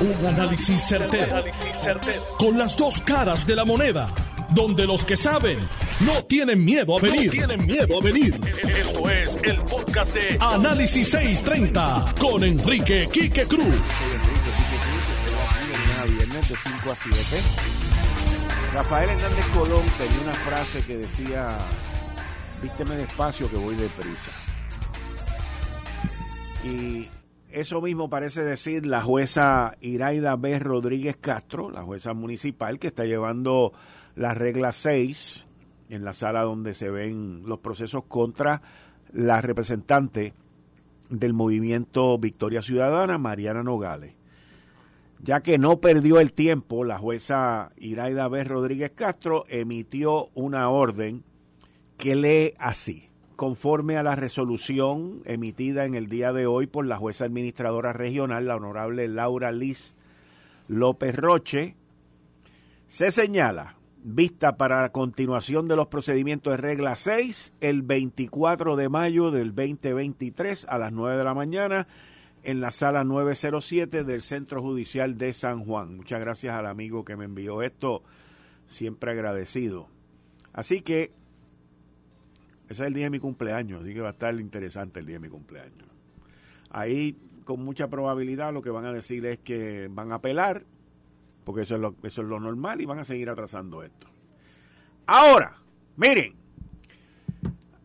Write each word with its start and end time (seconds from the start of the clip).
Un 0.00 0.26
análisis 0.26 0.82
certero, 0.82 1.44
Con 2.38 2.56
las 2.56 2.74
dos 2.74 3.02
caras 3.02 3.46
de 3.46 3.54
la 3.54 3.66
moneda. 3.66 4.08
Donde 4.48 4.86
los 4.86 5.04
que 5.04 5.14
saben 5.14 5.58
no 6.00 6.24
tienen 6.24 6.64
miedo 6.64 6.96
a 6.96 7.00
venir. 7.02 7.30
tienen 7.30 7.66
miedo 7.66 7.98
a 7.98 8.02
venir. 8.02 8.34
Esto 8.66 9.10
es 9.10 9.38
el 9.42 9.60
podcast 9.62 10.14
de 10.14 10.38
Análisis 10.40 11.10
630 11.10 12.14
con 12.18 12.42
Enrique 12.42 13.08
Quique 13.12 13.44
Cruz. 13.44 13.76
Viernes 16.08 16.48
de 16.48 16.56
5 16.56 16.92
a 16.92 16.96
7. 16.96 17.42
Rafael 18.72 19.10
Hernández 19.10 19.46
Colón 19.52 19.84
tenía 19.98 20.20
una 20.24 20.34
frase 20.34 20.82
que 20.82 20.96
decía: 20.96 21.58
Vísteme 22.62 22.96
despacio 22.96 23.50
que 23.50 23.56
voy 23.56 23.74
deprisa. 23.74 24.32
Y 26.64 27.08
eso 27.52 27.80
mismo 27.80 28.08
parece 28.08 28.44
decir 28.44 28.86
la 28.86 29.02
jueza 29.02 29.76
Iraida 29.80 30.36
B. 30.36 30.58
Rodríguez 30.58 31.16
Castro, 31.16 31.70
la 31.70 31.82
jueza 31.82 32.14
municipal 32.14 32.78
que 32.78 32.88
está 32.88 33.04
llevando 33.04 33.72
la 34.16 34.34
regla 34.34 34.72
6 34.72 35.46
en 35.88 36.04
la 36.04 36.12
sala 36.12 36.42
donde 36.42 36.74
se 36.74 36.90
ven 36.90 37.42
los 37.46 37.58
procesos 37.58 38.04
contra 38.04 38.62
la 39.12 39.40
representante 39.40 40.34
del 41.08 41.32
movimiento 41.32 42.16
Victoria 42.18 42.62
Ciudadana, 42.62 43.18
Mariana 43.18 43.62
Nogales. 43.62 44.14
Ya 45.22 45.40
que 45.40 45.58
no 45.58 45.80
perdió 45.80 46.20
el 46.20 46.32
tiempo, 46.32 46.84
la 46.84 46.98
jueza 46.98 47.72
Iraida 47.76 48.28
B. 48.28 48.44
Rodríguez 48.44 48.92
Castro 48.94 49.44
emitió 49.48 50.30
una 50.34 50.70
orden 50.70 51.24
que 51.98 52.14
lee 52.14 52.54
así 52.58 53.09
conforme 53.40 53.96
a 53.96 54.02
la 54.02 54.16
resolución 54.16 55.22
emitida 55.24 55.86
en 55.86 55.94
el 55.94 56.08
día 56.08 56.30
de 56.30 56.44
hoy 56.44 56.66
por 56.66 56.84
la 56.84 56.98
jueza 56.98 57.24
administradora 57.24 57.94
regional, 57.94 58.46
la 58.46 58.56
honorable 58.56 59.08
Laura 59.08 59.50
Liz 59.50 59.94
López 60.68 61.16
Roche, 61.16 61.74
se 62.86 63.10
señala 63.10 63.76
vista 64.04 64.58
para 64.58 64.82
la 64.82 64.92
continuación 64.92 65.68
de 65.68 65.76
los 65.76 65.86
procedimientos 65.86 66.52
de 66.52 66.58
regla 66.58 66.96
6 66.96 67.54
el 67.62 67.80
24 67.80 68.76
de 68.76 68.90
mayo 68.90 69.30
del 69.30 69.54
2023 69.54 70.66
a 70.68 70.76
las 70.76 70.92
9 70.92 71.16
de 71.16 71.24
la 71.24 71.32
mañana 71.32 71.88
en 72.42 72.60
la 72.60 72.72
sala 72.72 73.04
907 73.04 74.04
del 74.04 74.20
Centro 74.20 74.60
Judicial 74.60 75.16
de 75.16 75.32
San 75.32 75.64
Juan. 75.64 75.96
Muchas 75.96 76.20
gracias 76.20 76.54
al 76.54 76.66
amigo 76.66 77.06
que 77.06 77.16
me 77.16 77.24
envió 77.24 77.62
esto, 77.62 78.02
siempre 78.66 79.12
agradecido. 79.12 79.88
Así 80.52 80.82
que 80.82 81.18
ese 82.70 82.84
es 82.84 82.86
el 82.86 82.94
día 82.94 83.04
de 83.06 83.10
mi 83.10 83.18
cumpleaños, 83.18 83.82
así 83.82 83.92
que 83.92 84.00
va 84.00 84.10
a 84.10 84.12
estar 84.12 84.32
interesante 84.38 85.00
el 85.00 85.06
día 85.06 85.16
de 85.16 85.20
mi 85.20 85.28
cumpleaños. 85.28 85.88
Ahí, 86.70 87.16
con 87.44 87.64
mucha 87.64 87.88
probabilidad, 87.88 88.52
lo 88.54 88.62
que 88.62 88.70
van 88.70 88.84
a 88.84 88.92
decir 88.92 89.26
es 89.26 89.40
que 89.40 89.88
van 89.90 90.12
a 90.12 90.16
apelar, 90.16 90.62
porque 91.42 91.62
eso 91.62 91.74
es 91.74 91.80
lo, 91.80 91.96
eso 92.04 92.22
es 92.22 92.28
lo 92.28 92.38
normal, 92.38 92.80
y 92.80 92.84
van 92.86 93.00
a 93.00 93.04
seguir 93.04 93.28
atrasando 93.28 93.82
esto. 93.82 94.06
Ahora, 95.04 95.56
miren, 95.96 96.34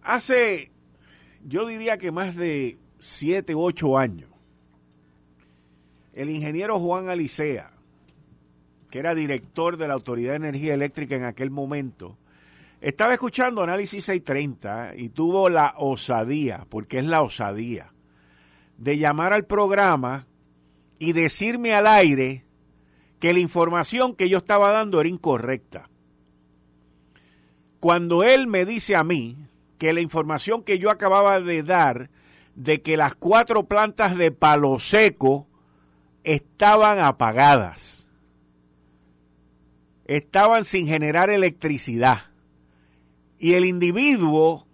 hace, 0.04 0.70
yo 1.44 1.66
diría 1.66 1.98
que 1.98 2.12
más 2.12 2.36
de 2.36 2.78
7, 3.00 3.56
8 3.56 3.98
años, 3.98 4.30
el 6.14 6.30
ingeniero 6.30 6.80
Juan 6.80 7.10
Alicea, 7.10 7.72
que 8.92 9.00
era 9.00 9.16
director 9.16 9.78
de 9.78 9.88
la 9.88 9.96
Autoridad 9.96 10.34
de 10.34 10.48
Energía 10.48 10.76
Eléctrica 10.76 11.16
en 11.16 11.24
aquel 11.24 11.50
momento, 11.50 12.20
estaba 12.86 13.16
escuchando 13.16 13.64
Análisis 13.64 14.06
630 14.06 14.94
y 14.96 15.10
tuvo 15.10 15.50
la 15.50 15.74
osadía, 15.76 16.68
porque 16.70 17.00
es 17.00 17.06
la 17.06 17.24
osadía, 17.24 17.92
de 18.78 19.00
llamar 19.00 19.34
al 19.34 19.46
programa 19.46 20.28
y 21.00 21.14
decirme 21.14 21.74
al 21.74 21.88
aire 21.88 22.46
que 23.20 23.34
la 23.34 23.40
información 23.40 24.16
que 24.16 24.30
yo 24.30 24.38
estaba 24.38 24.70
dando 24.70 25.02
era 25.02 25.10
incorrecta. 25.10 25.90
Cuando 27.80 28.24
él 28.24 28.46
me 28.46 28.66
dice 28.66 28.96
a 28.96 29.04
mí 29.04 29.36
que 29.80 29.92
la 29.92 30.02
información 30.02 30.62
que 30.62 30.78
yo 30.78 30.92
acababa 30.92 31.42
de 31.42 31.64
dar 31.64 32.12
de 32.54 32.84
que 32.84 32.98
las 32.98 33.16
cuatro 33.16 33.66
plantas 33.66 34.16
de 34.16 34.30
palo 34.30 34.78
seco 34.78 35.48
estaban 36.24 37.00
apagadas, 37.00 38.12
estaban 40.06 40.66
sin 40.66 40.86
generar 40.86 41.32
electricidad 41.32 42.35
y 43.40 43.54
el 43.54 43.66
individuo, 43.66 44.66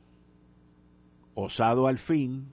osado 1.34 1.88
al 1.88 1.98
fin, 1.98 2.52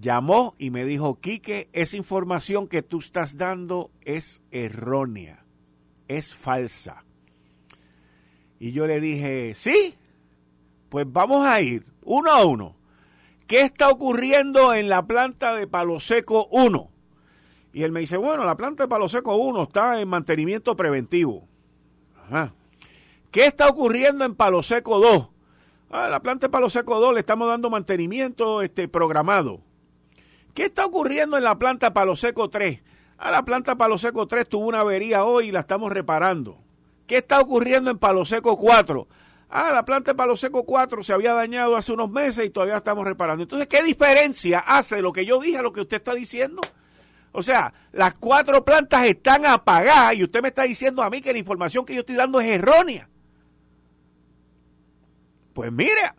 llamó 0.00 0.54
y 0.58 0.70
me 0.70 0.84
dijo, 0.84 1.20
Quique, 1.20 1.68
esa 1.72 1.96
información 1.96 2.68
que 2.68 2.82
tú 2.82 2.98
estás 2.98 3.36
dando 3.36 3.90
es 4.02 4.42
errónea, 4.50 5.44
es 6.08 6.34
falsa. 6.34 7.04
Y 8.58 8.72
yo 8.72 8.86
le 8.86 9.00
dije, 9.00 9.54
sí, 9.54 9.94
pues 10.88 11.06
vamos 11.10 11.46
a 11.46 11.60
ir 11.60 11.84
uno 12.02 12.30
a 12.30 12.44
uno. 12.44 12.76
¿Qué 13.46 13.62
está 13.62 13.90
ocurriendo 13.90 14.74
en 14.74 14.88
la 14.88 15.06
planta 15.06 15.54
de 15.54 15.66
Palo 15.66 16.00
Seco 16.00 16.48
1? 16.50 16.90
Y 17.72 17.82
él 17.82 17.92
me 17.92 18.00
dice, 18.00 18.16
bueno, 18.16 18.44
la 18.44 18.56
planta 18.56 18.84
de 18.84 18.88
Palo 18.88 19.08
Seco 19.08 19.36
1 19.36 19.64
está 19.64 20.00
en 20.00 20.08
mantenimiento 20.08 20.74
preventivo. 20.76 21.46
Ajá. 22.16 22.54
¿Qué 23.36 23.44
está 23.44 23.68
ocurriendo 23.68 24.24
en 24.24 24.34
Palo 24.34 24.62
Seco 24.62 24.98
2? 24.98 25.28
Ah, 25.90 26.08
la 26.08 26.20
planta 26.20 26.46
de 26.46 26.50
Palo 26.50 26.70
Seco 26.70 26.98
2 26.98 27.12
le 27.12 27.20
estamos 27.20 27.46
dando 27.46 27.68
mantenimiento 27.68 28.62
este, 28.62 28.88
programado. 28.88 29.60
¿Qué 30.54 30.64
está 30.64 30.86
ocurriendo 30.86 31.36
en 31.36 31.44
la 31.44 31.58
planta 31.58 31.92
Palo 31.92 32.16
Seco 32.16 32.48
3? 32.48 32.80
Ah, 33.18 33.30
la 33.30 33.44
planta 33.44 33.76
Palo 33.76 33.98
Seco 33.98 34.26
3 34.26 34.48
tuvo 34.48 34.68
una 34.68 34.80
avería 34.80 35.26
hoy 35.26 35.48
y 35.48 35.52
la 35.52 35.60
estamos 35.60 35.92
reparando. 35.92 36.56
¿Qué 37.06 37.18
está 37.18 37.38
ocurriendo 37.38 37.90
en 37.90 37.98
Palo 37.98 38.24
Seco 38.24 38.56
4? 38.56 39.06
Ah, 39.50 39.70
la 39.70 39.84
planta 39.84 40.12
de 40.12 40.16
Palo 40.16 40.38
Seco 40.38 40.64
4 40.64 41.04
se 41.04 41.12
había 41.12 41.34
dañado 41.34 41.76
hace 41.76 41.92
unos 41.92 42.10
meses 42.10 42.46
y 42.46 42.48
todavía 42.48 42.78
estamos 42.78 43.04
reparando. 43.04 43.42
Entonces, 43.42 43.68
¿qué 43.68 43.82
diferencia 43.82 44.60
hace 44.60 45.02
lo 45.02 45.12
que 45.12 45.26
yo 45.26 45.38
dije 45.40 45.58
a 45.58 45.62
lo 45.62 45.74
que 45.74 45.82
usted 45.82 45.98
está 45.98 46.14
diciendo? 46.14 46.62
O 47.32 47.42
sea, 47.42 47.74
las 47.92 48.14
cuatro 48.14 48.64
plantas 48.64 49.04
están 49.04 49.44
apagadas 49.44 50.14
y 50.14 50.24
usted 50.24 50.40
me 50.40 50.48
está 50.48 50.62
diciendo 50.62 51.02
a 51.02 51.10
mí 51.10 51.20
que 51.20 51.34
la 51.34 51.38
información 51.38 51.84
que 51.84 51.92
yo 51.92 52.00
estoy 52.00 52.16
dando 52.16 52.40
es 52.40 52.46
errónea. 52.46 53.10
Pues 55.56 55.72
mire, 55.72 56.12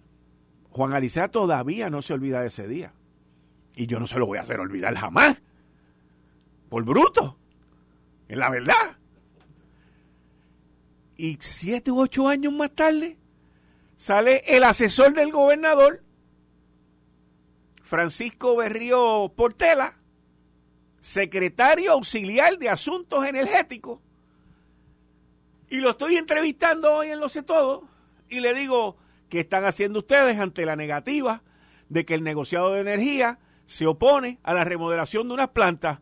Juan 0.71 0.93
Alicea 0.93 1.27
todavía 1.27 1.91
no 1.91 2.01
se 2.01 2.13
olvida 2.13 2.41
de 2.41 2.47
ese 2.47 2.67
día. 2.67 2.91
Y 3.75 3.85
yo 3.85 3.99
no 3.99 4.07
se 4.07 4.17
lo 4.17 4.25
voy 4.25 4.39
a 4.39 4.41
hacer 4.41 4.59
olvidar 4.59 4.95
jamás. 4.95 5.43
Por 6.69 6.83
bruto. 6.83 7.37
En 8.29 8.39
la 8.39 8.49
verdad. 8.49 8.97
Y 11.17 11.37
siete 11.39 11.91
u 11.91 11.99
ocho 12.01 12.27
años 12.27 12.51
más 12.51 12.71
tarde 12.71 13.19
sale 13.95 14.41
el 14.47 14.63
asesor 14.63 15.13
del 15.13 15.31
gobernador, 15.31 16.01
Francisco 17.83 18.55
Berrío 18.55 19.31
Portela, 19.35 19.99
secretario 20.99 21.91
auxiliar 21.91 22.57
de 22.57 22.69
Asuntos 22.69 23.23
Energéticos, 23.23 23.99
y 25.69 25.77
lo 25.77 25.91
estoy 25.91 26.17
entrevistando 26.17 26.91
hoy 26.91 27.09
en 27.09 27.19
Lo 27.19 27.29
Sé 27.29 27.43
Todo, 27.43 27.87
y 28.29 28.39
le 28.39 28.55
digo, 28.55 28.97
¿Qué 29.29 29.39
están 29.39 29.65
haciendo 29.65 29.99
ustedes 29.99 30.39
ante 30.39 30.65
la 30.65 30.75
negativa 30.75 31.43
de 31.89 32.05
que 32.05 32.13
el 32.13 32.23
negociado 32.23 32.73
de 32.73 32.81
energía 32.81 33.39
se 33.65 33.85
opone 33.85 34.39
a 34.43 34.53
la 34.53 34.63
remodelación 34.63 35.27
de 35.27 35.33
unas 35.33 35.49
plantas? 35.49 35.99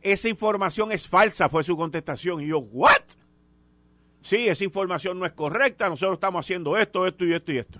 Esa 0.00 0.28
información 0.28 0.92
es 0.92 1.08
falsa, 1.08 1.48
fue 1.48 1.64
su 1.64 1.76
contestación. 1.76 2.40
Y 2.40 2.48
yo, 2.48 2.58
¿what? 2.58 3.02
Sí, 4.22 4.48
esa 4.48 4.64
información 4.64 5.18
no 5.18 5.26
es 5.26 5.32
correcta, 5.32 5.88
nosotros 5.88 6.16
estamos 6.16 6.44
haciendo 6.44 6.76
esto, 6.76 7.06
esto 7.06 7.24
y 7.24 7.34
esto 7.34 7.52
y 7.52 7.58
esto. 7.58 7.78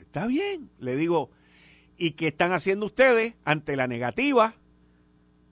Está 0.00 0.26
bien, 0.26 0.70
le 0.78 0.96
digo, 0.96 1.30
¿y 1.96 2.12
qué 2.12 2.28
están 2.28 2.52
haciendo 2.52 2.86
ustedes 2.86 3.34
ante 3.44 3.76
la 3.76 3.86
negativa 3.86 4.54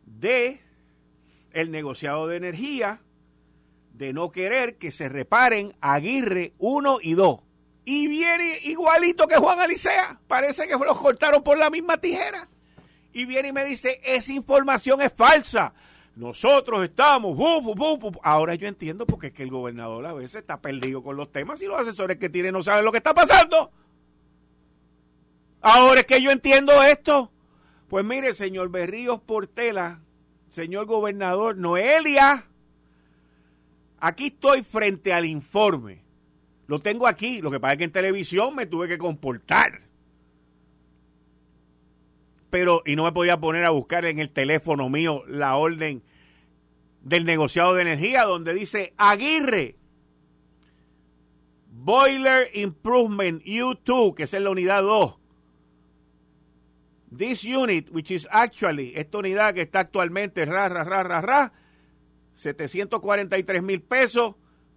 de 0.06 0.60
el 1.52 1.70
negociado 1.70 2.26
de 2.28 2.36
energía 2.36 3.00
de 4.02 4.12
no 4.12 4.32
querer 4.32 4.78
que 4.78 4.90
se 4.90 5.08
reparen 5.08 5.76
Aguirre 5.80 6.54
1 6.58 6.98
y 7.02 7.14
2. 7.14 7.40
Y 7.84 8.08
viene 8.08 8.58
igualito 8.64 9.28
que 9.28 9.36
Juan 9.36 9.60
Alicea. 9.60 10.18
Parece 10.26 10.66
que 10.66 10.76
los 10.76 10.98
cortaron 10.98 11.44
por 11.44 11.56
la 11.56 11.70
misma 11.70 11.98
tijera. 11.98 12.48
Y 13.12 13.26
viene 13.26 13.48
y 13.48 13.52
me 13.52 13.64
dice, 13.64 14.00
esa 14.02 14.32
información 14.32 15.00
es 15.02 15.12
falsa. 15.12 15.72
Nosotros 16.16 16.82
estamos, 16.82 17.38
ahora 18.24 18.56
yo 18.56 18.66
entiendo 18.66 19.06
porque 19.06 19.28
es 19.28 19.32
que 19.32 19.44
el 19.44 19.50
gobernador 19.50 20.04
a 20.04 20.12
veces 20.12 20.40
está 20.40 20.60
perdido 20.60 21.04
con 21.04 21.16
los 21.16 21.30
temas 21.30 21.62
y 21.62 21.66
los 21.66 21.78
asesores 21.78 22.18
que 22.18 22.28
tiene 22.28 22.50
no 22.50 22.60
saben 22.62 22.84
lo 22.84 22.90
que 22.90 22.98
está 22.98 23.14
pasando. 23.14 23.70
Ahora 25.60 26.00
es 26.00 26.06
que 26.06 26.20
yo 26.20 26.32
entiendo 26.32 26.82
esto. 26.82 27.30
Pues 27.88 28.04
mire, 28.04 28.34
señor 28.34 28.68
Berríos 28.68 29.20
Portela, 29.20 30.00
señor 30.48 30.86
gobernador 30.86 31.56
Noelia, 31.56 32.48
Aquí 34.04 34.26
estoy 34.26 34.62
frente 34.62 35.12
al 35.12 35.24
informe. 35.24 36.02
Lo 36.66 36.80
tengo 36.80 37.06
aquí. 37.06 37.40
Lo 37.40 37.50
que 37.50 37.60
pasa 37.60 37.74
es 37.74 37.78
que 37.78 37.84
en 37.84 37.92
televisión 37.92 38.54
me 38.54 38.66
tuve 38.66 38.88
que 38.88 38.98
comportar. 38.98 39.82
pero 42.52 42.82
y 42.84 42.96
no 42.96 43.04
me 43.04 43.12
podía 43.12 43.40
poner 43.40 43.64
a 43.64 43.70
buscar 43.70 44.04
en 44.04 44.18
el 44.18 44.28
teléfono 44.28 44.90
mío 44.90 45.22
la 45.26 45.56
orden 45.56 46.02
del 47.00 47.24
negociado 47.24 47.72
de 47.72 47.80
energía 47.80 48.24
donde 48.24 48.52
dice 48.52 48.92
Aguirre 48.98 49.76
Boiler 51.70 52.50
Improvement 52.52 53.42
U2, 53.42 54.14
que 54.14 54.24
es 54.24 54.32
la 54.34 54.50
unidad 54.50 54.82
2. 54.82 55.14
This 57.16 57.42
unit, 57.42 57.88
which 57.90 58.10
is 58.10 58.28
actually, 58.30 58.92
esta 58.96 59.16
unidad 59.16 59.54
que 59.54 59.62
está 59.62 59.80
actualmente, 59.80 60.44
ra, 60.44 60.68
ra, 60.68 60.84
ra, 60.84 61.02
ra, 61.02 61.22
ra, 61.22 61.52
743 62.34 63.62
mil 63.62 63.82
pesos. 63.82 64.34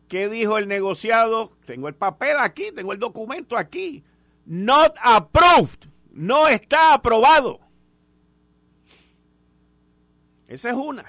¿Qué 0.07 0.29
dijo 0.29 0.57
el 0.57 0.67
negociado? 0.67 1.51
Tengo 1.65 1.87
el 1.87 1.95
papel 1.95 2.37
aquí, 2.39 2.71
tengo 2.75 2.93
el 2.93 2.99
documento 2.99 3.57
aquí. 3.57 4.03
Not 4.45 4.95
approved. 5.01 5.89
No 6.11 6.47
está 6.47 6.93
aprobado. 6.93 7.59
Esa 10.47 10.69
es 10.69 10.75
una. 10.75 11.05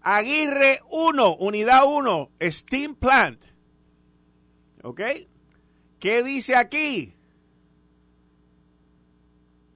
Aguirre 0.00 0.80
1, 0.90 1.36
unidad 1.36 1.84
1, 1.86 2.30
Steam 2.42 2.94
Plant. 2.94 3.42
¿Ok? 4.82 5.00
¿Qué 5.98 6.22
dice 6.22 6.54
aquí? 6.56 7.14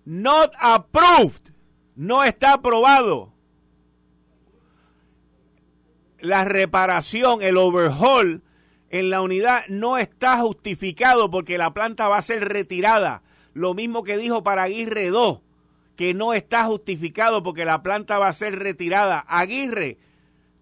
Not 0.05 0.52
approved. 0.58 1.52
No 1.96 2.22
está 2.25 2.55
aprobado. 2.55 3.32
La 6.20 6.44
reparación, 6.44 7.43
el 7.43 7.56
overhaul 7.56 8.43
en 8.91 9.11
la 9.11 9.23
unidad 9.23 9.65
no 9.69 9.99
está 9.99 10.38
justificado 10.38 11.31
porque 11.31 11.59
la 11.59 11.73
planta 11.75 12.09
va 12.09 12.19
a 12.19 12.23
ser 12.23 12.49
retirada. 12.49 13.23
Lo 13.55 13.75
mismo 13.75 14.03
que 14.03 14.17
dijo 14.17 14.43
para 14.43 14.65
Aguirre 14.65 15.09
2, 15.09 15.41
que 15.97 16.15
no 16.15 16.32
está 16.32 16.65
justificado 16.65 17.43
porque 17.43 17.65
la 17.65 17.82
planta 17.82 18.19
va 18.19 18.29
a 18.29 18.32
ser 18.32 18.59
retirada. 18.59 19.25
Aguirre, 19.29 19.99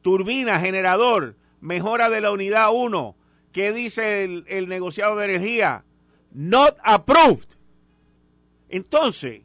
turbina, 0.03 0.61
generador, 0.61 1.37
mejora 1.61 2.11
de 2.11 2.20
la 2.20 2.31
unidad 2.31 2.70
1. 2.73 3.17
¿Qué 3.53 3.73
dice 3.73 4.25
el, 4.25 4.44
el 4.49 4.69
negociado 4.69 5.17
de 5.17 5.25
energía? 5.26 5.85
Not 6.32 6.76
approved. 6.82 7.49
Entonces, 8.69 9.43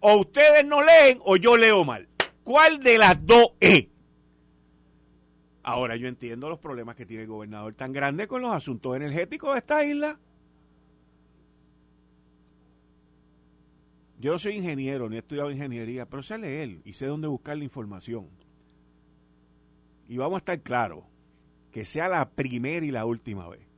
o 0.00 0.16
ustedes 0.16 0.64
no 0.64 0.82
leen 0.82 1.18
o 1.24 1.36
yo 1.36 1.56
leo 1.56 1.84
mal. 1.84 2.08
¿Cuál 2.42 2.82
de 2.82 2.98
las 2.98 3.24
dos 3.24 3.52
es? 3.60 3.86
Ahora 5.62 5.96
yo 5.96 6.08
entiendo 6.08 6.48
los 6.48 6.58
problemas 6.58 6.96
que 6.96 7.06
tiene 7.06 7.24
el 7.24 7.28
gobernador 7.28 7.74
tan 7.74 7.92
grande 7.92 8.26
con 8.26 8.40
los 8.42 8.52
asuntos 8.52 8.96
energéticos 8.96 9.52
de 9.52 9.58
esta 9.58 9.84
isla. 9.84 10.18
Yo 14.18 14.32
no 14.32 14.38
soy 14.38 14.56
ingeniero, 14.56 15.08
ni 15.08 15.16
he 15.16 15.20
estudiado 15.20 15.50
ingeniería, 15.50 16.06
pero 16.06 16.22
sé 16.22 16.38
leer 16.38 16.80
y 16.84 16.92
sé 16.92 17.06
dónde 17.06 17.28
buscar 17.28 17.56
la 17.56 17.64
información. 17.64 18.28
Y 20.08 20.16
vamos 20.16 20.36
a 20.36 20.38
estar 20.38 20.60
claros, 20.60 21.04
que 21.70 21.84
sea 21.84 22.08
la 22.08 22.28
primera 22.30 22.84
y 22.84 22.90
la 22.90 23.06
última 23.06 23.48
vez 23.48 23.70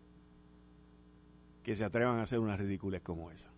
que 1.63 1.77
se 1.77 1.85
atrevan 1.85 2.19
a 2.19 2.23
hacer 2.23 2.39
una 2.39 2.57
ridiculez 2.57 3.03
como 3.03 3.31
esa. 3.31 3.49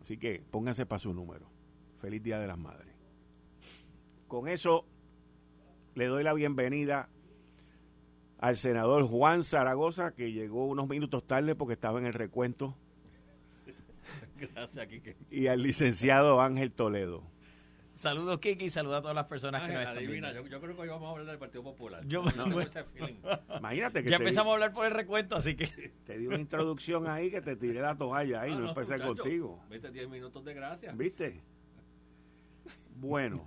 Así 0.00 0.18
que 0.18 0.42
pónganse 0.50 0.86
para 0.86 0.98
su 0.98 1.14
número. 1.14 1.46
Feliz 2.00 2.22
Día 2.22 2.38
de 2.38 2.46
las 2.46 2.58
Madres. 2.58 2.94
Con 4.28 4.48
eso 4.48 4.84
le 6.00 6.06
doy 6.06 6.24
la 6.24 6.32
bienvenida 6.32 7.10
al 8.38 8.56
senador 8.56 9.06
Juan 9.06 9.44
Zaragoza, 9.44 10.14
que 10.14 10.32
llegó 10.32 10.64
unos 10.64 10.88
minutos 10.88 11.26
tarde 11.26 11.54
porque 11.54 11.74
estaba 11.74 11.98
en 11.98 12.06
el 12.06 12.14
recuento. 12.14 12.74
Gracias, 14.38 14.86
Kike. 14.86 15.16
Y 15.30 15.48
al 15.48 15.62
licenciado 15.62 16.40
Ángel 16.40 16.72
Toledo. 16.72 17.22
Saludos, 17.92 18.40
Kiki, 18.40 18.64
y 18.64 18.70
saludos 18.70 19.00
a 19.00 19.02
todas 19.02 19.14
las 19.14 19.26
personas 19.26 19.60
que 19.60 19.74
nos 19.74 19.82
están 19.82 19.98
adivina, 19.98 20.32
yo, 20.32 20.46
yo, 20.46 20.58
creo 20.58 20.74
que 20.74 20.80
hoy 20.80 20.88
vamos 20.88 21.06
a 21.06 21.10
hablar 21.10 21.26
del 21.26 21.38
Partido 21.38 21.64
Popular. 21.64 22.02
Yo, 22.06 22.22
no, 22.22 22.46
no, 22.46 22.60
ese 22.62 22.82
feeling. 22.84 23.16
Imagínate 23.58 24.02
que 24.02 24.08
ya 24.08 24.16
empezamos 24.16 24.46
di, 24.46 24.50
a 24.52 24.54
hablar 24.54 24.72
por 24.72 24.86
el 24.86 24.92
recuento, 24.92 25.36
así 25.36 25.54
que... 25.54 25.66
Te 26.06 26.16
di 26.16 26.26
una 26.26 26.38
introducción 26.38 27.08
ahí 27.08 27.30
que 27.30 27.42
te 27.42 27.56
tiré 27.56 27.82
la 27.82 27.94
toalla 27.94 28.40
ahí, 28.40 28.52
Ah, 28.52 28.58
no, 28.58 28.68
empecé 28.70 28.94
muchacho, 28.94 29.16
contigo. 29.16 29.62
Viste 29.68 29.90
10 29.90 30.08
minutos 30.08 30.42
de 30.46 30.54
gracia. 30.54 30.92
¿Viste? 30.92 31.42
Bueno, 32.96 33.46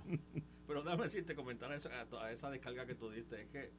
Pero 0.66 0.82
déjame 0.82 1.04
decirte, 1.04 1.34
comentar 1.34 1.70
eso, 1.72 1.88
a, 2.18 2.32
esa 2.32 2.50
descarga 2.50 2.86
que 2.86 2.94
tú 2.94 3.10
diste. 3.10 3.42
Es 3.42 3.48
que, 3.48 3.70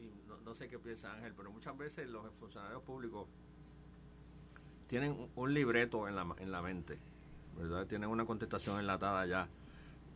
y 0.00 0.12
no, 0.28 0.36
no 0.38 0.54
sé 0.54 0.68
qué 0.68 0.78
piensa 0.78 1.12
Ángel, 1.12 1.32
pero 1.36 1.50
muchas 1.50 1.76
veces 1.76 2.08
los 2.08 2.24
funcionarios 2.38 2.82
públicos 2.82 3.26
tienen 4.86 5.28
un- 5.34 5.54
libreto 5.54 6.08
en 6.08 6.16
la, 6.16 6.26
en 6.38 6.50
la 6.50 6.62
mente, 6.62 6.98
¿verdad? 7.56 7.86
Tienen 7.86 8.08
una 8.08 8.24
contestación 8.24 8.78
enlatada 8.80 9.26
ya. 9.26 9.48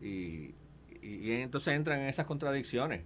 Y, 0.00 0.54
y, 1.02 1.32
entonces 1.32 1.74
entran 1.74 2.00
en 2.00 2.08
esas 2.08 2.26
contradicciones. 2.26 3.04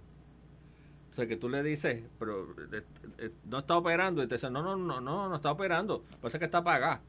O 1.11 1.15
sea, 1.15 1.27
que 1.27 1.35
tú 1.35 1.49
le 1.49 1.63
dices, 1.63 2.03
pero 2.19 2.51
eh, 2.71 2.83
eh, 3.17 3.31
no 3.45 3.59
está 3.59 3.75
operando, 3.77 4.21
y 4.23 4.27
te 4.27 4.35
dicen, 4.35 4.53
no, 4.53 4.61
no, 4.61 4.75
no, 4.77 5.01
no, 5.01 5.29
no 5.29 5.35
está 5.35 5.51
operando, 5.51 6.03
pasa 6.21 6.37
que 6.39 6.45
está 6.45 6.59
apagada. 6.59 7.01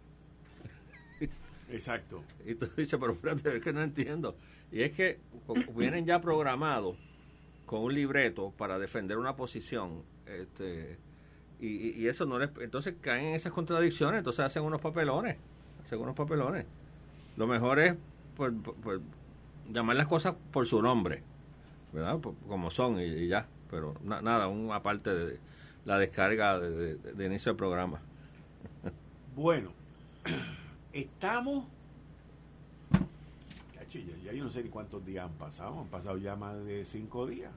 exacto. 1.71 2.23
Y 2.47 2.55
tú 2.55 2.67
dices, 2.77 2.99
pero 3.01 3.13
espérate, 3.13 3.57
es 3.57 3.65
que 3.65 3.73
no 3.73 3.83
entiendo. 3.83 4.37
Y 4.71 4.83
es 4.83 4.95
que 4.97 5.19
vienen 5.75 6.05
ya 6.07 6.21
programados 6.21 6.97
con 7.67 7.81
un 7.83 7.95
libreto 7.95 8.53
para 8.57 8.79
defender 8.79 9.19
una 9.19 9.37
posición. 9.37 10.03
Este, 10.27 10.99
y, 11.61 12.03
y- 12.03 12.09
eso 12.09 12.27
no 12.27 12.39
les. 12.39 12.51
Entonces 12.61 12.95
caen 13.01 13.29
en 13.29 13.35
esas 13.35 13.53
contradicciones, 13.53 14.19
entonces 14.19 14.45
hacen 14.45 14.63
unos 14.63 14.81
papelones. 14.81 15.37
Hacen 15.85 15.99
unos 16.01 16.15
papelones. 16.15 16.67
Lo 17.37 17.47
mejor 17.47 17.79
es 17.79 17.95
pues, 18.37 18.53
pues, 18.83 19.01
llamar 19.71 19.97
las 19.97 20.07
cosas 20.07 20.35
por 20.53 20.67
su 20.67 20.81
nombre, 20.83 21.23
¿verdad? 21.93 22.19
Por- 22.19 22.35
como 22.47 22.71
son 22.71 23.01
y, 23.01 23.05
y 23.05 23.29
ya. 23.29 23.47
Pero 23.71 23.95
na- 24.03 24.21
nada, 24.23 24.49
un, 24.49 24.71
aparte 24.73 25.15
de 25.15 25.39
la 25.85 25.99
descarga 25.99 26.59
de, 26.59 26.71
de- 26.97 27.13
de 27.13 27.27
inicio 27.27 27.53
del 27.53 27.57
programa. 27.57 28.01
Bueno, 29.35 29.73
estamos. 31.01 31.65
Ya, 34.25 34.33
yo 34.33 34.45
no 34.45 34.51
sé 34.51 34.63
ni 34.63 34.69
cuántos 34.69 35.05
días 35.05 35.25
han 35.25 35.33
pasado. 35.33 35.81
Han 35.81 35.87
pasado 35.87 36.19
ya 36.19 36.37
más 36.37 36.63
de 36.65 36.85
cinco 36.85 37.27
días. 37.27 37.53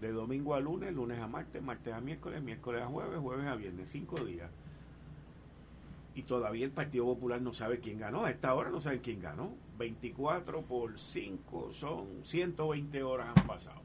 De 0.00 0.12
domingo 0.12 0.54
a 0.54 0.60
lunes, 0.60 0.94
lunes 0.94 1.20
a 1.20 1.26
martes, 1.26 1.62
martes 1.62 1.92
a 1.92 2.00
miércoles, 2.00 2.40
miércoles 2.42 2.82
a 2.82 2.86
jueves, 2.86 3.18
jueves 3.20 3.46
a 3.46 3.54
viernes. 3.56 3.90
Cinco 3.90 4.24
días. 4.24 4.50
Y 6.14 6.22
todavía 6.22 6.64
el 6.64 6.70
Partido 6.70 7.04
Popular 7.04 7.40
no 7.42 7.52
sabe 7.52 7.80
quién 7.80 7.98
ganó. 7.98 8.24
A 8.24 8.30
esta 8.30 8.54
hora 8.54 8.70
no 8.70 8.80
saben 8.80 9.00
quién 9.00 9.20
ganó. 9.20 9.50
24 9.78 10.62
por 10.62 10.98
5 10.98 11.72
son 11.72 12.06
120 12.24 13.02
horas 13.02 13.28
han 13.36 13.46
pasado. 13.46 13.82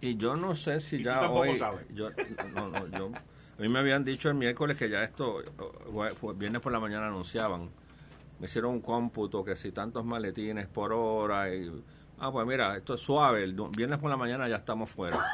Y 0.00 0.16
yo 0.16 0.36
no 0.36 0.54
sé 0.54 0.80
si 0.80 0.96
Y 0.96 0.98
tú 1.00 1.04
ya 1.06 1.20
tampoco 1.20 1.40
hoy. 1.40 1.58
sabes. 1.58 1.86
Yo, 1.92 2.08
no, 2.54 2.68
no, 2.68 2.86
yo, 2.86 3.10
a 3.58 3.60
mí 3.60 3.68
me 3.68 3.80
habían 3.80 4.04
dicho 4.04 4.28
el 4.28 4.36
miércoles 4.36 4.78
que 4.78 4.88
ya 4.88 5.02
esto, 5.02 5.42
viernes 6.36 6.62
por 6.62 6.72
la 6.72 6.80
mañana 6.80 7.08
anunciaban. 7.08 7.68
Me 8.38 8.46
hicieron 8.46 8.72
un 8.72 8.80
cómputo 8.80 9.44
que 9.44 9.56
si 9.56 9.72
tantos 9.72 10.04
maletines 10.04 10.66
por 10.66 10.92
hora. 10.92 11.54
Y, 11.54 11.82
ah, 12.18 12.30
pues 12.30 12.46
mira, 12.46 12.76
esto 12.76 12.94
es 12.94 13.00
suave. 13.00 13.44
El 13.44 13.54
viernes 13.76 13.98
por 13.98 14.10
la 14.10 14.16
mañana 14.16 14.48
ya 14.48 14.56
estamos 14.56 14.90
fuera. 14.90 15.24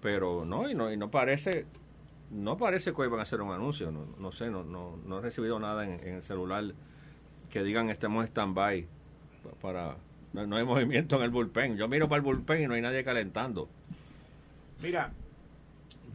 Pero 0.00 0.44
no, 0.44 0.68
y 0.70 0.74
no, 0.74 0.92
y 0.92 0.96
no 0.96 1.10
parece. 1.10 1.66
No 2.30 2.56
parece 2.56 2.92
que 2.92 3.02
hoy 3.02 3.08
van 3.08 3.20
a 3.20 3.24
hacer 3.24 3.40
un 3.40 3.52
anuncio. 3.52 3.90
No, 3.90 4.06
no 4.18 4.32
sé, 4.32 4.50
no, 4.50 4.64
no, 4.64 4.96
no 5.04 5.18
he 5.18 5.22
recibido 5.22 5.58
nada 5.58 5.84
en, 5.84 6.00
el 6.16 6.22
celular 6.22 6.64
que 7.50 7.62
digan 7.62 7.90
estemos 7.90 8.24
stand-by 8.26 8.86
pa- 9.42 9.50
para. 9.60 9.96
No, 10.32 10.46
no 10.46 10.56
hay 10.56 10.64
movimiento 10.64 11.16
en 11.16 11.22
el 11.22 11.30
bullpen. 11.30 11.76
Yo 11.76 11.88
miro 11.88 12.08
para 12.08 12.16
el 12.18 12.22
bullpen 12.22 12.62
y 12.62 12.66
no 12.66 12.74
hay 12.74 12.80
nadie 12.80 13.04
calentando. 13.04 13.68
Mira, 14.82 15.12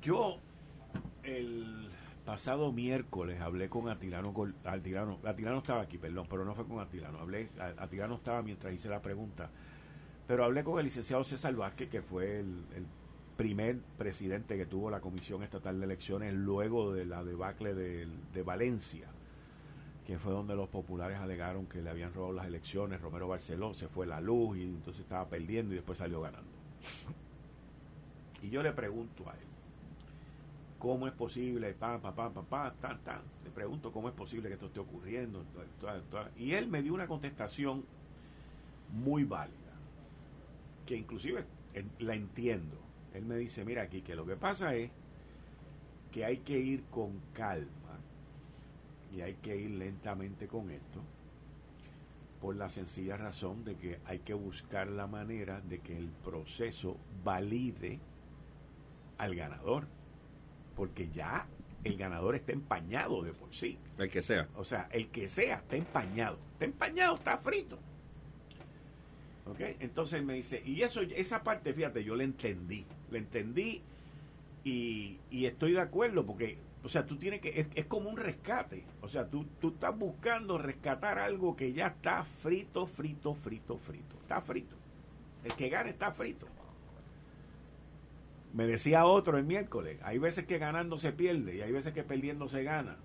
yo 0.02 0.38
el 1.24 1.89
pasado 2.30 2.72
miércoles 2.72 3.42
hablé 3.42 3.70
con 3.70 3.90
Atilano, 3.90 4.32
Atilano, 4.64 5.58
estaba 5.58 5.82
aquí, 5.82 5.98
perdón, 5.98 6.28
pero 6.30 6.46
no 6.46 6.54
fue 6.54 6.64
con 6.68 6.80
Atilano, 6.80 7.18
hablé, 7.18 7.50
Atilano 7.76 8.14
estaba 8.14 8.44
mientras 8.44 8.72
hice 8.72 8.88
la 8.88 9.02
pregunta, 9.02 9.50
pero 10.28 10.44
hablé 10.44 10.64
con 10.64 10.78
el 10.78 10.86
licenciado 10.86 11.24
César 11.24 11.56
Vázquez, 11.56 11.90
que 11.90 12.04
fue 12.04 12.42
el, 12.42 12.66
el 12.76 12.86
primer 13.36 13.80
presidente 13.98 14.58
que 14.58 14.68
tuvo 14.68 14.92
la 14.92 15.02
Comisión 15.02 15.42
Estatal 15.42 15.80
de 15.80 15.86
Elecciones 15.86 16.36
luego 16.36 16.94
de 16.94 17.08
la 17.08 17.24
debacle 17.24 17.74
de, 17.74 18.08
de 18.32 18.44
Valencia, 18.44 19.08
que 20.06 20.20
fue 20.20 20.32
donde 20.32 20.56
los 20.56 20.70
populares 20.70 21.18
alegaron 21.18 21.66
que 21.66 21.82
le 21.82 21.90
habían 21.90 22.14
robado 22.14 22.34
las 22.34 22.46
elecciones, 22.46 23.02
Romero 23.02 23.28
Barceló 23.28 23.74
se 23.74 23.88
fue 23.88 24.06
la 24.06 24.22
luz 24.22 24.56
y 24.56 24.66
entonces 24.66 25.02
estaba 25.02 25.28
perdiendo 25.28 25.74
y 25.74 25.78
después 25.78 25.98
salió 25.98 26.22
ganando. 26.22 26.52
Y 28.44 28.52
yo 28.52 28.62
le 28.62 28.72
pregunto 28.72 29.28
a 29.28 29.34
él, 29.34 29.49
¿cómo 30.80 31.08
es 31.08 31.14
posible? 31.14 31.74
Pa, 31.74 32.00
pa, 32.00 32.16
pa, 32.16 32.32
pa, 32.32 32.42
pa, 32.42 32.74
tan, 32.82 33.00
tan. 33.04 33.22
Le 33.44 33.52
pregunto 33.52 33.92
cómo 33.92 34.08
es 34.08 34.16
posible 34.16 34.48
que 34.48 34.56
esto 34.56 34.68
esté 34.68 34.80
ocurriendo. 34.80 35.44
Y 36.38 36.54
él 36.54 36.68
me 36.68 36.82
dio 36.82 36.94
una 36.94 37.06
contestación 37.06 37.86
muy 38.92 39.26
válida, 39.26 39.74
que 40.86 40.96
inclusive 40.96 41.46
la 42.00 42.16
entiendo. 42.16 42.78
Él 43.14 43.26
me 43.26 43.36
dice, 43.36 43.64
mira 43.66 43.84
aquí, 43.84 44.02
que 44.02 44.16
lo 44.16 44.26
que 44.26 44.36
pasa 44.36 44.74
es 44.74 44.90
que 46.12 46.26
hay 46.26 46.38
que 46.38 46.58
ir 46.58 46.84
con 46.86 47.20
calma 47.34 47.68
y 49.14 49.22
hay 49.22 49.36
que 49.36 49.56
ir 49.56 49.72
lentamente 49.72 50.48
con 50.48 50.72
esto, 50.72 51.02
por 52.42 52.56
la 52.56 52.70
sencilla 52.70 53.18
razón 53.18 53.66
de 53.66 53.76
que 53.76 54.00
hay 54.06 54.20
que 54.20 54.34
buscar 54.34 54.88
la 54.88 55.08
manera 55.08 55.62
de 55.62 55.80
que 55.80 55.98
el 55.98 56.08
proceso 56.08 56.96
valide 57.24 58.00
al 59.18 59.36
ganador, 59.36 59.88
porque 60.80 61.10
ya 61.10 61.46
el 61.84 61.98
ganador 61.98 62.36
está 62.36 62.54
empañado 62.54 63.22
de 63.22 63.34
por 63.34 63.54
sí. 63.54 63.78
El 63.98 64.10
que 64.10 64.22
sea. 64.22 64.48
O 64.56 64.64
sea, 64.64 64.88
el 64.94 65.10
que 65.10 65.28
sea 65.28 65.56
está 65.56 65.76
empañado. 65.76 66.40
Está 66.54 66.64
empañado, 66.64 67.16
está 67.16 67.38
frito. 67.38 67.78
¿Ok? 69.46 69.60
Entonces 69.82 70.24
me 70.24 70.36
dice, 70.36 70.64
y 70.66 70.82
eso, 70.82 71.02
esa 71.02 71.44
parte, 71.44 71.74
fíjate, 71.74 72.02
yo 72.06 72.16
le 72.16 72.24
entendí. 72.24 72.86
Le 73.12 73.18
entendí 73.18 73.82
y, 74.64 75.18
y 75.30 75.48
estoy 75.48 75.74
de 75.74 75.82
acuerdo 75.82 76.26
porque, 76.26 76.58
o 76.82 76.88
sea, 76.88 77.06
tú 77.06 77.18
tienes 77.18 77.42
que, 77.42 77.60
es, 77.60 77.68
es 77.76 77.86
como 77.86 78.10
un 78.10 78.16
rescate. 78.16 78.86
O 79.02 79.10
sea, 79.10 79.28
tú, 79.28 79.48
tú 79.60 79.72
estás 79.74 79.98
buscando 79.98 80.58
rescatar 80.58 81.20
algo 81.20 81.58
que 81.58 81.74
ya 81.74 81.88
está 81.88 82.24
frito, 82.24 82.88
frito, 82.88 83.34
frito, 83.34 83.76
frito. 83.76 84.16
Está 84.22 84.40
frito. 84.40 84.78
El 85.44 85.54
que 85.56 85.68
gane 85.68 85.90
está 85.90 86.14
frito. 86.14 86.48
Me 88.54 88.66
decía 88.66 89.06
otro 89.06 89.38
el 89.38 89.44
miércoles, 89.44 90.00
hay 90.04 90.18
veces 90.18 90.46
que 90.46 90.58
ganando 90.58 90.98
se 90.98 91.12
pierde 91.12 91.56
y 91.56 91.62
hay 91.62 91.72
veces 91.72 91.94
que 91.94 92.04
perdiendo 92.04 92.50
se 92.50 92.64
gana. 92.64 92.98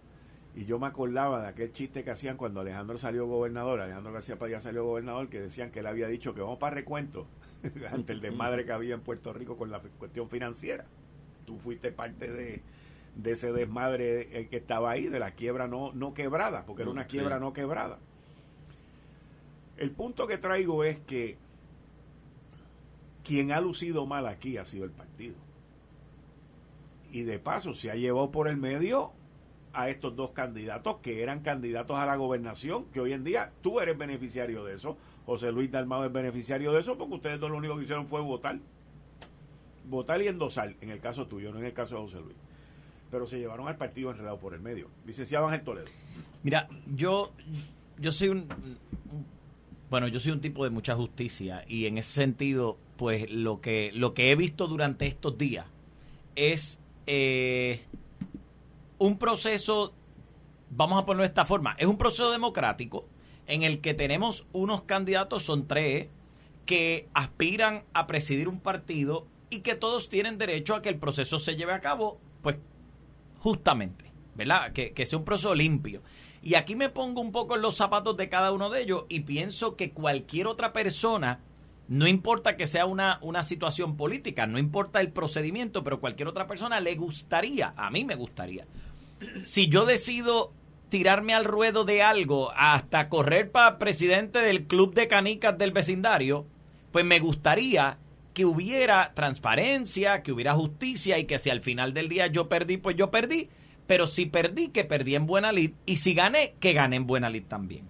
Y 0.57 0.67
yo 0.67 0.79
me 0.79 0.87
acordaba 0.87 1.43
de 1.43 1.49
aquel 1.49 1.73
chiste 1.73 2.05
que 2.05 2.13
hacían 2.13 2.37
cuando 2.37 2.61
Alejandro 2.61 2.97
salió 2.97 3.27
gobernador, 3.27 3.81
Alejandro 3.81 4.13
García 4.13 4.39
Padilla 4.39 4.61
salió 4.61 4.85
gobernador, 4.85 5.29
que 5.29 5.41
decían 5.41 5.71
que 5.71 5.81
él 5.81 5.87
había 5.87 6.07
dicho 6.07 6.35
que 6.35 6.41
vamos 6.41 6.59
para 6.59 6.77
recuento 6.77 7.27
ante 7.93 8.13
el 8.13 8.21
desmadre 8.21 8.65
que 8.65 8.73
había 8.73 8.95
en 8.95 9.01
Puerto 9.01 9.33
Rico 9.33 9.57
con 9.57 9.71
la 9.71 9.81
cuestión 9.81 10.31
financiera. 10.31 10.87
Tú 11.45 11.59
fuiste 11.59 11.91
parte 11.91 12.31
de, 12.31 12.63
de 13.17 13.33
ese 13.33 13.53
desmadre 13.53 14.49
que 14.49 14.57
estaba 14.57 14.93
ahí, 14.93 15.09
de 15.09 15.19
la 15.19 15.33
quiebra 15.33 15.67
no, 15.67 15.93
no 15.93 16.15
quebrada, 16.15 16.65
porque 16.67 16.83
era 16.83 16.91
una 16.91 17.07
quiebra 17.07 17.39
no 17.39 17.53
quebrada. 17.53 17.99
El 19.77 19.91
punto 19.91 20.27
que 20.27 20.39
traigo 20.39 20.85
es 20.85 20.99
que 21.01 21.37
quien 23.25 23.53
ha 23.53 23.61
lucido 23.61 24.07
mal 24.07 24.27
aquí 24.27 24.59
ha 24.59 24.65
sido 24.65 24.85
el 24.85 24.91
partido. 24.91 25.35
Y 27.11 27.23
de 27.23 27.39
paso 27.39 27.75
se 27.75 27.91
ha 27.91 27.95
llevado 27.95 28.31
por 28.31 28.49
el 28.49 28.57
medio 28.57 29.13
a 29.73 29.89
estos 29.89 30.15
dos 30.15 30.31
candidatos 30.31 30.99
que 30.99 31.23
eran 31.23 31.41
candidatos 31.41 31.97
a 31.97 32.07
la 32.07 32.17
gobernación, 32.17 32.85
que 32.87 33.01
hoy 33.01 33.13
en 33.13 33.25
día 33.25 33.53
tú 33.63 33.81
eres 33.81 33.99
beneficiario 33.99 34.65
de 34.65 34.75
eso, 34.75 34.97
José 35.27 35.51
Luis 35.51 35.71
Dalmado 35.71 36.05
es 36.05 36.13
beneficiario 36.13 36.73
de 36.73 36.81
eso, 36.81 36.97
porque 36.97 37.15
ustedes 37.15 37.41
dos 37.41 37.51
lo 37.51 37.57
único 37.57 37.77
que 37.77 37.85
hicieron 37.85 38.07
fue 38.07 38.21
votar. 38.21 38.59
Votar 39.87 40.23
y 40.23 40.29
endosar, 40.29 40.77
en 40.81 40.91
el 40.91 41.01
caso 41.01 41.27
tuyo, 41.27 41.53
no 41.53 41.59
en 41.59 41.67
el 41.67 41.73
caso 41.73 41.97
de 41.97 42.03
José 42.03 42.21
Luis. 42.21 42.37
Pero 43.11 43.27
se 43.27 43.39
llevaron 43.39 43.69
al 43.69 43.77
partido 43.77 44.11
enredado 44.11 44.39
por 44.39 44.55
el 44.55 44.61
medio. 44.61 44.89
Licenciado 45.07 45.47
Ángel 45.47 45.63
Toledo. 45.63 45.87
Mira, 46.43 46.69
yo, 46.95 47.33
yo 47.99 48.13
soy 48.13 48.29
un, 48.29 48.49
bueno, 49.91 50.09
yo 50.09 50.21
soy 50.21 50.33
un 50.33 50.41
tipo 50.41 50.65
de 50.65 50.71
mucha 50.71 50.95
justicia 50.95 51.65
y 51.69 51.87
en 51.87 51.99
ese 51.99 52.13
sentido, 52.13 52.79
pues 52.97 53.31
lo 53.31 53.61
que, 53.61 53.91
lo 53.95 54.15
que 54.15 54.31
he 54.31 54.37
visto 54.37 54.67
durante 54.67 55.07
estos 55.07 55.37
días 55.37 55.67
es 56.37 56.79
eh, 57.07 57.83
un 58.99 59.19
proceso, 59.19 59.95
vamos 60.71 60.99
a 60.99 61.05
ponerlo 61.05 61.23
de 61.23 61.29
esta 61.29 61.45
forma, 61.45 61.77
es 61.79 61.87
un 61.87 61.99
proceso 61.99 62.31
democrático 62.31 63.07
en 63.47 63.63
el 63.63 63.81
que 63.81 63.95
tenemos 63.95 64.47
unos 64.53 64.83
candidatos, 64.83 65.43
son 65.43 65.67
tres, 65.67 66.09
que 66.67 67.09
aspiran 67.13 67.85
a 67.93 68.07
presidir 68.07 68.49
un 68.49 68.61
partido 68.61 69.27
y 69.51 69.61
que 69.61 69.75
todos 69.75 70.09
tienen 70.09 70.39
derecho 70.39 70.75
a 70.75 70.83
que 70.83 70.89
el 70.89 70.97
proceso 70.97 71.39
se 71.39 71.57
lleve 71.57 71.73
a 71.73 71.81
cabo, 71.81 72.19
pues 72.43 72.57
justamente, 73.39 74.11
¿verdad? 74.35 74.73
Que, 74.73 74.93
que 74.93 75.05
sea 75.05 75.19
un 75.19 75.25
proceso 75.25 75.55
limpio. 75.55 76.03
Y 76.43 76.57
aquí 76.57 76.75
me 76.77 76.89
pongo 76.89 77.21
un 77.21 77.33
poco 77.33 77.57
en 77.57 77.63
los 77.63 77.77
zapatos 77.77 78.17
de 78.17 78.29
cada 78.29 78.53
uno 78.53 78.71
de 78.71 78.83
ellos 78.83 79.05
y 79.09 79.21
pienso 79.21 79.77
que 79.77 79.93
cualquier 79.93 80.47
otra 80.47 80.73
persona, 80.73 81.41
no 81.89 82.07
importa 82.07 82.57
que 82.57 82.67
sea 82.67 82.87
una, 82.87 83.19
una 83.21 83.43
situación 83.43 83.97
política, 83.97 84.47
no 84.47 84.59
importa 84.59 85.01
el 85.01 85.11
procedimiento, 85.11 85.85
pero 85.85 86.01
cualquier 86.01 86.29
otra 86.29 86.47
persona 86.47 86.81
le 86.81 86.95
gustaría, 86.95 87.75
a 87.77 87.91
mí 87.91 88.05
me 88.05 88.15
gustaría. 88.15 88.67
Si 89.43 89.69
yo 89.69 89.87
decido 89.87 90.53
tirarme 90.89 91.35
al 91.35 91.45
ruedo 91.45 91.85
de 91.85 92.03
algo 92.03 92.53
hasta 92.57 93.09
correr 93.09 93.51
para 93.51 93.79
presidente 93.79 94.39
del 94.39 94.67
club 94.67 94.95
de 94.95 95.09
canicas 95.09 95.59
del 95.59 95.73
vecindario, 95.73 96.47
pues 96.93 97.05
me 97.05 97.19
gustaría 97.19 97.99
que 98.33 98.45
hubiera 98.45 99.13
transparencia, 99.15 100.23
que 100.23 100.33
hubiera 100.33 100.55
justicia 100.55 101.19
y 101.19 101.25
que 101.25 101.39
si 101.39 101.51
al 101.51 101.63
final 101.63 101.95
del 101.95 102.09
día 102.09 102.27
yo 102.27 102.49
perdí, 102.49 102.77
pues 102.77 102.97
yo 102.97 103.11
perdí. 103.11 103.49
Pero 103.87 104.07
si 104.07 104.27
perdí, 104.27 104.69
que 104.69 104.85
perdí 104.85 105.15
en 105.15 105.27
buena 105.27 105.53
lid. 105.53 105.73
Y 105.87 105.99
si 105.99 106.15
gané, 106.15 106.55
que 106.59 106.73
gané 106.73 106.97
en 106.97 107.07
buena 107.07 107.31
lid 107.31 107.45
también. 107.45 107.87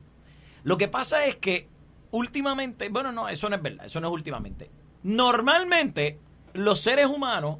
Lo 0.62 0.76
que 0.76 0.88
pasa 0.88 1.26
es 1.26 1.36
que 1.36 1.68
últimamente, 2.14 2.88
bueno, 2.90 3.10
no, 3.10 3.28
eso 3.28 3.48
no 3.48 3.56
es 3.56 3.62
verdad, 3.62 3.86
eso 3.86 4.00
no 4.00 4.08
es 4.08 4.14
últimamente. 4.14 4.70
Normalmente 5.02 6.18
los 6.54 6.80
seres 6.80 7.06
humanos 7.06 7.58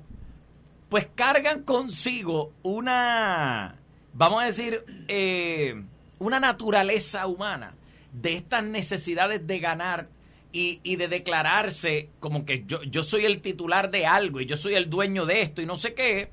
pues 0.89 1.09
cargan 1.13 1.65
consigo 1.65 2.53
una, 2.63 3.77
vamos 4.13 4.43
a 4.43 4.47
decir, 4.47 4.85
eh, 5.09 5.83
una 6.21 6.39
naturaleza 6.39 7.27
humana 7.27 7.75
de 8.13 8.37
estas 8.37 8.63
necesidades 8.63 9.45
de 9.45 9.59
ganar 9.59 10.09
y, 10.53 10.95
de 10.95 11.09
declararse 11.09 12.11
como 12.21 12.45
que 12.45 12.63
yo, 12.65 12.81
yo 12.85 13.03
soy 13.03 13.25
el 13.25 13.41
titular 13.41 13.91
de 13.91 14.07
algo 14.07 14.41
y 14.41 14.47
yo 14.47 14.57
soy 14.57 14.77
el 14.77 14.89
dueño 14.89 15.27
de 15.27 15.43
esto 15.43 15.63
y 15.63 15.67
no 15.67 15.77
sé 15.77 15.95
qué. 15.95 16.31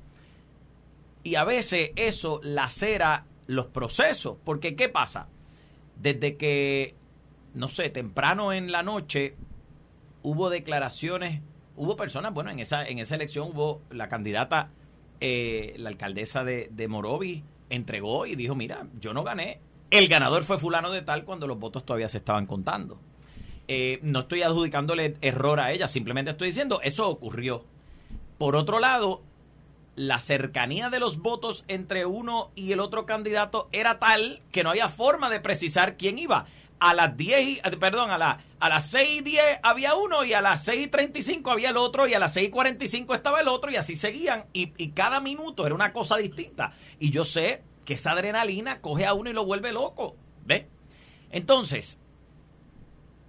Y 1.24 1.34
a 1.34 1.42
veces 1.42 1.90
eso 1.96 2.38
lacera 2.44 3.24
los 3.48 3.66
procesos. 3.66 4.36
Porque 4.44 4.76
¿qué 4.76 4.88
pasa? 4.88 5.26
Desde 5.96 6.36
que, 6.36 6.94
no 7.54 7.68
sé, 7.68 7.90
temprano 7.90 8.52
en 8.52 8.72
la 8.72 8.82
noche 8.82 9.36
hubo 10.22 10.50
declaraciones, 10.50 11.40
hubo 11.76 11.96
personas, 11.96 12.32
bueno, 12.32 12.50
en 12.50 12.58
esa, 12.58 12.86
en 12.86 12.98
esa 12.98 13.14
elección 13.14 13.50
hubo 13.52 13.82
la 13.90 14.08
candidata, 14.08 14.70
eh, 15.20 15.74
la 15.78 15.90
alcaldesa 15.90 16.44
de, 16.44 16.68
de 16.70 16.88
Morovi, 16.88 17.44
entregó 17.70 18.26
y 18.26 18.34
dijo, 18.34 18.54
mira, 18.54 18.86
yo 19.00 19.14
no 19.14 19.24
gané. 19.24 19.60
El 19.90 20.08
ganador 20.08 20.44
fue 20.44 20.58
fulano 20.58 20.90
de 20.90 21.02
tal 21.02 21.24
cuando 21.24 21.46
los 21.46 21.58
votos 21.58 21.84
todavía 21.84 22.08
se 22.08 22.18
estaban 22.18 22.46
contando. 22.46 23.00
Eh, 23.68 24.00
no 24.02 24.20
estoy 24.20 24.42
adjudicándole 24.42 25.16
error 25.20 25.60
a 25.60 25.72
ella, 25.72 25.88
simplemente 25.88 26.32
estoy 26.32 26.48
diciendo, 26.48 26.80
eso 26.82 27.08
ocurrió. 27.08 27.64
Por 28.38 28.56
otro 28.56 28.80
lado, 28.80 29.22
la 29.94 30.18
cercanía 30.18 30.90
de 30.90 30.98
los 30.98 31.18
votos 31.18 31.64
entre 31.68 32.06
uno 32.06 32.50
y 32.54 32.72
el 32.72 32.80
otro 32.80 33.06
candidato 33.06 33.68
era 33.72 33.98
tal 33.98 34.42
que 34.50 34.64
no 34.64 34.70
había 34.70 34.88
forma 34.88 35.30
de 35.30 35.40
precisar 35.40 35.96
quién 35.96 36.18
iba. 36.18 36.46
A 36.84 36.94
las 36.94 37.16
10, 37.16 37.60
perdón, 37.78 38.10
a, 38.10 38.18
la, 38.18 38.40
a 38.58 38.68
las 38.68 38.90
6 38.90 39.20
y 39.20 39.20
10 39.20 39.44
había 39.62 39.94
uno 39.94 40.24
y 40.24 40.32
a 40.32 40.40
las 40.40 40.64
6 40.64 40.86
y 40.86 40.88
35 40.88 41.50
había 41.52 41.70
el 41.70 41.76
otro 41.76 42.08
y 42.08 42.14
a 42.14 42.18
las 42.18 42.34
6 42.34 42.48
y 42.48 42.50
45 42.50 43.14
estaba 43.14 43.40
el 43.40 43.46
otro 43.46 43.70
y 43.70 43.76
así 43.76 43.94
seguían 43.94 44.46
y, 44.52 44.72
y 44.76 44.90
cada 44.90 45.20
minuto 45.20 45.64
era 45.64 45.76
una 45.76 45.92
cosa 45.92 46.16
distinta. 46.16 46.72
Y 46.98 47.10
yo 47.10 47.24
sé 47.24 47.62
que 47.84 47.94
esa 47.94 48.10
adrenalina 48.10 48.80
coge 48.80 49.06
a 49.06 49.14
uno 49.14 49.30
y 49.30 49.32
lo 49.32 49.44
vuelve 49.44 49.72
loco. 49.72 50.16
¿Ves? 50.44 50.64
Entonces, 51.30 52.00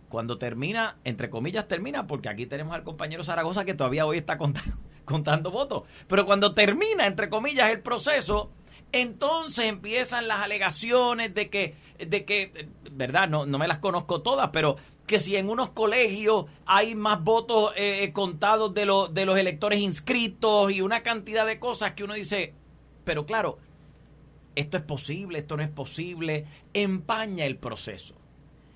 cuando 0.09 0.37
termina, 0.37 0.97
entre 1.03 1.29
comillas 1.29 1.67
termina, 1.67 2.07
porque 2.07 2.29
aquí 2.29 2.45
tenemos 2.45 2.75
al 2.75 2.83
compañero 2.83 3.23
Zaragoza 3.23 3.65
que 3.65 3.73
todavía 3.73 4.05
hoy 4.05 4.17
está 4.17 4.37
contando, 4.37 4.77
contando 5.05 5.51
votos, 5.51 5.83
pero 6.07 6.25
cuando 6.25 6.53
termina, 6.53 7.07
entre 7.07 7.29
comillas, 7.29 7.69
el 7.69 7.81
proceso, 7.81 8.51
entonces 8.93 9.65
empiezan 9.65 10.27
las 10.27 10.39
alegaciones 10.39 11.33
de 11.33 11.49
que, 11.49 11.75
de 11.99 12.23
que, 12.23 12.69
verdad, 12.91 13.27
no, 13.27 13.45
no 13.45 13.57
me 13.57 13.67
las 13.67 13.79
conozco 13.79 14.21
todas, 14.21 14.51
pero 14.53 14.77
que 15.05 15.19
si 15.19 15.35
en 15.35 15.49
unos 15.49 15.71
colegios 15.71 16.45
hay 16.65 16.95
más 16.95 17.21
votos 17.21 17.73
eh, 17.75 18.11
contados 18.13 18.73
de, 18.73 18.85
lo, 18.85 19.07
de 19.07 19.25
los 19.25 19.37
electores 19.37 19.79
inscritos 19.81 20.71
y 20.71 20.81
una 20.81 21.03
cantidad 21.03 21.45
de 21.45 21.59
cosas 21.59 21.93
que 21.93 22.03
uno 22.03 22.13
dice, 22.13 22.53
pero 23.03 23.25
claro, 23.25 23.57
esto 24.55 24.77
es 24.77 24.83
posible, 24.83 25.39
esto 25.39 25.57
no 25.57 25.63
es 25.63 25.69
posible, 25.69 26.45
empaña 26.73 27.45
el 27.45 27.57
proceso 27.57 28.22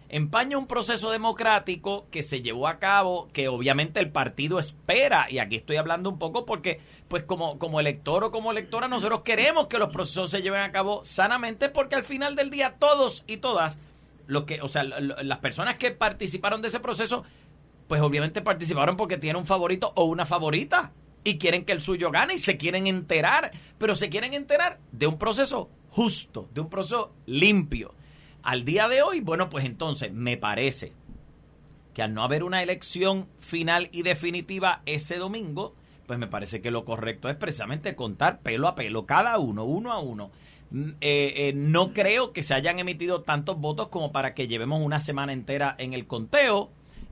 empaña 0.10 0.58
un 0.58 0.68
proceso 0.68 1.12
democrático 1.12 2.08
que 2.12 2.24
se 2.24 2.42
llevó 2.42 2.68
a 2.68 2.80
cabo, 2.80 3.30
que 3.34 3.48
obviamente 3.48 4.00
el 4.00 4.12
partido 4.12 4.60
espera, 4.60 5.28
y 5.30 5.40
aquí 5.40 5.56
estoy 5.56 5.78
hablando 5.78 6.10
un 6.10 6.20
poco 6.20 6.46
porque, 6.46 6.80
pues 7.08 7.24
como, 7.24 7.60
como 7.60 7.80
elector 7.80 8.24
o 8.24 8.32
como 8.32 8.52
electora, 8.52 8.88
nosotros 8.88 9.22
queremos 9.22 9.68
que 9.68 9.80
los 9.80 9.90
procesos 9.90 10.32
se 10.32 10.42
lleven 10.42 10.62
a 10.62 10.72
cabo 10.72 11.04
sanamente 11.04 11.70
porque 11.70 11.96
al 11.96 12.04
final 12.04 12.36
del 12.36 12.50
día 12.50 12.76
todos 12.80 13.24
y 13.28 13.38
todas, 13.38 13.80
lo 14.28 14.46
que, 14.46 14.62
o 14.62 14.68
sea, 14.68 14.84
las 14.84 15.40
personas 15.40 15.78
que 15.78 15.92
participaron 15.92 16.62
de 16.62 16.70
ese 16.70 16.80
proceso, 16.80 17.24
pues 17.88 18.02
obviamente 18.02 18.42
participaron 18.42 18.98
porque 18.98 19.18
tienen 19.18 19.38
un 19.38 19.46
favorito 19.46 19.94
o 19.96 20.06
una 20.06 20.26
favorita 20.26 20.92
y 21.24 21.38
quieren 21.38 21.66
que 21.66 21.74
el 21.74 21.82
suyo 21.82 22.12
gane 22.12 22.36
y 22.36 22.40
se 22.40 22.58
quieren 22.58 22.88
enterar, 22.88 23.52
pero 23.78 23.96
se 23.96 24.10
quieren 24.10 24.34
enterar 24.34 24.80
de 24.92 25.08
un 25.08 25.18
proceso 25.18 25.70
justo, 25.90 26.48
de 26.54 26.62
un 26.62 26.70
proceso 26.70 27.14
limpio 27.26 27.94
al 28.48 28.66
día 28.66 28.88
de 28.88 29.02
hoy, 29.02 29.20
bueno, 29.20 29.50
pues 29.50 29.66
entonces 29.66 30.12
me 30.12 30.38
parece 30.38 30.94
que 31.94 32.02
al 32.02 32.14
no 32.14 32.24
haber 32.24 32.44
una 32.44 32.64
elección 32.64 33.28
final 33.40 33.90
y 33.92 34.02
definitiva 34.02 34.82
ese 34.86 35.18
domingo, 35.18 35.76
pues 36.06 36.18
me 36.18 36.28
parece 36.28 36.62
que 36.62 36.72
lo 36.72 36.86
correcto 36.86 37.30
es 37.30 37.36
precisamente 37.36 37.96
contar 37.96 38.40
pelo 38.40 38.68
a 38.68 38.76
pelo, 38.76 39.06
cada 39.06 39.38
uno, 39.38 39.66
uno 39.66 39.92
a 39.92 40.00
uno, 40.00 40.32
Mm, 40.70 40.90
eh, 41.00 41.34
eh, 41.38 41.54
no 41.56 41.94
creo 41.94 42.34
que 42.34 42.44
se 42.44 42.54
hayan 42.54 42.80
emitido 42.80 43.22
tantos 43.22 43.58
votos 43.58 43.88
como 43.88 44.12
para 44.12 44.34
que 44.34 44.48
llevemos 44.48 44.82
una 44.82 45.00
semana 45.00 45.32
entera 45.32 45.76
en 45.78 45.94
el 45.94 46.08
conteo, 46.08 46.70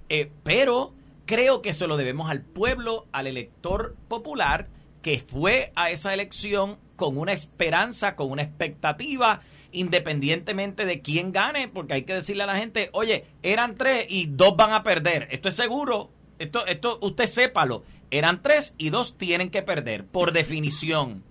eh, 0.09 0.29
pero 0.43 0.93
creo 1.25 1.61
que 1.61 1.73
se 1.73 1.87
lo 1.87 1.95
debemos 1.95 2.29
al 2.29 2.41
pueblo, 2.41 3.05
al 3.13 3.27
elector 3.27 3.95
popular, 4.09 4.67
que 5.01 5.19
fue 5.19 5.71
a 5.75 5.89
esa 5.89 6.13
elección 6.13 6.77
con 6.97 7.17
una 7.17 7.31
esperanza, 7.31 8.15
con 8.15 8.29
una 8.29 8.41
expectativa, 8.41 9.41
independientemente 9.75 10.85
de 10.85 11.01
quién 11.01 11.31
gane, 11.31 11.67
porque 11.67 11.93
hay 11.93 12.03
que 12.03 12.13
decirle 12.13 12.43
a 12.43 12.47
la 12.47 12.57
gente, 12.57 12.89
oye, 12.93 13.25
eran 13.43 13.75
tres 13.75 14.05
y 14.09 14.27
dos 14.27 14.55
van 14.55 14.71
a 14.71 14.83
perder. 14.83 15.27
Esto 15.31 15.49
es 15.49 15.55
seguro, 15.55 16.09
esto, 16.39 16.65
esto 16.65 16.97
usted 17.01 17.25
sépalo, 17.25 17.83
eran 18.11 18.41
tres 18.41 18.73
y 18.77 18.89
dos 18.89 19.17
tienen 19.17 19.49
que 19.49 19.61
perder, 19.61 20.05
por 20.05 20.31
definición. 20.31 21.23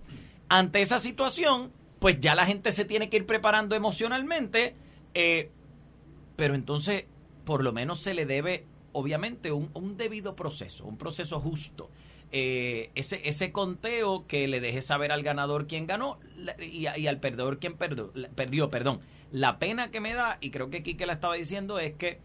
Ante 0.47 0.81
esa 0.81 0.99
situación, 0.99 1.71
pues 1.99 2.19
ya 2.19 2.35
la 2.35 2.45
gente 2.45 2.71
se 2.71 2.85
tiene 2.85 3.09
que 3.09 3.17
ir 3.17 3.25
preparando 3.25 3.75
emocionalmente, 3.75 4.75
eh, 5.13 5.49
pero 6.35 6.55
entonces 6.55 7.05
por 7.45 7.63
lo 7.63 7.71
menos 7.73 7.99
se 7.99 8.13
le 8.13 8.25
debe, 8.25 8.65
obviamente, 8.91 9.51
un, 9.51 9.69
un 9.73 9.97
debido 9.97 10.35
proceso, 10.35 10.85
un 10.85 10.97
proceso 10.97 11.39
justo. 11.39 11.89
Eh, 12.37 12.91
ese, 12.95 13.21
ese 13.23 13.53
conteo 13.53 14.27
que 14.27 14.49
le 14.49 14.59
deje 14.59 14.81
saber 14.81 15.13
al 15.13 15.23
ganador 15.23 15.67
quién 15.67 15.87
ganó 15.87 16.19
y, 16.59 16.85
al 16.85 17.21
perdedor 17.21 17.59
quién 17.59 17.77
perdió, 17.77 18.11
perdió. 18.35 18.69
Perdón. 18.69 18.99
La 19.31 19.57
pena 19.57 19.89
que 19.89 20.01
me 20.01 20.13
da, 20.13 20.37
y 20.41 20.51
creo 20.51 20.69
que 20.69 20.83
Quique 20.83 21.05
la 21.05 21.13
estaba 21.13 21.35
diciendo, 21.35 21.79
es 21.79 21.93
que 21.93 22.19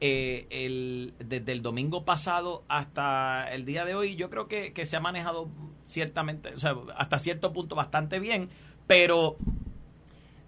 eh, 0.00 0.46
el, 0.50 1.14
desde 1.18 1.50
el 1.50 1.62
domingo 1.62 2.04
pasado 2.04 2.62
hasta 2.68 3.52
el 3.52 3.64
día 3.64 3.84
de 3.84 3.96
hoy, 3.96 4.14
yo 4.14 4.30
creo 4.30 4.46
que, 4.46 4.72
se 4.86 4.96
ha 4.96 5.00
manejado 5.00 5.48
ciertamente, 5.84 6.54
o 6.54 6.60
sea, 6.60 6.76
hasta 6.96 7.18
cierto 7.18 7.52
punto 7.52 7.74
bastante 7.74 8.20
bien, 8.20 8.50
pero 8.86 9.36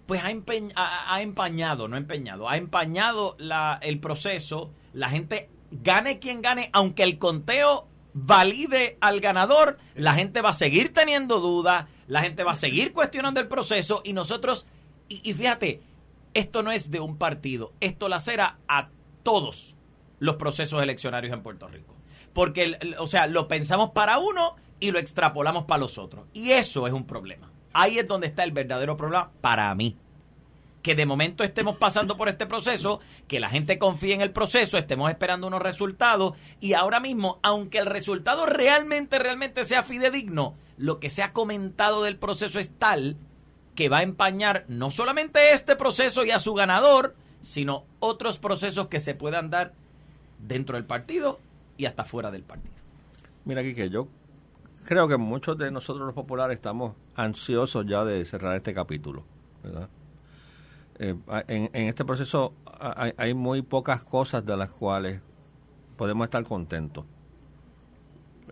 pues 0.05 0.21
ha, 0.23 1.13
ha, 1.13 1.21
empañado, 1.21 1.89
no 1.89 1.97
empeñado, 1.97 2.47
ha 2.47 2.55
empañado 2.55 3.35
la, 3.37 3.79
el 3.81 3.99
proceso, 3.99 4.71
la 4.93 5.09
gente 5.09 5.49
gane 5.71 6.19
quien 6.19 6.41
gane, 6.41 6.69
aunque 6.71 7.03
el 7.03 7.17
conteo 7.17 7.88
valide 8.13 8.97
al 9.01 9.19
ganador, 9.19 9.77
la 9.95 10.13
gente 10.13 10.41
va 10.41 10.49
a 10.49 10.53
seguir 10.53 10.93
teniendo 10.93 11.39
dudas, 11.39 11.85
la 12.07 12.21
gente 12.21 12.43
va 12.43 12.51
a 12.51 12.55
seguir 12.55 12.93
cuestionando 12.93 13.39
el 13.39 13.47
proceso 13.47 14.01
y 14.03 14.13
nosotros, 14.13 14.65
y, 15.07 15.33
fíjate, 15.33 15.81
esto 16.33 16.63
no 16.63 16.71
es 16.71 16.91
de 16.91 16.99
un 16.99 17.17
partido, 17.17 17.73
esto 17.79 18.09
la 18.09 18.19
será 18.19 18.57
a 18.67 18.89
todos 19.23 19.75
los 20.19 20.35
procesos 20.35 20.81
eleccionarios 20.81 21.33
en 21.33 21.43
Puerto 21.43 21.67
Rico. 21.67 21.95
Porque, 22.33 22.77
o 22.99 23.07
sea, 23.07 23.27
lo 23.27 23.47
pensamos 23.47 23.91
para 23.91 24.19
uno 24.19 24.55
y 24.79 24.91
lo 24.91 24.99
extrapolamos 24.99 25.65
para 25.65 25.79
los 25.79 25.97
otros. 25.97 26.25
Y 26.33 26.51
eso 26.51 26.87
es 26.87 26.93
un 26.93 27.05
problema. 27.05 27.51
Ahí 27.73 27.99
es 27.99 28.07
donde 28.07 28.27
está 28.27 28.43
el 28.43 28.51
verdadero 28.51 28.95
problema 28.95 29.31
para 29.41 29.73
mí. 29.75 29.97
Que 30.81 30.95
de 30.95 31.05
momento 31.05 31.43
estemos 31.43 31.77
pasando 31.77 32.15
por 32.15 32.29
este 32.29 32.45
proceso, 32.45 32.99
que 33.27 33.39
la 33.39 33.49
gente 33.49 33.77
confíe 33.79 34.13
en 34.13 34.21
el 34.21 34.31
proceso, 34.31 34.77
estemos 34.77 35.09
esperando 35.09 35.47
unos 35.47 35.61
resultados 35.61 36.35
y 36.61 36.73
ahora 36.73 36.99
mismo, 36.99 37.39
aunque 37.43 37.79
el 37.79 37.85
resultado 37.85 38.45
realmente, 38.45 39.19
realmente 39.19 39.65
sea 39.65 39.83
fidedigno, 39.83 40.55
lo 40.77 40.99
que 40.99 41.09
se 41.09 41.23
ha 41.23 41.33
comentado 41.33 42.03
del 42.03 42.17
proceso 42.17 42.59
es 42.59 42.71
tal 42.71 43.17
que 43.75 43.89
va 43.89 43.99
a 43.99 44.03
empañar 44.03 44.65
no 44.67 44.91
solamente 44.91 45.53
este 45.53 45.75
proceso 45.75 46.25
y 46.25 46.31
a 46.31 46.39
su 46.39 46.53
ganador, 46.53 47.15
sino 47.41 47.85
otros 47.99 48.37
procesos 48.37 48.87
que 48.87 48.99
se 48.99 49.15
puedan 49.15 49.49
dar 49.49 49.73
dentro 50.39 50.75
del 50.75 50.85
partido 50.85 51.39
y 51.77 51.85
hasta 51.85 52.03
fuera 52.03 52.31
del 52.31 52.43
partido. 52.43 52.75
Mira 53.45 53.63
que 53.63 53.89
yo 53.89 54.07
creo 54.85 55.07
que 55.07 55.17
muchos 55.17 55.57
de 55.57 55.71
nosotros 55.71 56.05
los 56.05 56.15
populares 56.15 56.55
estamos 56.55 56.95
ansiosos 57.15 57.85
ya 57.85 58.03
de 58.03 58.25
cerrar 58.25 58.55
este 58.55 58.73
capítulo, 58.73 59.23
eh, 60.99 61.15
en, 61.47 61.87
este 61.87 62.05
proceso 62.05 62.53
hay, 62.79 63.33
muy 63.33 63.61
pocas 63.61 64.03
cosas 64.03 64.45
de 64.45 64.55
las 64.57 64.69
cuales 64.69 65.21
podemos 65.97 66.25
estar 66.25 66.43
contentos. 66.43 67.05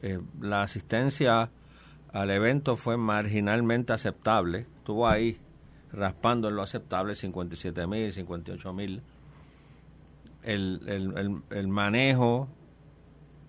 Eh, 0.02 0.20
la 0.42 0.64
asistencia 0.64 1.50
al 2.12 2.32
evento 2.32 2.76
fue 2.76 2.98
marginalmente 2.98 3.94
aceptable, 3.94 4.66
estuvo 4.78 5.08
ahí 5.08 5.38
raspando 5.92 6.50
en 6.50 6.56
lo 6.56 6.62
aceptable 6.64 7.16
57 7.16 7.86
mil, 7.88 8.12
58 8.14 8.74
mil. 8.74 9.02
El, 10.44 10.82
el, 10.88 11.42
el 11.50 11.68
manejo 11.68 12.48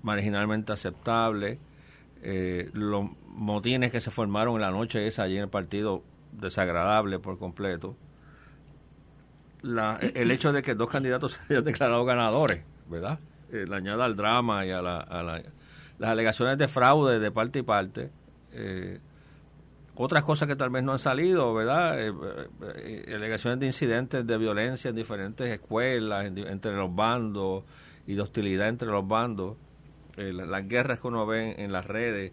marginalmente 0.03 0.73
aceptable, 0.73 1.59
eh, 2.23 2.71
los 2.73 3.11
motines 3.27 3.93
que 3.93 4.01
se 4.01 4.11
formaron 4.11 4.57
en 4.57 4.63
la 4.63 4.71
noche 4.71 5.07
esa 5.07 5.25
allí 5.25 5.37
en 5.37 5.45
el 5.45 5.49
partido 5.49 6.03
desagradable 6.33 7.19
por 7.19 7.39
completo. 7.39 7.97
La, 9.63 9.99
el 10.01 10.31
hecho 10.31 10.53
de 10.53 10.63
que 10.63 10.75
dos 10.75 10.91
candidatos 10.91 11.33
se 11.49 11.55
hayan 11.55 11.65
declarado 11.65 12.05
ganadores, 12.05 12.63
¿verdad? 12.89 13.19
Eh, 13.53 13.65
le 13.69 13.77
añada 13.77 14.05
al 14.05 14.17
drama 14.17 14.65
y 14.67 14.71
a, 14.71 14.83
la, 14.83 14.99
a 14.99 15.23
la, 15.23 15.43
las 15.99 16.11
alegaciones 16.11 16.59
de 16.59 16.69
fraude 16.69 17.19
de 17.19 17.31
parte 17.31 17.61
y 17.61 17.63
parte. 17.63 18.11
Eh, 18.53 19.01
otras 20.01 20.23
cosas 20.23 20.49
que 20.49 20.55
tal 20.55 20.71
vez 20.71 20.85
no 20.85 20.93
han 20.93 21.01
salido, 21.01 21.53
¿verdad? 21.53 22.01
Eh, 22.01 22.13
eh, 22.77 23.13
alegaciones 23.15 23.59
de 23.59 23.67
incidentes 23.67 24.25
de 24.25 24.39
violencia 24.39 24.91
en 24.91 24.97
diferentes 24.97 25.51
escuelas, 25.51 26.27
entre 26.27 26.77
los 26.77 26.95
bandos 26.95 27.65
y 28.07 28.15
de 28.15 28.23
hostilidad 28.23 28.69
entre 28.69 28.89
los 28.89 29.07
bandos. 29.07 29.57
Las 30.17 30.69
guerras 30.69 31.01
que 31.01 31.07
uno 31.09 31.27
ve 31.27 31.55
en 31.59 31.73
las 31.73 31.87
redes 31.87 32.33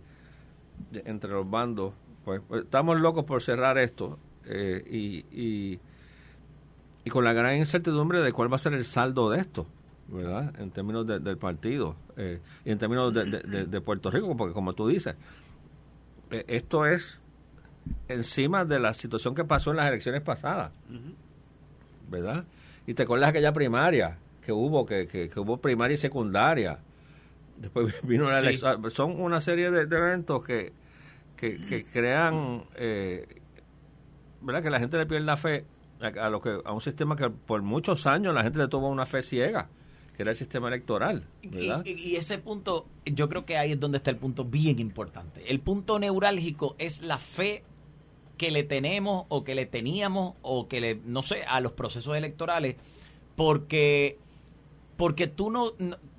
entre 0.94 1.32
los 1.32 1.50
bandos, 1.50 1.94
pues, 2.24 2.42
pues, 2.48 2.64
estamos 2.64 3.00
locos 3.00 3.26
por 3.26 3.42
cerrar 3.42 3.78
esto 3.78 4.18
eh, 4.46 4.84
y, 4.90 5.80
y, 7.06 7.10
con 7.10 7.24
la 7.24 7.34
gran 7.34 7.56
incertidumbre 7.56 8.22
de 8.22 8.34
cuál 8.34 8.52
va 8.52 8.56
a 8.56 8.60
ser 8.60 8.74
el 8.74 8.84
saldo 8.84 9.30
de 9.30 9.40
esto, 9.40 9.66
¿verdad? 10.10 10.54
En 10.60 10.72
términos 10.72 11.08
del 11.08 11.38
partido 11.38 11.96
eh, 12.18 12.42
y 12.66 12.72
en 12.72 12.78
términos 12.78 13.14
de, 13.14 13.82
Puerto 13.82 14.12
Rico, 14.12 14.36
porque 14.36 14.54
como 14.54 14.74
tú 14.74 14.88
dices, 14.88 15.16
esto 16.30 16.86
es 16.86 17.20
encima 18.08 18.66
de 18.66 18.80
la 18.80 18.94
situación 18.94 19.36
que 19.36 19.46
pasó 19.46 19.72
en 19.72 19.78
las 19.78 19.88
elecciones 19.88 20.22
pasadas, 20.22 20.74
¿verdad? 22.10 22.44
Y 22.88 22.94
te 22.94 23.04
acuerdas 23.04 23.30
aquella 23.30 23.54
primaria 23.54 24.18
que 24.44 24.52
hubo, 24.52 24.86
que, 24.86 25.08
que 25.08 25.40
hubo 25.40 25.58
primaria 25.58 25.94
y 25.94 25.98
secundaria, 25.98 26.80
Después 27.58 27.96
vino 28.04 28.30
la 28.30 28.40
elección. 28.40 28.92
Son 28.92 29.20
una 29.20 29.42
serie 29.42 29.72
de, 29.72 29.82
eventos 29.84 30.46
que, 30.46 30.74
que, 31.38 31.86
crean, 31.92 32.64
eh, 32.76 33.42
¿verdad? 34.42 34.64
Que 34.64 34.70
la 34.70 34.80
gente 34.80 34.98
le 34.98 35.06
pierde 35.06 35.26
la 35.26 35.38
fe 35.38 35.66
a, 36.06 36.30
lo 36.30 36.42
que 36.42 36.60
a 36.64 36.72
un 36.72 36.82
sistema 36.82 37.16
que 37.16 37.30
por 37.30 37.62
muchos 37.62 38.08
años 38.08 38.34
la 38.34 38.44
gente 38.44 38.60
le 38.60 38.68
tuvo 38.68 38.88
una 38.90 39.06
fe 39.06 39.24
ciega 39.24 39.70
que 40.16 40.24
era 40.24 40.32
el 40.32 40.38
sistema 40.38 40.70
electoral. 40.70 41.28
Y, 41.42 42.16
ese 42.16 42.38
punto, 42.38 42.88
yo 43.06 43.28
creo 43.28 43.46
que 43.46 43.58
ahí 43.58 43.74
es 43.74 43.80
donde 43.80 43.98
está 43.98 44.12
el 44.12 44.18
punto 44.18 44.46
bien 44.46 44.80
importante. 44.80 45.44
El 45.52 45.60
punto 45.60 46.00
neurálgico 46.00 46.76
es 46.78 47.02
la 47.02 47.18
fe 47.18 47.64
que 48.38 48.52
le 48.52 48.64
tenemos 48.64 49.26
o 49.30 49.44
que 49.44 49.56
le 49.56 49.66
teníamos 49.66 50.36
o 50.42 50.68
que 50.68 50.82
le, 50.82 51.00
no 51.06 51.24
sé, 51.24 51.44
a 51.48 51.60
los 51.60 51.74
procesos 51.74 52.16
electorales, 52.16 52.76
porque 53.36 54.18
porque 54.98 55.28
tú 55.28 55.52
no, 55.52 55.74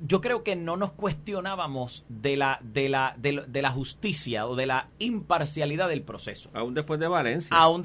yo 0.06 0.20
creo 0.20 0.42
que 0.42 0.54
no 0.54 0.76
nos 0.76 0.92
cuestionábamos 0.92 2.04
de 2.10 2.36
la 2.36 2.60
de 2.62 2.90
la 2.90 3.14
de, 3.16 3.62
la 3.62 3.70
justicia 3.70 4.46
o 4.46 4.54
de 4.54 4.66
la 4.66 4.88
imparcialidad 4.98 5.88
del 5.88 6.02
proceso. 6.02 6.50
Aún 6.52 6.74
después 6.74 7.00
de 7.00 7.08
Valencia. 7.08 7.56
Aún 7.56 7.82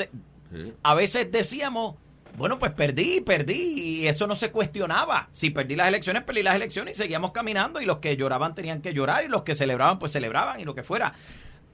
A 0.83 0.93
veces 0.95 1.31
decíamos, 1.31 1.95
bueno, 2.37 2.59
pues 2.59 2.71
perdí, 2.71 3.21
perdí 3.21 4.01
y 4.01 4.07
eso 4.07 4.27
no 4.27 4.35
se 4.35 4.51
cuestionaba. 4.51 5.29
Si 5.31 5.49
perdí 5.49 5.75
las 5.75 5.87
elecciones, 5.87 6.23
perdí 6.23 6.43
las 6.43 6.55
elecciones 6.55 6.97
y 6.97 7.03
seguíamos 7.03 7.31
caminando 7.31 7.81
y 7.81 7.85
los 7.85 7.97
que 7.97 8.15
lloraban 8.17 8.55
tenían 8.55 8.81
que 8.81 8.93
llorar 8.93 9.25
y 9.25 9.27
los 9.27 9.43
que 9.43 9.55
celebraban 9.55 9.99
pues 9.99 10.11
celebraban 10.11 10.59
y 10.59 10.65
lo 10.65 10.75
que 10.75 10.83
fuera. 10.83 11.13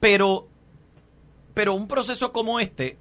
Pero 0.00 0.48
pero 1.54 1.74
un 1.74 1.88
proceso 1.88 2.32
como 2.32 2.60
este 2.60 2.98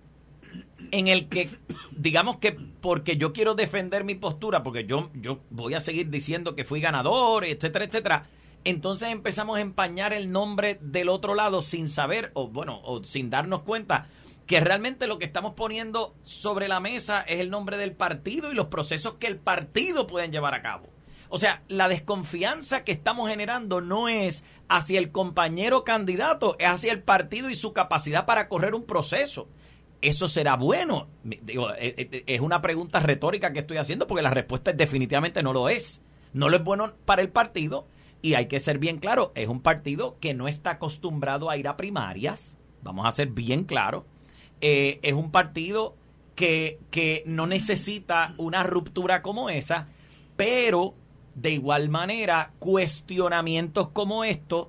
en 0.91 1.07
el 1.07 1.27
que, 1.27 1.49
digamos 1.91 2.37
que 2.37 2.53
porque 2.53 3.17
yo 3.17 3.33
quiero 3.33 3.53
defender 3.53 4.03
mi 4.03 4.15
postura, 4.15 4.63
porque 4.63 4.85
yo, 4.85 5.11
yo 5.13 5.41
voy 5.49 5.73
a 5.73 5.79
seguir 5.79 6.09
diciendo 6.09 6.55
que 6.55 6.65
fui 6.65 6.81
ganador, 6.81 7.45
etcétera, 7.45 7.85
etcétera, 7.85 8.25
entonces 8.63 9.09
empezamos 9.09 9.57
a 9.57 9.61
empañar 9.61 10.13
el 10.13 10.31
nombre 10.31 10.79
del 10.81 11.09
otro 11.09 11.35
lado 11.35 11.61
sin 11.61 11.89
saber, 11.89 12.31
o 12.33 12.47
bueno, 12.47 12.81
o 12.83 13.03
sin 13.03 13.29
darnos 13.29 13.61
cuenta 13.61 14.07
que 14.47 14.59
realmente 14.61 15.07
lo 15.07 15.19
que 15.19 15.25
estamos 15.25 15.53
poniendo 15.53 16.15
sobre 16.23 16.67
la 16.67 16.79
mesa 16.79 17.21
es 17.21 17.39
el 17.39 17.49
nombre 17.49 17.77
del 17.77 17.91
partido 17.91 18.51
y 18.51 18.55
los 18.55 18.67
procesos 18.67 19.15
que 19.15 19.27
el 19.27 19.37
partido 19.37 20.07
pueden 20.07 20.31
llevar 20.31 20.55
a 20.55 20.61
cabo. 20.61 20.87
O 21.29 21.37
sea, 21.37 21.63
la 21.67 21.89
desconfianza 21.89 22.85
que 22.85 22.93
estamos 22.93 23.29
generando 23.29 23.81
no 23.81 24.07
es 24.07 24.45
hacia 24.69 24.99
el 24.99 25.11
compañero 25.11 25.83
candidato, 25.83 26.55
es 26.59 26.69
hacia 26.69 26.93
el 26.93 27.03
partido 27.03 27.49
y 27.49 27.55
su 27.55 27.73
capacidad 27.73 28.25
para 28.25 28.47
correr 28.47 28.73
un 28.73 28.85
proceso. 28.85 29.49
¿Eso 30.01 30.29
será 30.29 30.55
bueno? 30.55 31.09
Digo, 31.23 31.71
eh, 31.73 31.95
eh, 31.97 32.23
es 32.27 32.39
una 32.39 32.61
pregunta 32.61 32.99
retórica 33.01 33.51
que 33.51 33.59
estoy 33.59 33.77
haciendo 33.77 34.07
porque 34.07 34.21
la 34.21 34.29
respuesta 34.29 34.71
es 34.71 34.77
definitivamente 34.77 35.43
no 35.43 35.51
lo 35.51 35.67
es. 35.67 36.01
No 36.31 36.47
lo 36.47 36.55
es 36.55 36.63
bueno 36.63 36.93
para 37.03 37.21
el 37.21 37.29
partido 37.29 37.87
y 38.21 38.35
hay 38.35 38.47
que 38.47 38.59
ser 38.61 38.79
bien 38.79 38.99
claro, 38.99 39.31
es 39.35 39.47
un 39.47 39.61
partido 39.61 40.17
que 40.19 40.33
no 40.33 40.47
está 40.47 40.71
acostumbrado 40.71 41.49
a 41.49 41.57
ir 41.57 41.67
a 41.67 41.77
primarias, 41.77 42.57
vamos 42.81 43.05
a 43.05 43.11
ser 43.11 43.29
bien 43.29 43.63
claros, 43.63 44.03
eh, 44.61 44.99
es 45.01 45.13
un 45.13 45.31
partido 45.31 45.95
que, 46.35 46.79
que 46.91 47.23
no 47.25 47.47
necesita 47.47 48.33
una 48.37 48.63
ruptura 48.63 49.21
como 49.21 49.49
esa, 49.49 49.87
pero 50.35 50.93
de 51.35 51.51
igual 51.51 51.89
manera 51.89 52.51
cuestionamientos 52.59 53.89
como 53.89 54.23
estos 54.23 54.67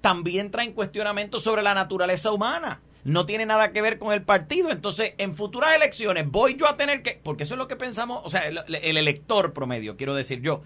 también 0.00 0.50
traen 0.50 0.72
cuestionamientos 0.72 1.42
sobre 1.42 1.62
la 1.62 1.74
naturaleza 1.74 2.32
humana 2.32 2.80
no 3.04 3.26
tiene 3.26 3.46
nada 3.46 3.72
que 3.72 3.82
ver 3.82 3.98
con 3.98 4.12
el 4.12 4.22
partido. 4.22 4.70
Entonces, 4.70 5.14
en 5.18 5.34
futuras 5.34 5.74
elecciones, 5.74 6.30
voy 6.30 6.56
yo 6.56 6.68
a 6.68 6.76
tener 6.76 7.02
que, 7.02 7.20
porque 7.22 7.44
eso 7.44 7.54
es 7.54 7.58
lo 7.58 7.68
que 7.68 7.76
pensamos, 7.76 8.22
o 8.24 8.30
sea, 8.30 8.46
el, 8.46 8.96
elector 8.96 9.52
promedio, 9.52 9.96
quiero 9.96 10.14
decir 10.14 10.40
yo, 10.40 10.62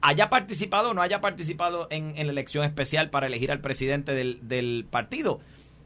haya 0.00 0.30
participado 0.30 0.90
o 0.90 0.94
no 0.94 1.02
haya 1.02 1.20
participado 1.20 1.88
en, 1.90 2.14
la 2.14 2.32
elección 2.32 2.64
especial 2.64 3.10
para 3.10 3.26
elegir 3.26 3.50
al 3.52 3.60
presidente 3.60 4.14
del, 4.14 4.86
partido, 4.90 5.40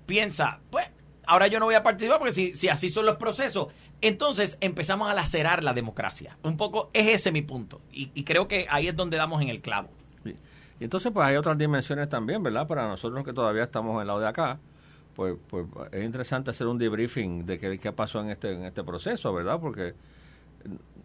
piensa, 0.07 0.61
pues, 0.71 0.87
ahora 1.27 1.47
yo 1.49 1.59
no 1.59 1.67
voy 1.67 1.75
a 1.75 1.83
participar 1.83 2.19
porque 2.19 2.33
si, 2.33 2.55
si 2.55 2.69
así 2.69 2.89
son 2.89 3.07
los 3.07 3.17
procesos, 3.17 3.69
entonces 4.01 4.57
empezamos 4.61 5.11
a 5.11 5.15
lacerar 5.15 5.62
la 5.62 5.75
democracia. 5.75 6.39
Un 6.43 6.57
poco 6.57 6.91
es 6.93 7.09
ese 7.09 7.33
mi 7.33 7.43
punto. 7.43 7.81
Y, 7.93 8.25
creo 8.25 8.49
que 8.49 8.67
ahí 8.71 8.89
es 8.89 8.97
donde 8.97 9.17
damos 9.17 9.43
en 9.43 9.49
el 9.49 9.61
clavo. 9.61 9.91
Y 10.25 10.85
entonces, 10.85 11.11
pues 11.12 11.27
hay 11.27 11.37
otras 11.37 11.57
dimensiones 11.57 12.09
también, 12.09 12.43
¿verdad? 12.43 12.67
Para 12.67 12.87
nosotros 12.87 13.25
que 13.25 13.33
todavía 13.33 13.65
estamos 13.65 14.01
en 14.01 14.07
lado 14.07 14.21
de 14.21 14.29
acá 14.29 14.59
pues, 15.17 15.35
pues 15.49 15.67
es 15.93 16.05
interesante 16.05 16.51
hacer 16.51 16.67
un 16.67 16.77
debriefing 16.77 17.47
de 17.47 17.59
qué, 17.59 17.79
qué 17.79 17.91
pasó 17.91 18.21
en 18.21 18.29
este, 18.29 18.53
en 18.53 18.65
este 18.65 18.85
proceso, 18.85 19.33
¿verdad? 19.33 19.59
Porque 19.59 19.95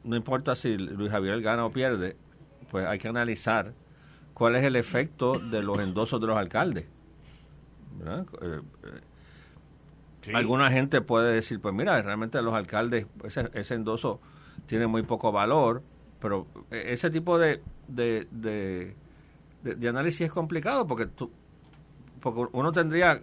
no 0.03 0.17
importa 0.17 0.53
si 0.53 0.77
Luis 0.77 1.09
Javier 1.09 1.41
gana 1.41 1.65
o 1.65 1.71
pierde, 1.71 2.17
pues 2.69 2.85
hay 2.85 2.99
que 2.99 3.07
analizar 3.07 3.73
cuál 4.33 4.57
es 4.57 4.65
el 4.65 4.75
efecto 4.75 5.39
de 5.39 5.63
los 5.63 5.79
endosos 5.79 6.19
de 6.19 6.27
los 6.27 6.37
alcaldes. 6.37 6.87
¿verdad? 7.97 8.25
Alguna 10.33 10.69
gente 10.69 11.01
puede 11.01 11.33
decir, 11.33 11.59
pues 11.59 11.73
mira, 11.73 12.01
realmente 12.01 12.41
los 12.41 12.53
alcaldes, 12.53 13.07
ese, 13.23 13.49
ese 13.53 13.73
endoso 13.73 14.19
tiene 14.67 14.87
muy 14.87 15.03
poco 15.03 15.31
valor, 15.31 15.81
pero 16.19 16.47
e, 16.69 16.93
ese 16.93 17.09
tipo 17.09 17.39
de, 17.39 17.61
de, 17.87 18.27
de, 18.31 18.95
de 19.63 19.89
análisis 19.89 20.21
es 20.21 20.31
complicado 20.31 20.85
porque, 20.85 21.07
tú, 21.07 21.31
porque 22.19 22.45
uno 22.51 22.71
tendría 22.71 23.21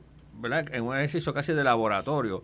en 0.72 0.84
un 0.84 0.96
ejercicio 0.96 1.32
casi 1.32 1.52
de 1.52 1.64
laboratorio, 1.64 2.42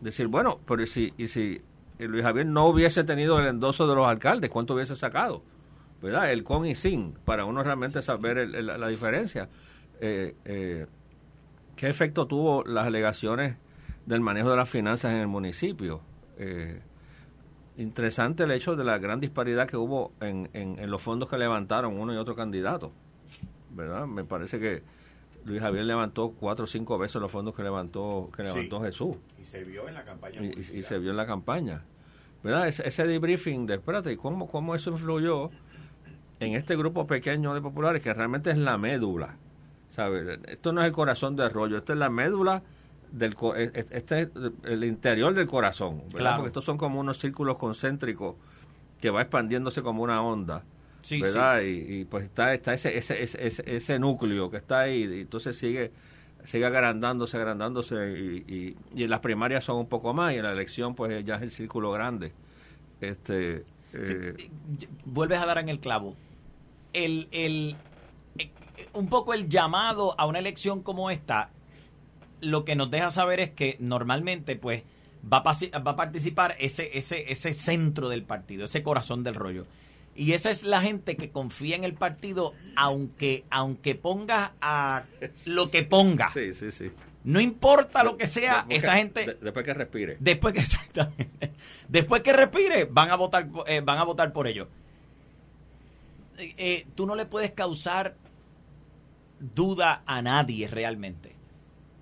decir, 0.00 0.26
bueno, 0.26 0.60
pero 0.66 0.86
si, 0.86 1.12
y 1.16 1.28
si 1.28 1.60
Luis 1.98 2.22
Javier 2.22 2.46
no 2.46 2.66
hubiese 2.66 3.04
tenido 3.04 3.38
el 3.38 3.46
endoso 3.46 3.86
de 3.86 3.94
los 3.94 4.06
alcaldes, 4.06 4.50
¿cuánto 4.50 4.74
hubiese 4.74 4.94
sacado? 4.94 5.42
¿Verdad? 6.00 6.30
El 6.30 6.44
con 6.44 6.64
y 6.64 6.74
sin, 6.74 7.12
para 7.24 7.44
uno 7.44 7.62
realmente 7.62 8.02
saber 8.02 8.48
la 8.48 8.88
diferencia. 8.88 9.48
Eh, 10.00 10.36
eh, 10.44 10.86
¿Qué 11.74 11.88
efecto 11.88 12.26
tuvo 12.26 12.62
las 12.64 12.86
alegaciones 12.86 13.56
del 14.08 14.20
manejo 14.20 14.50
de 14.50 14.56
las 14.56 14.68
finanzas 14.68 15.12
en 15.12 15.18
el 15.18 15.28
municipio? 15.28 16.00
Eh, 16.38 16.80
interesante 17.76 18.44
el 18.44 18.50
hecho 18.50 18.74
de 18.74 18.84
la 18.84 18.98
gran 18.98 19.20
disparidad 19.20 19.68
que 19.68 19.76
hubo 19.76 20.12
en, 20.20 20.50
en 20.52 20.90
los 20.90 21.02
fondos 21.02 21.28
que 21.28 21.36
levantaron 21.36 21.98
uno 21.98 22.12
y 22.12 22.16
otro 22.16 22.34
candidato. 22.34 22.92
¿Verdad? 23.70 24.06
Me 24.06 24.24
parece 24.24 24.58
que 24.58 24.82
Luis 25.44 25.60
Javier 25.60 25.84
levantó 25.84 26.30
cuatro 26.30 26.64
o 26.64 26.66
cinco 26.66 26.98
veces 26.98 27.20
los 27.20 27.30
fondos 27.30 27.54
que 27.54 27.62
levantó 27.62 28.30
que 28.36 28.42
levantó 28.42 28.80
Jesús. 28.82 29.16
Y 29.40 29.44
se 29.44 29.64
vio 29.64 29.88
en 29.88 29.94
la 29.94 30.04
campaña. 30.04 30.40
Y, 30.42 30.82
se 30.82 30.98
vio 30.98 31.10
en 31.10 31.16
la 31.16 31.26
campaña. 31.26 31.82
¿Verdad? 32.42 32.68
Ese, 32.68 33.06
debriefing 33.06 33.66
de, 33.66 33.74
espérate, 33.74 34.16
¿cómo, 34.16 34.48
¿cómo 34.48 34.74
eso 34.74 34.90
influyó 34.90 35.50
en 36.38 36.54
este 36.54 36.76
grupo 36.76 37.06
pequeño 37.06 37.52
de 37.54 37.60
populares 37.60 38.02
que 38.02 38.12
realmente 38.14 38.50
es 38.50 38.58
la 38.58 38.78
médula? 38.78 39.36
¿Sabes? 39.90 40.38
Esto 40.46 40.72
no 40.72 40.82
es 40.82 40.86
el 40.86 40.92
corazón 40.92 41.34
del 41.34 41.50
rollo, 41.50 41.78
esto 41.78 41.94
es 41.94 41.98
la 41.98 42.10
médula 42.10 42.62
del 43.12 43.36
e, 43.56 43.62
e, 43.74 43.86
este 43.90 44.22
es 44.22 44.28
el 44.64 44.84
interior 44.84 45.34
del 45.34 45.46
corazón, 45.46 46.02
¿verdad? 46.12 46.36
Porque 46.36 46.48
estos 46.48 46.64
son 46.64 46.76
como 46.76 47.00
unos 47.00 47.18
círculos 47.18 47.58
concéntricos 47.58 48.36
que 49.00 49.10
va 49.10 49.22
expandiéndose 49.22 49.82
como 49.82 50.02
una 50.02 50.22
onda 50.22 50.64
¿verdad? 51.10 51.60
Y, 51.62 52.04
pues 52.04 52.24
está, 52.24 52.54
está 52.54 52.74
ese, 52.74 52.96
ese, 52.96 53.22
ese, 53.22 53.76
ese, 53.76 53.98
núcleo 53.98 54.50
que 54.50 54.58
está 54.58 54.80
ahí, 54.80 55.04
y 55.04 55.20
entonces 55.22 55.56
sigue 55.56 55.92
sigue 56.44 56.66
agrandándose, 56.66 57.36
agrandándose, 57.36 57.94
y, 58.46 58.76
y, 58.94 59.02
en 59.02 59.10
las 59.10 59.20
primarias 59.20 59.64
son 59.64 59.76
un 59.76 59.88
poco 59.88 60.14
más, 60.14 60.32
y 60.32 60.36
en 60.36 60.44
la 60.44 60.52
elección 60.52 60.94
pues 60.94 61.24
ya 61.24 61.36
es 61.36 61.42
el 61.42 61.50
círculo 61.50 61.90
grande. 61.90 62.32
este 63.00 63.64
eh, 63.92 64.50
Vuelves 65.04 65.40
a 65.40 65.46
dar 65.46 65.58
en 65.58 65.68
el 65.68 65.80
clavo. 65.80 66.14
El, 66.92 67.28
el, 67.32 67.76
eh, 68.38 68.50
un 68.92 69.08
poco 69.08 69.34
el 69.34 69.48
llamado 69.48 70.14
a 70.18 70.26
una 70.26 70.38
elección 70.38 70.82
como 70.82 71.10
esta, 71.10 71.50
lo 72.40 72.64
que 72.64 72.76
nos 72.76 72.90
deja 72.90 73.10
saber 73.10 73.40
es 73.40 73.50
que 73.50 73.76
normalmente 73.80 74.56
pues 74.56 74.82
va 75.30 75.38
a, 75.38 75.78
va 75.78 75.90
a 75.92 75.96
participar 75.96 76.56
ese, 76.58 76.96
ese, 76.96 77.30
ese 77.30 77.52
centro 77.52 78.08
del 78.08 78.22
partido, 78.22 78.64
ese 78.64 78.82
corazón 78.82 79.24
del 79.24 79.34
rollo. 79.34 79.66
Y 80.14 80.32
esa 80.32 80.50
es 80.50 80.64
la 80.64 80.80
gente 80.80 81.16
que 81.16 81.30
confía 81.30 81.76
en 81.76 81.84
el 81.84 81.94
partido, 81.94 82.52
aunque, 82.74 83.44
aunque 83.50 83.94
ponga 83.94 84.54
a 84.60 85.04
lo 85.46 85.70
que 85.70 85.84
ponga. 85.84 86.28
Sí, 86.30 86.54
sí, 86.54 86.72
sí. 86.72 86.90
No 87.22 87.40
importa 87.40 88.02
lo 88.02 88.16
que 88.16 88.26
sea, 88.26 88.66
esa 88.68 88.94
gente. 88.94 89.36
después 89.40 89.64
que 89.64 89.74
respire. 89.74 90.16
Después 90.18 90.54
que 90.54 90.60
exactamente. 90.62 91.52
Después 91.88 92.22
que 92.22 92.32
respire, 92.32 92.86
van 92.90 93.10
a 93.10 93.16
votar, 93.16 93.48
eh, 93.66 93.80
van 93.80 93.98
a 93.98 94.04
votar 94.04 94.32
por 94.32 94.48
ello. 94.48 94.68
Eh, 96.38 96.54
eh, 96.56 96.86
tú 96.96 97.06
no 97.06 97.14
le 97.14 97.26
puedes 97.26 97.52
causar 97.52 98.16
duda 99.38 100.02
a 100.04 100.20
nadie 100.20 100.66
realmente. 100.66 101.37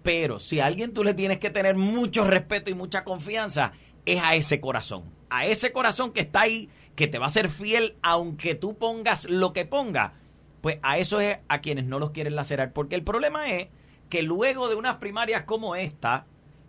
Pero 0.07 0.39
si 0.39 0.61
a 0.61 0.67
alguien 0.67 0.95
tú 0.95 1.03
le 1.03 1.15
tienes 1.15 1.41
que 1.41 1.51
tener 1.51 1.75
mucho 1.75 2.23
respeto 2.23 2.71
y 2.71 2.75
mucha 2.75 3.03
confianza, 3.03 3.73
es 4.05 4.23
a 4.23 4.37
ese 4.37 4.61
corazón. 4.61 5.03
A 5.31 5.47
ese 5.47 5.73
corazón 5.73 6.13
que 6.13 6.21
está 6.21 6.43
ahí 6.43 6.71
que 6.95 7.09
te 7.09 7.19
va 7.19 7.27
a 7.27 7.31
ser 7.31 7.49
fiel 7.49 7.97
aunque 8.03 8.55
tú 8.55 8.79
pongas 8.79 9.25
lo 9.29 9.53
que 9.53 9.65
ponga, 9.65 10.13
pues 10.61 10.79
a 10.83 10.99
eso 10.99 11.19
es 11.19 11.39
a 11.49 11.61
quienes 11.61 11.87
no 11.87 11.99
los 11.99 12.13
quieren 12.13 12.37
lacerar. 12.37 12.73
Porque 12.73 12.95
el 12.95 13.03
problema 13.03 13.51
es 13.51 13.67
que 14.09 14.23
luego 14.23 14.69
de 14.69 14.77
unas 14.77 14.99
primarias 14.99 15.43
como 15.43 15.75
esta, 15.75 16.27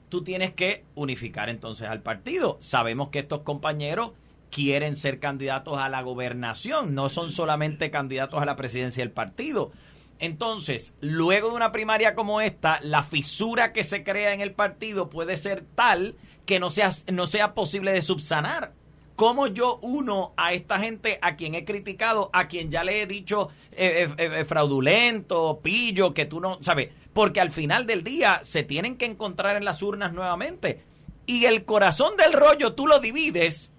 tú 0.10 0.24
tienes 0.24 0.56
que 0.56 0.84
unificar 0.96 1.50
entonces 1.50 1.88
al 1.88 2.02
partido. 2.02 2.58
Sabemos 2.60 3.10
que 3.10 3.20
estos 3.20 3.42
compañeros 3.42 4.14
quieren 4.50 4.96
ser 4.96 5.20
candidatos 5.20 5.78
a 5.78 5.90
la 5.90 6.02
gobernación, 6.02 6.96
no 6.96 7.10
son 7.10 7.30
solamente 7.30 7.92
candidatos 7.92 8.42
a 8.42 8.46
la 8.48 8.56
presidencia 8.56 9.04
del 9.04 9.12
partido. 9.12 9.72
Entonces, 10.20 10.94
luego 11.00 11.50
de 11.50 11.56
una 11.56 11.72
primaria 11.72 12.16
como 12.16 12.42
esta, 12.42 12.80
la 12.82 13.04
fisura 13.04 13.74
que 13.74 13.84
se 13.84 14.04
crea 14.04 14.34
en 14.34 14.42
el 14.42 14.54
partido 14.54 15.10
puede 15.10 15.38
ser 15.38 15.64
tal 15.76 16.16
que 16.46 16.60
no 16.60 16.70
sea, 16.72 16.90
no 17.12 17.28
sea 17.28 17.54
posible 17.54 17.92
de 17.92 18.02
subsanar. 18.02 18.74
¿Cómo 19.16 19.48
yo 19.48 19.80
uno 19.82 20.34
a 20.38 20.54
esta 20.54 20.78
gente 20.78 21.18
a 21.24 21.36
quien 21.36 21.56
he 21.56 21.66
criticado, 21.66 22.30
a 22.34 22.48
quien 22.48 22.70
ya 22.70 22.84
le 22.84 23.02
he 23.02 23.08
dicho 23.08 23.50
eh, 23.72 24.08
eh, 24.16 24.42
eh, 24.42 24.46
fraudulento, 24.46 25.60
pillo, 25.64 26.14
que 26.14 26.26
tú 26.26 26.40
no, 26.40 26.60
¿sabes? 26.62 26.90
Porque 27.14 27.42
al 27.42 27.50
final 27.52 27.88
del 27.88 28.04
día 28.04 28.42
se 28.44 28.62
tienen 28.62 28.96
que 28.96 29.06
encontrar 29.06 29.56
en 29.56 29.66
las 29.66 29.82
urnas 29.82 30.14
nuevamente. 30.14 30.84
Y 31.26 31.46
el 31.46 31.66
corazón 31.66 32.16
del 32.16 32.32
rollo 32.32 32.74
tú 32.74 32.86
lo 32.86 33.00
divides. 33.00 33.74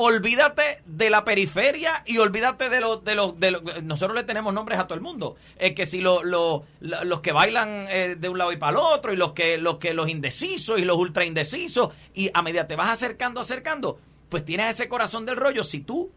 Olvídate 0.00 0.80
de 0.86 1.10
la 1.10 1.24
periferia 1.24 2.04
y 2.06 2.18
olvídate 2.18 2.68
de 2.68 2.80
los 2.80 3.02
de 3.02 3.16
los 3.16 3.40
de 3.40 3.82
nosotros 3.82 4.14
le 4.14 4.22
tenemos 4.22 4.54
nombres 4.54 4.78
a 4.78 4.86
todo 4.86 4.94
el 4.94 5.00
mundo. 5.00 5.34
Es 5.56 5.72
que 5.72 5.86
si 5.86 6.00
lo, 6.00 6.22
los 6.22 7.20
que 7.20 7.32
bailan 7.32 7.86
de 7.86 8.28
un 8.28 8.38
lado 8.38 8.52
y 8.52 8.56
para 8.56 8.70
el 8.70 8.76
otro 8.76 9.12
y 9.12 9.16
los 9.16 9.32
que 9.32 9.58
los 9.58 9.78
que 9.78 9.94
los 9.94 10.08
indecisos 10.08 10.78
y 10.78 10.84
los 10.84 10.96
ultra 10.96 11.24
indecisos 11.24 11.92
y 12.14 12.30
a 12.32 12.42
medida 12.42 12.68
te 12.68 12.76
vas 12.76 12.90
acercando 12.90 13.40
acercando 13.40 13.98
pues 14.28 14.44
tienes 14.44 14.76
ese 14.76 14.88
corazón 14.88 15.26
del 15.26 15.36
rollo. 15.36 15.64
Si 15.64 15.80
tú 15.80 16.12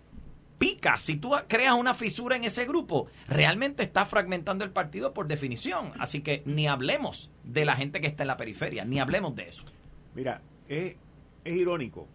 picas, 0.59 1.01
si 1.01 1.15
tú 1.15 1.31
creas 1.47 1.73
una 1.73 1.95
fisura 1.95 2.35
en 2.35 2.43
ese 2.43 2.65
grupo, 2.65 3.07
realmente 3.27 3.81
estás 3.81 4.07
fragmentando 4.07 4.63
el 4.63 4.69
partido 4.69 5.15
por 5.15 5.25
definición. 5.25 5.91
Así 5.97 6.21
que 6.21 6.43
ni 6.45 6.67
hablemos 6.67 7.31
de 7.43 7.65
la 7.65 7.75
gente 7.75 7.99
que 7.99 8.05
está 8.05 8.21
en 8.21 8.27
la 8.27 8.37
periferia, 8.37 8.85
ni 8.85 8.99
hablemos 8.99 9.35
de 9.35 9.49
eso. 9.49 9.65
Mira, 10.13 10.43
es, 10.67 10.97
es 11.43 11.55
irónico 11.55 12.07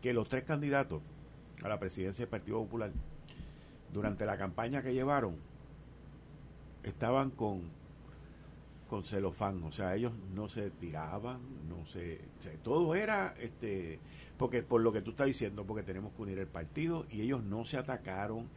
que 0.00 0.12
los 0.12 0.28
tres 0.28 0.44
candidatos 0.44 1.02
a 1.62 1.68
la 1.68 1.78
presidencia 1.78 2.24
del 2.24 2.30
Partido 2.30 2.58
Popular, 2.62 2.92
durante 3.92 4.24
la 4.24 4.38
campaña 4.38 4.82
que 4.82 4.94
llevaron, 4.94 5.36
estaban 6.82 7.30
con 7.30 7.80
con 8.90 9.04
celofán, 9.04 9.62
o 9.62 9.70
sea, 9.70 9.94
ellos 9.94 10.12
no 10.34 10.48
se 10.48 10.68
tiraban, 10.70 11.38
no 11.68 11.86
se, 11.86 12.20
todo 12.64 12.96
era, 12.96 13.36
este, 13.38 14.00
porque 14.36 14.64
por 14.64 14.80
lo 14.80 14.92
que 14.92 15.00
tú 15.00 15.10
estás 15.10 15.28
diciendo, 15.28 15.64
porque 15.64 15.84
tenemos 15.84 16.12
que 16.12 16.22
unir 16.22 16.40
el 16.40 16.48
partido 16.48 17.06
y 17.08 17.20
ellos 17.20 17.44
no 17.44 17.64
se 17.64 17.76
atacaron, 17.76 18.48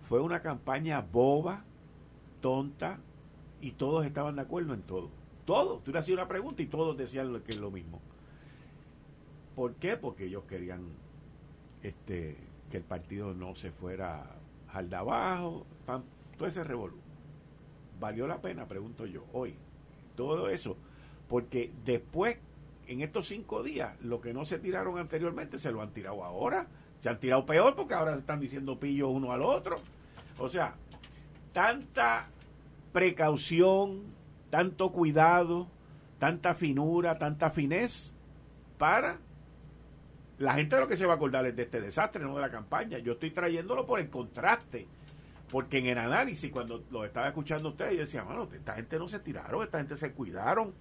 fue 0.00 0.20
una 0.20 0.40
campaña 0.40 1.00
boba, 1.00 1.64
tonta 2.40 3.00
y 3.60 3.72
todos 3.72 4.06
estaban 4.06 4.36
de 4.36 4.42
acuerdo 4.42 4.72
en 4.72 4.82
todo, 4.82 5.10
todos, 5.44 5.82
tú 5.82 5.90
le 5.90 5.98
hacías 5.98 6.16
una 6.16 6.28
pregunta 6.28 6.62
y 6.62 6.66
todos 6.66 6.96
decían 6.96 7.36
que 7.44 7.50
es 7.50 7.58
lo 7.58 7.72
mismo. 7.72 8.00
¿Por 9.54 9.74
qué? 9.74 9.96
Porque 9.96 10.26
ellos 10.26 10.44
querían, 10.44 10.86
este, 11.82 12.36
que 12.70 12.78
el 12.78 12.84
partido 12.84 13.34
no 13.34 13.54
se 13.54 13.70
fuera 13.70 14.24
al 14.72 14.88
de 14.88 14.96
abajo, 14.96 15.66
todo 16.38 16.48
ese 16.48 16.64
revolú. 16.64 16.96
¿Valió 18.00 18.26
la 18.26 18.40
pena? 18.40 18.66
Pregunto 18.66 19.06
yo, 19.06 19.24
hoy 19.32 19.54
todo 20.14 20.48
eso. 20.48 20.76
porque 21.28 21.72
después, 21.84 22.36
en 22.86 23.00
estos 23.00 23.28
cinco 23.28 23.62
días, 23.62 23.98
lo 24.02 24.20
que 24.20 24.34
no 24.34 24.44
se 24.44 24.58
tiraron 24.58 24.98
anteriormente 24.98 25.58
se 25.58 25.72
lo 25.72 25.80
han 25.80 25.92
tirado 25.92 26.24
ahora. 26.24 26.66
Se 26.98 27.08
han 27.08 27.18
tirado 27.18 27.46
peor 27.46 27.74
porque 27.74 27.94
ahora 27.94 28.12
se 28.12 28.20
están 28.20 28.38
diciendo 28.38 28.78
pillos 28.78 29.08
uno 29.10 29.32
al 29.32 29.42
otro. 29.42 29.78
O 30.38 30.48
sea, 30.48 30.74
tanta 31.52 32.28
precaución, 32.92 34.02
tanto 34.50 34.92
cuidado, 34.92 35.68
tanta 36.18 36.54
finura, 36.54 37.18
tanta 37.18 37.50
finez 37.50 38.12
para 38.76 39.18
la 40.38 40.54
gente 40.54 40.76
de 40.76 40.82
lo 40.82 40.88
que 40.88 40.96
se 40.96 41.06
va 41.06 41.14
a 41.14 41.16
acordar 41.16 41.46
es 41.46 41.56
de 41.56 41.62
este 41.62 41.80
desastre, 41.80 42.22
no 42.22 42.34
de 42.34 42.40
la 42.40 42.50
campaña. 42.50 42.98
Yo 42.98 43.12
estoy 43.12 43.30
trayéndolo 43.30 43.86
por 43.86 44.00
el 44.00 44.08
contraste. 44.10 44.88
Porque 45.50 45.78
en 45.78 45.86
el 45.86 45.98
análisis, 45.98 46.50
cuando 46.50 46.82
lo 46.90 47.04
estaba 47.04 47.28
escuchando 47.28 47.68
ustedes, 47.68 47.92
yo 47.92 47.98
decía, 48.00 48.22
bueno, 48.22 48.48
esta 48.54 48.74
gente 48.74 48.98
no 48.98 49.06
se 49.06 49.18
tiraron, 49.18 49.62
esta 49.62 49.78
gente 49.78 49.98
se 49.98 50.12
cuidaron, 50.12 50.72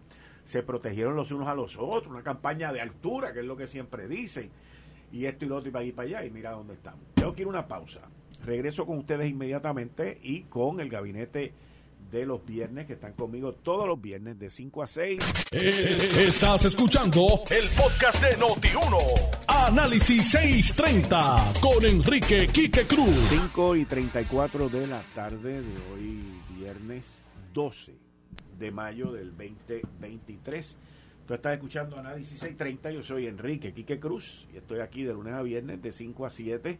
se 0.45 0.63
protegieron 0.63 1.13
los 1.13 1.29
unos 1.31 1.49
a 1.49 1.53
los 1.53 1.75
otros, 1.77 2.07
una 2.07 2.23
campaña 2.23 2.71
de 2.71 2.79
altura, 2.79 3.33
que 3.33 3.41
es 3.41 3.45
lo 3.45 3.57
que 3.57 3.67
siempre 3.67 4.07
dicen, 4.07 4.49
y 5.11 5.25
esto 5.25 5.43
y 5.43 5.49
lo 5.49 5.57
otro, 5.57 5.67
y 5.67 5.71
para 5.73 5.83
ir 5.83 5.93
para 5.93 6.07
allá, 6.07 6.25
y 6.25 6.31
mira 6.31 6.51
dónde 6.51 6.75
estamos. 6.75 7.01
Tengo 7.15 7.33
que 7.33 7.41
ir 7.41 7.47
a 7.47 7.49
una 7.49 7.67
pausa. 7.67 7.99
Regreso 8.45 8.85
con 8.85 8.97
ustedes 8.97 9.29
inmediatamente 9.29 10.19
y 10.23 10.43
con 10.43 10.79
el 10.79 10.89
gabinete 10.89 11.53
de 12.11 12.25
los 12.25 12.45
viernes, 12.45 12.85
que 12.85 12.93
están 12.93 13.13
conmigo 13.13 13.53
todos 13.53 13.87
los 13.87 13.99
viernes 13.99 14.37
de 14.37 14.49
5 14.49 14.83
a 14.83 14.87
6. 14.87 15.19
Eh, 15.51 16.09
estás 16.27 16.65
escuchando 16.65 17.41
el 17.49 17.69
podcast 17.69 18.21
de 18.21 18.37
Noti1. 18.37 18.97
Análisis 19.47 20.31
630 20.31 21.53
con 21.61 21.85
Enrique 21.85 22.47
Quique 22.47 22.85
Cruz. 22.85 23.15
5 23.29 23.75
y 23.77 23.85
34 23.85 24.69
de 24.69 24.87
la 24.87 25.01
tarde 25.15 25.61
de 25.61 25.77
hoy, 25.93 26.23
viernes 26.57 27.21
12 27.53 27.93
de 28.59 28.71
mayo 28.71 29.11
del 29.13 29.29
2023. 29.29 30.77
Tú 31.25 31.33
estás 31.33 31.53
escuchando 31.53 31.97
Análisis 31.97 32.39
630, 32.39 32.91
yo 32.91 33.03
soy 33.03 33.27
Enrique 33.27 33.73
Quique 33.73 33.99
Cruz 33.99 34.47
y 34.53 34.57
estoy 34.57 34.81
aquí 34.81 35.03
de 35.03 35.13
lunes 35.13 35.33
a 35.33 35.41
viernes 35.41 35.81
de 35.81 35.93
5 35.93 36.25
a 36.25 36.29
7 36.29 36.79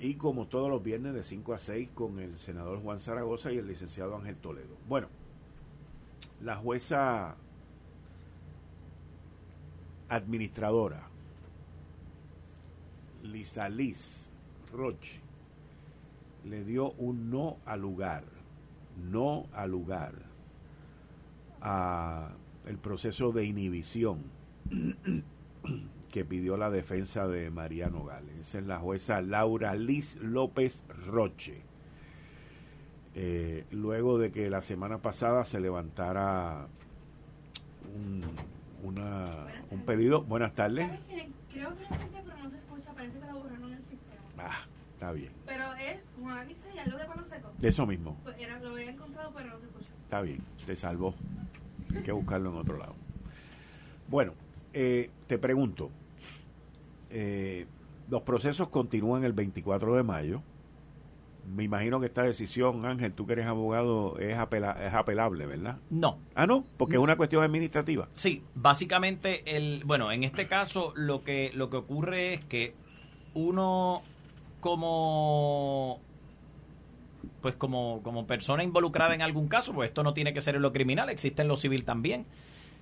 y 0.00 0.14
como 0.14 0.46
todos 0.46 0.70
los 0.70 0.82
viernes 0.82 1.14
de 1.14 1.22
5 1.22 1.54
a 1.54 1.58
6 1.58 1.90
con 1.94 2.18
el 2.18 2.36
senador 2.36 2.80
Juan 2.82 3.00
Zaragoza 3.00 3.52
y 3.52 3.58
el 3.58 3.66
licenciado 3.66 4.16
Ángel 4.16 4.36
Toledo. 4.36 4.76
Bueno, 4.88 5.08
la 6.42 6.56
jueza 6.56 7.36
administradora 10.08 11.06
Lisa 13.22 13.68
Liz 13.68 14.28
Roche 14.72 15.20
le 16.44 16.64
dio 16.64 16.92
un 16.92 17.30
no 17.30 17.58
al 17.66 17.82
lugar, 17.82 18.24
no 19.10 19.46
al 19.52 19.70
lugar 19.70 20.14
a 21.60 22.30
el 22.66 22.78
proceso 22.78 23.32
de 23.32 23.44
inhibición 23.44 24.22
que 26.10 26.24
pidió 26.24 26.56
la 26.56 26.70
defensa 26.70 27.26
de 27.26 27.50
Mariano 27.50 28.04
Gales. 28.04 28.36
Esa 28.40 28.58
es 28.58 28.66
la 28.66 28.78
jueza 28.78 29.20
Laura 29.22 29.74
Liz 29.74 30.16
López 30.16 30.84
Roche. 31.06 31.62
Eh, 33.14 33.64
luego 33.70 34.18
de 34.18 34.30
que 34.30 34.50
la 34.50 34.62
semana 34.62 34.98
pasada 34.98 35.44
se 35.44 35.60
levantara 35.60 36.68
un, 37.94 38.22
una, 38.82 39.46
un 39.70 39.80
pedido. 39.84 40.22
Buenas 40.22 40.54
tardes. 40.54 40.88
Creo 41.52 41.76
que 41.76 41.82
la 41.82 41.96
gente, 41.96 42.18
pero 42.24 42.38
no 42.38 42.50
se 42.50 42.58
escucha, 42.58 42.92
parece 42.92 43.18
que 43.18 43.26
la 43.26 43.34
borraron 43.34 43.72
en 43.72 43.78
el 43.78 43.84
sistema. 43.84 44.22
Ah, 44.38 44.66
está 44.94 45.12
bien. 45.12 45.32
Pero 45.46 45.72
es 45.74 46.00
Juan 46.20 46.48
y 46.48 46.78
algo 46.78 46.98
de 46.98 47.04
palo 47.04 47.24
seco. 47.28 47.52
De 47.58 47.68
eso 47.68 47.86
mismo. 47.86 48.16
Pues 48.22 48.36
era, 48.38 48.58
lo 48.60 48.70
había 48.70 48.90
encontrado, 48.90 49.32
pero 49.34 49.50
no 49.50 49.58
se 49.58 49.66
escucha. 49.66 49.88
Está 50.04 50.22
bien, 50.22 50.42
te 50.64 50.76
salvó. 50.76 51.14
Hay 51.94 52.02
que 52.02 52.12
buscarlo 52.12 52.50
en 52.50 52.56
otro 52.56 52.78
lado. 52.78 52.94
Bueno, 54.08 54.34
eh, 54.72 55.10
te 55.26 55.38
pregunto, 55.38 55.90
eh, 57.10 57.66
los 58.08 58.22
procesos 58.22 58.68
continúan 58.68 59.24
el 59.24 59.32
24 59.32 59.96
de 59.96 60.02
mayo. 60.02 60.42
Me 61.46 61.64
imagino 61.64 61.98
que 62.00 62.06
esta 62.06 62.22
decisión, 62.22 62.84
Ángel, 62.84 63.12
tú 63.12 63.26
que 63.26 63.32
eres 63.32 63.46
abogado, 63.46 64.18
es, 64.18 64.36
es 64.36 64.94
apelable, 64.94 65.46
¿verdad? 65.46 65.78
No. 65.88 66.18
Ah, 66.34 66.46
no, 66.46 66.64
porque 66.76 66.96
es 66.96 67.02
una 67.02 67.16
cuestión 67.16 67.42
administrativa. 67.42 68.08
Sí, 68.12 68.44
básicamente, 68.54 69.56
el, 69.56 69.82
bueno, 69.84 70.12
en 70.12 70.22
este 70.22 70.46
caso 70.46 70.92
lo 70.96 71.24
que, 71.24 71.50
lo 71.54 71.70
que 71.70 71.78
ocurre 71.78 72.34
es 72.34 72.44
que 72.44 72.74
uno 73.34 74.02
como 74.60 76.00
pues 77.40 77.54
como, 77.54 78.00
como 78.02 78.26
persona 78.26 78.62
involucrada 78.62 79.14
en 79.14 79.22
algún 79.22 79.48
caso, 79.48 79.72
pues 79.72 79.88
esto 79.88 80.02
no 80.02 80.14
tiene 80.14 80.34
que 80.34 80.40
ser 80.40 80.56
en 80.56 80.62
lo 80.62 80.72
criminal, 80.72 81.08
existe 81.08 81.42
en 81.42 81.48
lo 81.48 81.56
civil 81.56 81.84
también. 81.84 82.26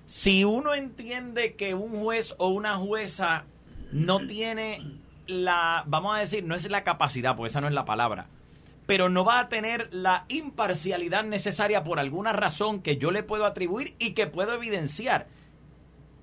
Si 0.05 0.43
uno 0.43 0.73
entiende 0.73 1.55
que 1.55 1.73
un 1.75 2.01
juez 2.01 2.35
o 2.39 2.49
una 2.49 2.77
jueza 2.77 3.45
no 3.91 4.25
tiene 4.27 4.99
la, 5.27 5.83
vamos 5.87 6.15
a 6.15 6.19
decir, 6.19 6.43
no 6.43 6.55
es 6.55 6.69
la 6.69 6.83
capacidad, 6.83 7.35
porque 7.35 7.49
esa 7.49 7.61
no 7.61 7.67
es 7.67 7.73
la 7.73 7.85
palabra, 7.85 8.27
pero 8.85 9.09
no 9.09 9.23
va 9.23 9.39
a 9.39 9.49
tener 9.49 9.87
la 9.93 10.25
imparcialidad 10.29 11.23
necesaria 11.23 11.83
por 11.83 11.99
alguna 11.99 12.33
razón 12.33 12.81
que 12.81 12.97
yo 12.97 13.11
le 13.11 13.23
puedo 13.23 13.45
atribuir 13.45 13.95
y 13.99 14.11
que 14.11 14.27
puedo 14.27 14.53
evidenciar. 14.53 15.27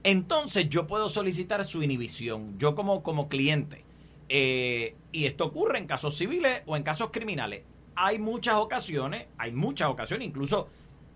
Entonces 0.02 0.68
yo 0.68 0.87
puedo 0.87 1.09
solicitar 1.09 1.64
su 1.64 1.83
inhibición, 1.83 2.59
yo 2.59 2.74
como, 2.74 3.02
como 3.02 3.29
cliente. 3.29 3.85
Eh, 4.29 4.96
y 5.12 5.26
esto 5.26 5.46
ocurre 5.46 5.79
en 5.79 5.87
casos 5.87 6.16
civiles 6.16 6.62
o 6.66 6.76
en 6.76 6.83
casos 6.83 7.11
criminales. 7.12 7.62
Hay 7.94 8.18
muchas 8.18 8.57
ocasiones, 8.57 9.26
hay 9.38 9.52
muchas 9.52 9.88
ocasiones, 9.88 10.29
incluso 10.29 10.68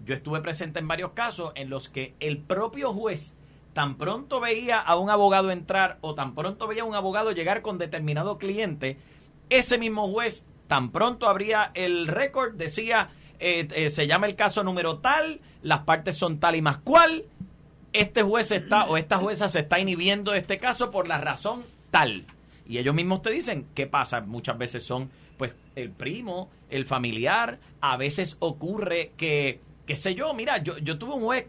yo 0.05 0.15
estuve 0.15 0.41
presente 0.41 0.79
en 0.79 0.89
varios 0.89 1.13
casos 1.13 1.53
en 1.57 1.69
los 1.69 1.89
que 1.89 2.15
el 2.21 2.39
propio 2.39 2.93
juez 2.93 3.35
tan 3.73 3.97
pronto 3.97 4.41
veía 4.41 4.79
a 4.79 4.97
un 4.97 5.11
abogado 5.11 5.51
entrar 5.51 5.99
o 6.01 6.15
tan 6.15 6.35
pronto 6.35 6.67
veía 6.67 6.83
a 6.83 6.87
un 6.87 6.95
abogado 6.95 7.33
llegar 7.33 7.63
con 7.63 7.79
determinado 7.79 8.39
cliente, 8.39 8.99
ese 9.49 9.79
mismo 9.79 10.09
juez 10.09 10.45
tan 10.67 10.91
pronto 10.91 11.29
abría 11.29 11.71
el 11.75 12.07
récord, 12.07 12.55
decía, 12.55 13.11
eh, 13.39 13.67
eh, 13.75 13.91
se 13.91 14.07
llama 14.07 14.27
el 14.27 14.37
caso 14.37 14.63
número 14.63 14.99
tal, 14.99 15.41
las 15.63 15.81
partes 15.81 16.17
son 16.17 16.39
tal 16.39 16.57
y 16.57 16.63
más 16.63 16.79
cual, 16.79 17.25
este 17.93 18.23
juez 18.23 18.53
está 18.53 18.85
o 18.85 18.97
esta 18.97 19.19
jueza 19.19 19.49
se 19.49 19.61
está 19.61 19.81
inhibiendo 19.81 20.35
este 20.35 20.59
caso 20.59 20.91
por 20.91 21.09
la 21.09 21.19
razón 21.19 21.65
tal. 21.91 22.27
Y 22.69 22.79
ellos 22.79 22.95
mismos 22.95 23.23
te 23.23 23.33
dicen, 23.33 23.67
¿qué 23.75 23.89
pasa? 23.89 24.21
Muchas 24.21 24.57
veces 24.57 24.85
son, 24.85 25.11
pues, 25.37 25.55
el 25.75 25.91
primo, 25.91 26.51
el 26.69 26.87
familiar, 26.87 27.59
a 27.81 27.97
veces 27.97 28.37
ocurre 28.39 29.13
que, 29.17 29.61
qué 29.87 29.97
sé 29.97 30.15
yo, 30.15 30.33
mira, 30.35 30.59
yo, 30.59 30.79
yo 30.79 30.97
tuve 30.97 31.15
un 31.15 31.25
juez 31.25 31.47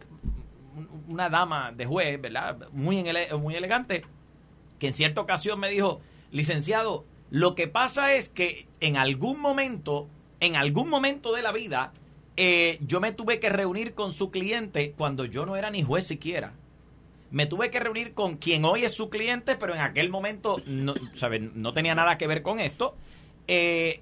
una 1.08 1.30
dama 1.30 1.72
de 1.72 1.86
juez, 1.86 2.20
¿verdad? 2.22 2.70
Muy, 2.72 3.04
muy 3.40 3.56
elegante, 3.56 4.04
que 4.80 4.88
en 4.88 4.94
cierta 4.94 5.22
ocasión 5.22 5.60
me 5.60 5.70
dijo, 5.70 6.02
licenciado, 6.32 7.06
lo 7.30 7.56
que 7.56 7.68
pasa 7.68 8.14
es 8.14 8.30
que 8.30 8.68
en 8.80 8.98
algún 8.98 9.40
momento, 9.40 10.10
en 10.40 10.56
algún 10.56 10.90
momento 10.90 11.34
de 11.34 11.42
la 11.42 11.52
vida, 11.52 11.94
eh, 12.38 12.78
yo 12.82 13.00
me 13.00 13.12
tuve 13.12 13.40
que 13.40 13.50
reunir 13.50 13.94
con 13.94 14.14
su 14.14 14.32
cliente 14.32 14.94
cuando 14.98 15.26
yo 15.26 15.46
no 15.46 15.56
era 15.56 15.70
ni 15.70 15.84
juez 15.84 16.06
siquiera. 16.06 16.54
Me 17.30 17.46
tuve 17.46 17.72
que 17.72 17.80
reunir 17.80 18.14
con 18.14 18.38
quien 18.38 18.66
hoy 18.66 18.84
es 18.84 18.94
su 18.94 19.10
cliente, 19.10 19.56
pero 19.56 19.74
en 19.74 19.82
aquel 19.82 20.10
momento 20.10 20.62
no, 20.66 20.94
no 21.54 21.74
tenía 21.74 21.96
nada 21.96 22.18
que 22.18 22.28
ver 22.28 22.42
con 22.42 22.60
esto. 22.60 22.96
Eh, 23.48 24.02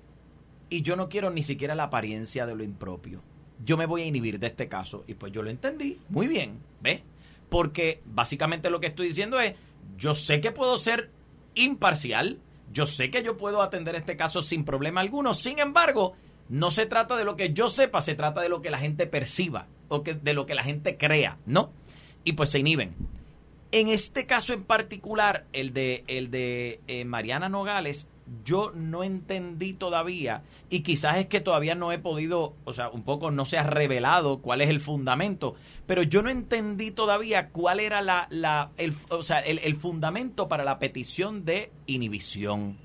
y 0.71 0.81
yo 0.81 0.95
no 0.95 1.09
quiero 1.09 1.29
ni 1.29 1.43
siquiera 1.43 1.75
la 1.75 1.83
apariencia 1.83 2.45
de 2.45 2.55
lo 2.55 2.63
impropio 2.63 3.21
yo 3.63 3.77
me 3.77 3.85
voy 3.85 4.01
a 4.01 4.05
inhibir 4.05 4.39
de 4.39 4.47
este 4.47 4.67
caso. 4.67 5.03
Y 5.07 5.15
pues 5.15 5.31
yo 5.31 5.43
lo 5.43 5.49
entendí 5.49 5.99
muy 6.09 6.27
bien, 6.27 6.59
¿ves? 6.81 7.01
Porque 7.49 8.01
básicamente 8.05 8.69
lo 8.69 8.79
que 8.79 8.87
estoy 8.87 9.07
diciendo 9.07 9.39
es, 9.39 9.55
yo 9.97 10.15
sé 10.15 10.41
que 10.41 10.51
puedo 10.51 10.77
ser 10.77 11.09
imparcial, 11.55 12.39
yo 12.71 12.85
sé 12.85 13.09
que 13.09 13.23
yo 13.23 13.37
puedo 13.37 13.61
atender 13.61 13.95
este 13.95 14.15
caso 14.15 14.41
sin 14.41 14.63
problema 14.63 15.01
alguno, 15.01 15.33
sin 15.33 15.59
embargo, 15.59 16.13
no 16.47 16.71
se 16.71 16.85
trata 16.85 17.15
de 17.15 17.25
lo 17.25 17.35
que 17.35 17.53
yo 17.53 17.69
sepa, 17.69 18.01
se 18.01 18.15
trata 18.15 18.41
de 18.41 18.49
lo 18.49 18.61
que 18.61 18.71
la 18.71 18.77
gente 18.77 19.07
perciba 19.07 19.67
o 19.87 20.03
que, 20.03 20.13
de 20.13 20.33
lo 20.33 20.45
que 20.45 20.55
la 20.55 20.63
gente 20.63 20.97
crea, 20.97 21.37
¿no? 21.45 21.71
Y 22.23 22.33
pues 22.33 22.49
se 22.49 22.59
inhiben. 22.59 22.95
En 23.71 23.87
este 23.87 24.25
caso 24.25 24.53
en 24.53 24.63
particular, 24.63 25.45
el 25.53 25.73
de, 25.73 26.03
el 26.07 26.31
de 26.31 26.81
eh, 26.87 27.05
Mariana 27.05 27.49
Nogales, 27.49 28.07
yo 28.43 28.71
no 28.75 29.03
entendí 29.03 29.73
todavía 29.73 30.43
y 30.69 30.81
quizás 30.81 31.17
es 31.17 31.27
que 31.27 31.41
todavía 31.41 31.75
no 31.75 31.91
he 31.91 31.99
podido, 31.99 32.55
o 32.63 32.73
sea, 32.73 32.89
un 32.89 33.03
poco 33.03 33.31
no 33.31 33.45
se 33.45 33.57
ha 33.57 33.63
revelado 33.63 34.39
cuál 34.39 34.61
es 34.61 34.69
el 34.69 34.79
fundamento, 34.79 35.55
pero 35.85 36.03
yo 36.03 36.21
no 36.21 36.29
entendí 36.29 36.91
todavía 36.91 37.49
cuál 37.49 37.79
era 37.79 38.01
la, 38.01 38.27
la 38.29 38.71
el, 38.77 38.93
o 39.09 39.23
sea, 39.23 39.39
el, 39.39 39.75
fundamento 39.75 40.47
para 40.47 40.63
la 40.63 40.79
petición 40.79 41.45
de 41.45 41.71
inhibición. 41.87 42.77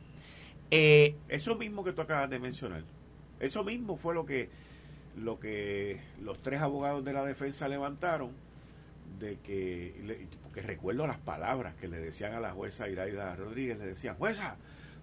Eh, 0.70 1.16
eso 1.28 1.56
mismo 1.56 1.84
que 1.84 1.92
tú 1.92 2.00
acabas 2.00 2.30
de 2.30 2.38
mencionar, 2.38 2.84
eso 3.40 3.64
mismo 3.64 3.96
fue 3.96 4.14
lo 4.14 4.24
que, 4.24 4.48
lo 5.16 5.38
que 5.38 6.00
los 6.20 6.42
tres 6.42 6.60
abogados 6.60 7.04
de 7.04 7.12
la 7.12 7.24
defensa 7.24 7.68
levantaron 7.68 8.32
de 9.18 9.38
que, 9.38 10.26
porque 10.42 10.62
recuerdo 10.62 11.06
las 11.06 11.18
palabras 11.18 11.74
que 11.74 11.88
le 11.88 11.98
decían 11.98 12.34
a 12.34 12.40
la 12.40 12.52
jueza 12.52 12.88
Iraida 12.88 13.36
Rodríguez, 13.36 13.78
le 13.78 13.86
decían, 13.86 14.16
jueza, 14.16 14.56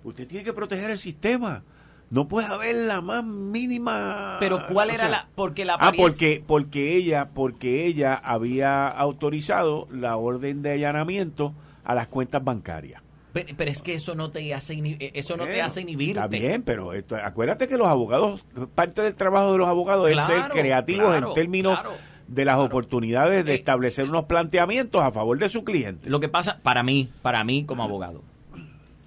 usted 0.04 0.28
tiene 0.28 0.44
que 0.44 0.54
proteger 0.54 0.90
el 0.92 1.00
sistema. 1.00 1.64
no 2.10 2.28
puede 2.28 2.48
haber 2.48 2.76
la 2.76 3.00
más 3.02 3.24
mínima 3.24 4.36
Pero 4.40 4.66
¿cuál 4.68 4.90
o 4.90 4.94
era 4.94 5.02
sea, 5.02 5.10
la 5.10 5.28
porque 5.36 5.64
la 5.66 5.76
Ah, 5.80 5.92
porque 5.96 6.44
porque 6.46 6.96
ella 6.98 7.30
porque 7.34 7.86
ella 7.86 8.16
había 8.16 8.88
autorizado 8.88 9.88
la 9.92 10.18
orden 10.18 10.62
de 10.62 10.72
allanamiento 10.74 11.54
a 11.86 11.96
las 11.96 12.08
cuentas 12.08 12.44
bancarias. 12.44 13.02
pero, 13.34 13.48
pero 13.56 13.72
es 13.72 13.82
que 13.82 13.94
eso 13.94 14.14
no 14.14 14.30
te 14.30 14.54
hace 14.54 14.76
inhi- 14.76 15.12
eso 15.14 15.38
no 15.38 15.46
te 15.46 15.62
hace 15.62 15.82
inhibirte. 15.82 16.20
Está 16.20 16.28
bien, 16.28 16.64
pero 16.64 16.92
esto, 16.94 17.16
acuérdate 17.16 17.66
que 17.68 17.78
los 17.78 17.88
abogados, 17.88 18.44
parte 18.76 19.02
del 19.02 19.16
trabajo 19.16 19.54
de 19.54 19.58
los 19.60 19.68
abogados 19.70 20.10
es 20.12 20.20
ser 20.20 20.50
creativos 20.50 21.08
claro, 21.12 21.30
en 21.30 21.34
términos 21.34 21.80
claro, 21.80 21.96
de 22.28 22.44
las 22.46 22.58
oportunidades 22.60 23.46
de 23.46 23.54
Eh, 23.54 23.56
establecer 23.56 24.10
unos 24.10 24.26
planteamientos 24.26 25.02
a 25.02 25.12
favor 25.12 25.38
de 25.40 25.48
su 25.48 25.64
cliente. 25.64 26.10
Lo 26.10 26.20
que 26.20 26.28
pasa, 26.28 26.60
para 26.62 26.84
mí, 26.84 27.10
para 27.22 27.44
mí 27.46 27.64
como 27.64 27.84
abogado, 27.84 28.22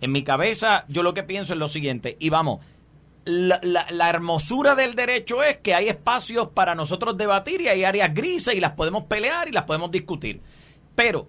en 0.01 0.13
mi 0.13 0.23
cabeza 0.25 0.85
yo 0.89 1.03
lo 1.03 1.15
que 1.15 1.23
pienso 1.23 1.53
es 1.53 1.59
lo 1.59 1.69
siguiente, 1.69 2.17
y 2.21 2.29
vamos, 2.31 2.61
la, 3.25 3.59
la- 3.63 3.87
la 3.91 4.11
hermosura 4.11 4.75
del 4.75 4.95
derecho 4.95 5.43
es 5.43 5.57
que 5.59 5.75
hay 5.75 5.89
espacios 5.89 6.49
para 6.53 6.75
nosotros 6.75 7.17
debatir 7.17 7.61
y 7.63 7.69
hay 7.69 7.85
áreas 7.85 8.13
grises 8.15 8.55
y 8.55 8.61
las 8.61 8.73
podemos 8.73 9.05
pelear 9.05 9.49
y 9.49 9.53
las 9.53 9.63
podemos 9.65 9.91
discutir. 9.91 10.41
Pero, 10.95 11.29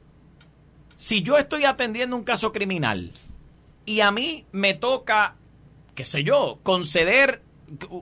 si 0.97 1.21
yo 1.21 1.37
estoy 1.37 1.63
atendiendo 1.65 2.15
un 2.15 2.23
caso 2.23 2.51
criminal 2.51 3.11
y 3.85 4.01
a 4.01 4.11
mí 4.11 4.45
me 4.51 4.73
toca, 4.73 5.35
qué 5.93 6.03
sé 6.05 6.23
yo, 6.23 6.59
conceder 6.63 7.41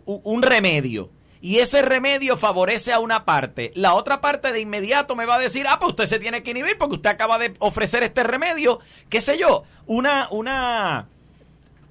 un 0.06 0.42
remedio 0.42 1.10
y 1.44 1.60
ese 1.60 1.82
remedio 1.82 2.38
favorece 2.38 2.94
a 2.94 3.00
una 3.00 3.26
parte, 3.26 3.74
la 3.76 3.96
otra 3.96 4.22
parte 4.22 4.54
de 4.54 4.62
inmediato 4.62 5.14
me 5.14 5.26
va 5.26 5.36
a 5.36 5.40
decir, 5.40 5.66
ah, 5.68 5.78
pues 5.78 5.90
usted 5.90 6.06
se 6.06 6.18
tiene 6.18 6.42
que 6.42 6.52
inhibir 6.52 6.78
porque 6.78 6.96
usted 6.96 7.10
acaba 7.10 7.38
de 7.38 7.54
ofrecer 7.60 8.02
este 8.02 8.24
remedio, 8.24 8.80
qué 9.10 9.20
sé 9.20 9.38
yo, 9.38 9.66
una, 9.86 10.30
una, 10.32 11.10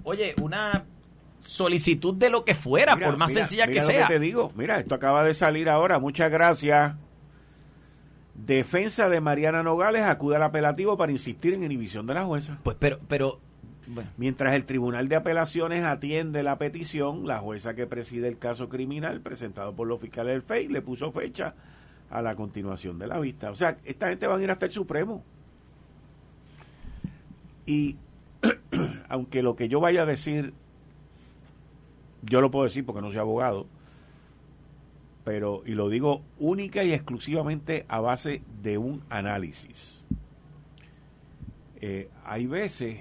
oye, 0.05 0.35
una 0.41 0.87
solicitud 1.41 2.15
de 2.15 2.31
lo 2.31 2.47
que 2.47 2.55
fuera, 2.55 2.97
Mira, 2.97 3.09
por 3.09 3.19
más 3.19 3.29
mira, 3.29 3.43
sencilla 3.43 3.67
mira 3.67 3.83
que 3.83 3.87
lo 3.87 3.93
sea. 3.93 4.09
te 4.09 4.19
digo, 4.19 4.53
mira, 4.55 4.81
esto 4.81 4.95
acaba 4.95 5.23
de 5.23 5.35
salir 5.35 5.69
ahora, 5.69 5.99
muchas 5.99 6.31
gracias. 6.31 6.95
Defensa 8.33 9.11
de 9.11 9.21
Mariana 9.21 9.63
Nogales 9.63 10.05
acude 10.05 10.37
al 10.37 10.45
apelativo 10.45 10.97
para 10.97 11.13
insistir 11.13 11.53
en 11.53 11.63
inhibición 11.63 12.07
de 12.07 12.15
la 12.15 12.25
jueza. 12.25 12.59
Pues, 12.63 12.79
pero, 12.81 13.01
pero, 13.07 13.39
Mientras 14.17 14.55
el 14.55 14.65
Tribunal 14.65 15.09
de 15.09 15.17
Apelaciones 15.17 15.83
atiende 15.85 16.43
la 16.43 16.57
petición, 16.57 17.27
la 17.27 17.41
jueza 17.41 17.75
que 17.75 17.87
preside 17.87 18.29
el 18.29 18.39
caso 18.39 18.69
criminal 18.69 19.21
presentado 19.21 19.75
por 19.75 19.89
los 19.89 20.01
fiscales 20.01 20.35
del 20.35 20.43
FEI 20.43 20.69
le 20.69 20.83
puso 20.83 21.11
fecha 21.11 21.55
a 22.11 22.23
la 22.23 22.37
continuación 22.37 22.99
de 22.99 23.07
la 23.07 23.19
vista. 23.19 23.51
O 23.51 23.55
sea, 23.55 23.79
esta 23.85 24.09
gente 24.09 24.27
van 24.27 24.41
a 24.41 24.45
ir 24.45 24.51
hasta 24.51 24.67
el 24.67 24.73
Supremo. 24.73 25.25
Y 27.67 27.97
aunque 29.09 29.43
lo 29.43 29.57
que 29.57 29.69
yo 29.69 29.81
vaya 29.81 30.03
a 30.03 30.07
decir, 30.07 30.55
yo 32.23 32.41
lo 32.41 32.51
puedo 32.51 32.65
decir 32.65 32.85
porque 32.85 33.01
no 33.01 33.11
soy 33.11 33.19
abogado, 33.19 33.67
pero, 35.25 35.63
y 35.67 35.73
lo 35.73 35.89
digo 35.89 36.23
única 36.39 36.85
y 36.85 36.93
exclusivamente 36.93 37.85
a 37.89 38.01
base 38.01 38.43
de 38.63 38.79
un 38.79 39.03
análisis. 39.09 40.05
Eh, 41.81 42.09
hay 42.25 42.47
veces 42.47 43.01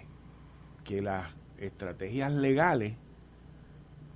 que 0.92 1.02
las 1.02 1.30
estrategias 1.58 2.34
legales 2.34 2.96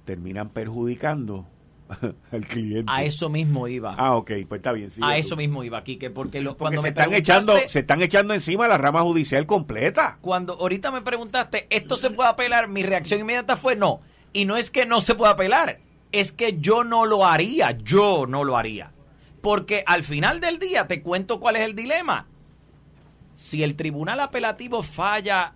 terminan 0.04 0.50
perjudicando 0.50 1.48
al 2.34 2.46
cliente. 2.46 2.92
a 2.92 3.06
eso 3.06 3.30
mismo 3.30 3.70
iba. 3.70 3.96
Ah, 3.98 4.18
ok, 4.18 4.32
pues 4.50 4.60
está 4.60 4.74
bien. 4.74 4.90
a 5.02 5.14
tú. 5.14 5.14
eso 5.14 5.38
mismo 5.38 5.64
iba, 5.64 5.82
Quique, 5.86 6.10
porque 6.10 6.42
lo, 6.42 6.58
Porque 6.58 6.60
cuando 6.60 6.82
se 6.82 6.88
me 6.88 6.90
están, 6.90 7.14
echando, 7.14 7.58
se 7.68 7.80
están 7.80 8.02
echando 8.02 8.34
encima 8.34 8.68
la 8.68 8.78
rama 8.78 9.04
judicial 9.04 9.46
completa. 9.46 10.18
cuando 10.20 10.56
ahorita 10.56 10.92
me 10.92 11.02
preguntaste, 11.02 11.66
¿esto 11.70 11.96
se 11.96 12.10
puede 12.10 12.28
apelar? 12.30 12.68
Mi 12.68 12.84
reacción 12.84 13.22
inmediata 13.22 13.56
fue 13.56 13.78
no. 13.78 14.02
Y 14.34 14.44
no 14.44 14.58
es 14.58 14.70
que 14.70 14.86
no 14.86 15.00
se 15.00 15.16
pueda 15.16 15.32
apelar, 15.32 15.80
es 16.12 16.34
que 16.34 16.58
yo 16.60 16.84
no 16.84 17.06
lo 17.06 17.26
haría, 17.26 17.72
yo 17.72 18.26
no 18.28 18.44
lo 18.44 18.58
haría. 18.58 18.92
Porque 19.40 19.86
al 19.88 20.04
final 20.04 20.42
del 20.42 20.60
día 20.60 20.88
te 20.88 21.02
cuento 21.02 21.40
cuál 21.40 21.56
es 21.56 21.62
el 21.62 21.74
dilema. 21.74 22.28
Si 23.34 23.64
el 23.64 23.78
tribunal 23.78 24.20
apelativo 24.20 24.84
falla 24.84 25.54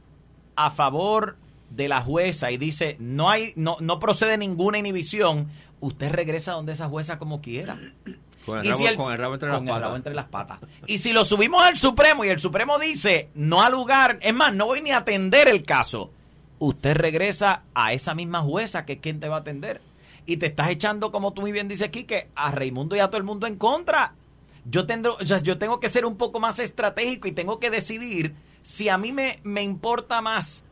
a 0.66 0.72
favor 0.72 1.38
de 1.70 1.88
la 1.88 2.02
jueza 2.02 2.52
y 2.52 2.58
dice 2.58 2.96
no 3.00 3.30
hay 3.30 3.54
no, 3.56 3.78
no 3.80 4.00
procede 4.00 4.38
ninguna 4.38 4.78
inhibición, 4.80 5.50
usted 5.80 6.12
regresa 6.12 6.54
donde 6.54 6.72
esa 6.74 6.88
jueza 6.90 7.18
como 7.20 7.42
quiera. 7.42 7.80
Con 8.46 8.60
el, 8.60 8.66
Y 8.66 8.70
rabo, 8.70 8.80
si 8.80 8.86
el- 8.88 8.98
con 8.98 9.12
el 9.12 9.18
rabo 9.20 9.34
entre 9.36 9.50
con 9.50 9.66
las 9.66 9.76
el 9.76 9.82
rabo 9.82 9.96
entre 9.96 10.14
las 10.16 10.26
patas. 10.26 10.60
Y 10.88 10.98
si 10.98 11.14
lo 11.14 11.24
subimos 11.26 11.62
al 11.62 11.78
Supremo 11.78 12.26
y 12.26 12.30
el 12.30 12.40
Supremo 12.40 12.80
dice 12.80 13.30
no 13.36 13.62
al 13.62 13.72
lugar, 13.74 14.18
es 14.22 14.34
más, 14.34 14.54
no 14.56 14.66
voy 14.66 14.82
ni 14.82 14.92
a 14.92 14.98
atender 14.98 15.48
el 15.48 15.64
caso, 15.64 16.12
usted 16.58 16.96
regresa 16.96 17.62
a 17.76 17.94
esa 17.94 18.16
misma 18.16 18.42
jueza 18.42 18.86
que 18.86 18.94
es 18.94 19.00
quien 19.00 19.20
te 19.20 19.28
va 19.30 19.38
a 19.38 19.40
atender. 19.42 19.82
Y 20.26 20.38
te 20.38 20.48
estás 20.48 20.70
echando, 20.70 21.12
como 21.12 21.34
tú 21.34 21.42
muy 21.42 21.52
bien 21.52 21.68
dices, 21.68 21.90
Quique, 21.90 22.30
a 22.36 22.52
Raimundo 22.52 22.96
y 22.96 23.00
a 23.00 23.08
todo 23.08 23.18
el 23.18 23.24
mundo 23.24 23.48
en 23.48 23.56
contra. 23.56 24.14
Yo, 24.66 24.86
tendré, 24.86 25.12
o 25.12 25.26
sea, 25.26 25.38
yo 25.40 25.58
tengo 25.58 25.80
que 25.80 25.90
ser 25.90 26.06
un 26.06 26.18
poco 26.18 26.40
más 26.40 26.60
estratégico 26.60 27.28
y 27.28 27.32
tengo 27.32 27.60
que 27.60 27.70
decidir 27.72 28.36
si 28.70 28.88
a 28.88 29.00
mí 29.00 29.12
me, 29.12 29.40
me 29.44 29.64
importa 29.64 30.22
más 30.22 30.64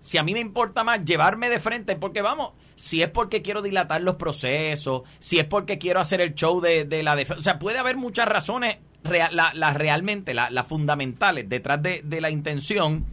si 0.00 0.18
a 0.18 0.22
mí 0.22 0.32
me 0.34 0.40
importa 0.40 0.82
más 0.84 1.02
llevarme 1.04 1.48
de 1.48 1.58
frente, 1.58 1.96
porque 1.96 2.20
vamos, 2.20 2.52
si 2.76 3.00
es 3.02 3.08
porque 3.08 3.40
quiero 3.40 3.62
dilatar 3.62 4.02
los 4.02 4.16
procesos, 4.16 5.02
si 5.18 5.38
es 5.38 5.46
porque 5.46 5.78
quiero 5.78 5.98
hacer 5.98 6.20
el 6.20 6.34
show 6.34 6.60
de, 6.60 6.84
de 6.84 7.02
la 7.02 7.16
defensa, 7.16 7.40
o 7.40 7.42
sea, 7.42 7.58
puede 7.58 7.78
haber 7.78 7.96
muchas 7.96 8.28
razones, 8.28 8.76
real- 9.02 9.34
la- 9.34 9.52
las 9.54 9.74
realmente, 9.74 10.34
la- 10.34 10.50
las 10.50 10.66
fundamentales 10.66 11.48
detrás 11.48 11.80
de, 11.82 12.02
de 12.04 12.20
la 12.20 12.28
intención, 12.30 13.06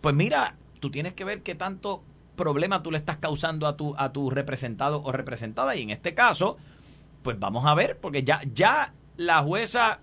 pues 0.00 0.16
mira, 0.16 0.56
tú 0.80 0.90
tienes 0.90 1.12
que 1.14 1.22
ver 1.24 1.42
qué 1.42 1.54
tanto 1.54 2.02
problema 2.34 2.82
tú 2.82 2.90
le 2.90 2.98
estás 2.98 3.18
causando 3.18 3.68
a 3.68 3.76
tu, 3.76 3.94
a 3.96 4.12
tu 4.12 4.28
representado 4.30 5.02
o 5.04 5.12
representada, 5.12 5.76
y 5.76 5.82
en 5.82 5.90
este 5.90 6.12
caso, 6.14 6.56
pues 7.22 7.38
vamos 7.38 7.66
a 7.66 7.74
ver, 7.74 7.98
porque 8.00 8.24
ya, 8.24 8.40
ya 8.52 8.92
la 9.16 9.42
jueza 9.44 10.00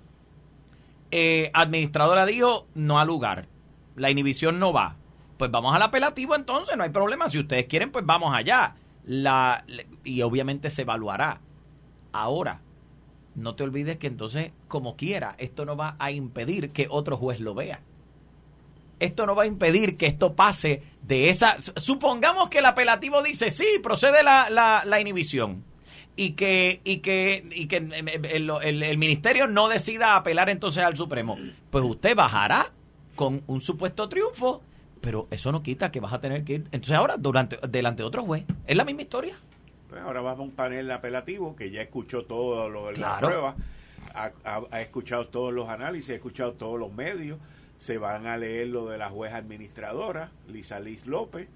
eh, 1.12 1.52
administradora 1.54 2.26
dijo 2.26 2.66
no 2.76 2.98
al 3.00 3.08
lugar, 3.08 3.48
la 3.96 4.10
inhibición 4.10 4.60
no 4.60 4.74
va. 4.74 4.96
Pues 5.38 5.50
vamos 5.52 5.76
al 5.76 5.82
apelativo 5.82 6.36
entonces, 6.36 6.78
no 6.78 6.84
hay 6.84 6.90
problema. 6.90 7.30
Si 7.30 7.40
ustedes 7.40 7.66
quieren, 7.66 7.92
pues 7.92 8.06
vamos 8.06 8.34
allá. 8.36 8.76
La, 9.06 9.66
y 10.04 10.22
obviamente 10.22 10.70
se 10.70 10.84
evaluará. 10.84 11.42
Ahora, 12.12 12.62
no 13.36 13.56
te 13.56 13.64
olvides 13.64 13.98
que 13.98 14.08
entonces, 14.08 14.52
como 14.68 14.96
quiera, 14.96 15.36
esto 15.40 15.66
no 15.66 15.76
va 15.76 15.96
a 16.00 16.12
impedir 16.12 16.72
que 16.72 16.88
otro 16.90 17.18
juez 17.18 17.40
lo 17.40 17.54
vea. 17.56 17.82
Esto 19.00 19.26
no 19.26 19.36
va 19.36 19.44
a 19.44 19.48
impedir 19.48 19.98
que 19.98 20.06
esto 20.06 20.36
pase 20.36 20.84
de 21.02 21.30
esa... 21.30 21.58
Supongamos 21.76 22.50
que 22.50 22.60
el 22.60 22.66
apelativo 22.66 23.22
dice, 23.22 23.50
sí, 23.50 23.66
procede 23.82 24.24
la, 24.24 24.50
la, 24.50 24.84
la 24.86 25.02
inhibición. 25.02 25.64
Y 26.16 26.34
que, 26.34 26.80
y 26.84 26.98
que, 26.98 27.44
y 27.54 27.68
que 27.68 27.78
el, 27.78 27.92
el- 28.26 28.50
el- 28.62 28.84
el 28.84 28.98
ministerio 29.00 29.48
no 29.48 29.68
decida 29.68 30.16
apelar 30.16 30.50
entonces 30.50 30.84
al 30.84 30.96
Supremo. 30.96 31.38
Pues 31.72 31.84
usted 31.84 32.16
bajará 32.16 32.72
con 33.16 33.42
un 33.48 33.62
supuesto 33.62 34.08
triunfo, 34.10 34.62
pero 35.02 35.28
eso 35.32 35.52
no 35.52 35.62
quita 35.64 35.92
que 35.92 36.00
vas 36.00 36.14
a 36.14 36.22
tener 36.22 36.44
que 36.44 36.54
ir. 36.54 36.60
Entonces 36.72 36.94
ahora, 36.98 37.18
durante, 37.18 37.58
delante 37.68 38.04
de 38.04 38.08
otro 38.08 38.24
juez, 38.24 38.46
es 38.68 38.76
la 38.76 38.86
misma 38.86 39.02
historia. 39.02 39.36
Pues 39.90 40.02
ahora 40.02 40.22
vamos 40.22 40.40
a 40.40 40.44
un 40.44 40.52
panel 40.52 40.90
apelativo 40.92 41.56
que 41.56 41.70
ya 41.72 41.82
escuchó 41.82 42.24
todo 42.26 42.70
lo 42.70 42.86
de 42.88 42.92
la 42.94 42.98
Claro. 42.98 43.28
prueba, 43.28 43.56
ha, 44.16 44.32
ha- 44.44 44.62
ha 44.72 44.82
escuchado 44.82 45.28
todos 45.28 45.54
los 45.54 45.70
análisis, 45.70 46.10
ha 46.12 46.16
escuchado 46.16 46.54
todos 46.54 46.80
los 46.80 46.92
medios, 46.94 47.38
se 47.78 47.98
van 47.98 48.26
a 48.28 48.38
leer 48.38 48.68
lo 48.70 48.88
de 48.88 48.98
la 48.98 49.10
jueza 49.10 49.38
administradora, 49.38 50.32
Lisa 50.48 50.80
Liz 50.80 51.06
López, 51.06 51.48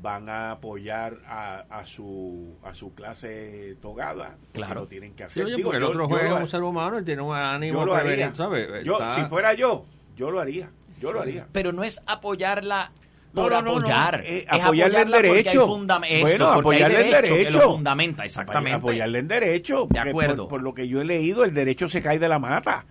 van 0.00 0.28
a 0.28 0.52
apoyar 0.52 1.18
a, 1.26 1.64
a 1.70 1.84
su 1.86 2.56
a 2.64 2.74
su 2.74 2.94
clase 2.94 3.76
togada, 3.80 4.36
Claro. 4.52 4.82
lo 4.82 4.86
tienen 4.86 5.12
que 5.14 5.24
Sí, 5.24 5.40
hacer. 5.40 5.44
oye, 5.46 5.56
Digo, 5.56 5.68
porque 5.70 5.78
el 5.78 5.84
otro 5.84 6.08
juez 6.08 6.24
es 6.24 6.32
un 6.32 6.48
ser 6.48 6.62
humano, 6.62 6.98
él 6.98 7.04
tiene 7.04 7.22
un 7.22 7.34
ánimo 7.34 7.80
yo 7.80 7.86
lo 7.86 7.92
prevenir, 7.94 8.24
haría. 8.24 8.34
¿sabes? 8.34 8.84
Yo, 8.84 8.94
Está- 8.94 9.14
si 9.14 9.22
fuera 9.26 9.54
yo, 9.54 9.84
yo 10.16 10.30
lo 10.30 10.40
haría. 10.40 10.70
Yo 11.04 11.12
lo 11.12 11.20
haría. 11.20 11.46
Pero 11.52 11.72
no 11.72 11.84
es 11.84 12.00
apoyarla 12.06 12.92
por 13.32 13.50
no, 13.52 13.62
no, 13.62 13.72
no. 13.72 13.78
apoyar. 13.78 14.20
Eh, 14.24 14.46
es 14.52 14.62
apoyarle 14.62 15.00
en 15.02 15.10
derecho. 15.10 15.50
eso, 15.50 15.66
Bueno, 16.22 16.48
apoyarle 16.50 17.00
en 17.04 17.10
derecho 17.10 17.34
que 17.34 17.50
lo 17.50 17.72
fundamenta, 17.72 18.24
exactamente. 18.24 18.76
Apoyarle 18.76 19.18
en 19.18 19.28
derecho. 19.28 19.88
porque 19.88 19.98
acuerdo. 20.10 20.36
Por, 20.44 20.48
por 20.58 20.62
lo 20.62 20.74
que 20.74 20.86
yo 20.88 21.00
he 21.00 21.04
leído, 21.04 21.44
el 21.44 21.52
derecho 21.54 21.88
se 21.88 22.00
cae 22.02 22.18
de 22.18 22.28
la 22.28 22.38
mata. 22.38 22.86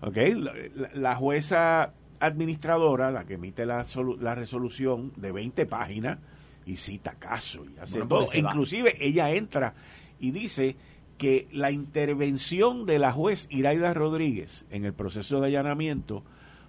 ¿Ok? 0.00 0.16
La, 0.16 0.52
la- 0.74 0.90
la 0.94 1.16
jueza 1.16 1.92
administradora, 2.20 3.10
la 3.10 3.24
que 3.24 3.34
emite 3.34 3.66
la, 3.66 3.84
la 4.20 4.34
resolución 4.34 5.12
de 5.16 5.30
20 5.32 5.66
páginas, 5.66 6.18
y 6.66 6.76
cita 6.76 7.14
caso, 7.18 7.64
y 7.66 7.78
hace 7.78 8.00
Bueno, 8.02 8.24
todo. 8.26 8.36
Inclusive 8.38 8.96
ella 9.04 9.30
entra 9.32 9.74
y 10.18 10.30
dice 10.30 10.76
que 11.18 11.46
la 11.52 11.70
intervención 11.70 12.86
de 12.86 12.98
la 12.98 13.12
juez 13.12 13.46
Iraida 13.50 13.92
Rodríguez 13.94 14.64
en 14.70 14.84
el 14.86 14.94
proceso 14.94 15.40
de 15.40 15.48
allanamiento 15.48 16.24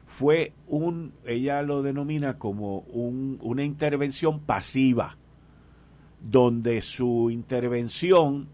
fue 0.06 0.54
un, 0.68 1.14
ella 1.26 1.62
lo 1.62 1.82
denomina 1.82 2.38
como 2.38 2.80
un- 2.92 3.40
una 3.42 3.64
intervención 3.64 4.40
pasiva, 4.40 5.18
donde 6.22 6.82
su 6.82 7.30
intervención 7.32 8.48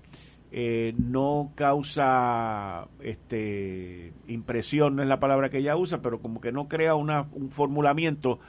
eh, 0.54 0.93
no 0.97 1.52
causa 1.56 2.88
este 3.02 4.12
impresión, 4.28 4.97
no 4.97 5.02
es 5.04 5.08
la 5.08 5.20
palabra 5.20 5.49
que 5.49 5.60
ella 5.60 5.78
usa, 5.78 6.02
pero 6.02 6.20
como 6.20 6.41
que 6.41 6.52
no 6.52 6.68
crea 6.68 6.95
una, 6.95 7.28
un 7.32 7.52
formulamiento 7.52 8.39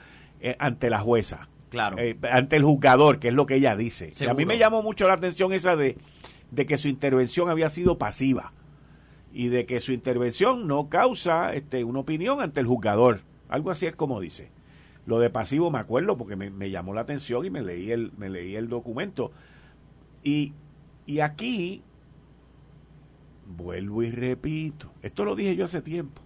eh, 0.41 0.55
ante 0.59 0.89
la 0.89 0.99
jueza. 0.99 1.47
Claro. 1.69 1.97
eh, 1.97 2.17
ante 2.29 2.55
el 2.57 2.63
juzgador, 2.63 3.17
que 3.19 3.29
es 3.29 3.33
lo 3.33 3.45
que 3.47 3.55
ella 3.55 3.75
dice. 3.75 4.11
Y 4.19 4.25
a 4.25 4.33
mí 4.35 4.45
me 4.45 4.57
llamó 4.59 4.83
mucho 4.83 5.07
la 5.07 5.13
atención 5.13 5.53
esa 5.53 5.75
de, 5.75 5.97
de 6.51 6.65
que 6.67 6.77
su 6.77 6.87
intervención 6.87 7.49
había 7.49 7.69
sido 7.69 7.97
pasiva 7.97 8.51
y 9.33 9.49
de 9.49 9.65
que 9.65 9.79
su 9.79 9.91
intervención 9.91 10.67
no 10.67 10.89
causa 10.89 11.53
este, 11.55 11.83
una 11.83 11.99
opinión 11.99 12.41
ante 12.41 12.59
el 12.59 12.67
juzgador. 12.67 13.21
Algo 13.49 13.71
así 13.71 13.87
es 13.87 13.95
como 13.95 14.21
dice. 14.21 14.51
Lo 15.05 15.19
de 15.19 15.29
pasivo 15.29 15.69
me 15.71 15.79
acuerdo 15.79 16.15
porque 16.17 16.35
me, 16.35 16.49
me 16.49 16.69
llamó 16.69 16.93
la 16.93 17.01
atención 17.01 17.45
y 17.45 17.49
me 17.49 17.61
leí 17.61 17.91
el, 17.91 18.13
me 18.17 18.29
leí 18.29 18.55
el 18.55 18.69
documento. 18.69 19.31
Y, 20.23 20.53
y 21.05 21.19
aquí, 21.19 21.81
vuelvo 23.45 24.03
y 24.03 24.11
repito, 24.11 24.91
esto 25.01 25.25
lo 25.25 25.35
dije 25.35 25.55
yo 25.55 25.65
hace 25.65 25.81
tiempo, 25.81 26.21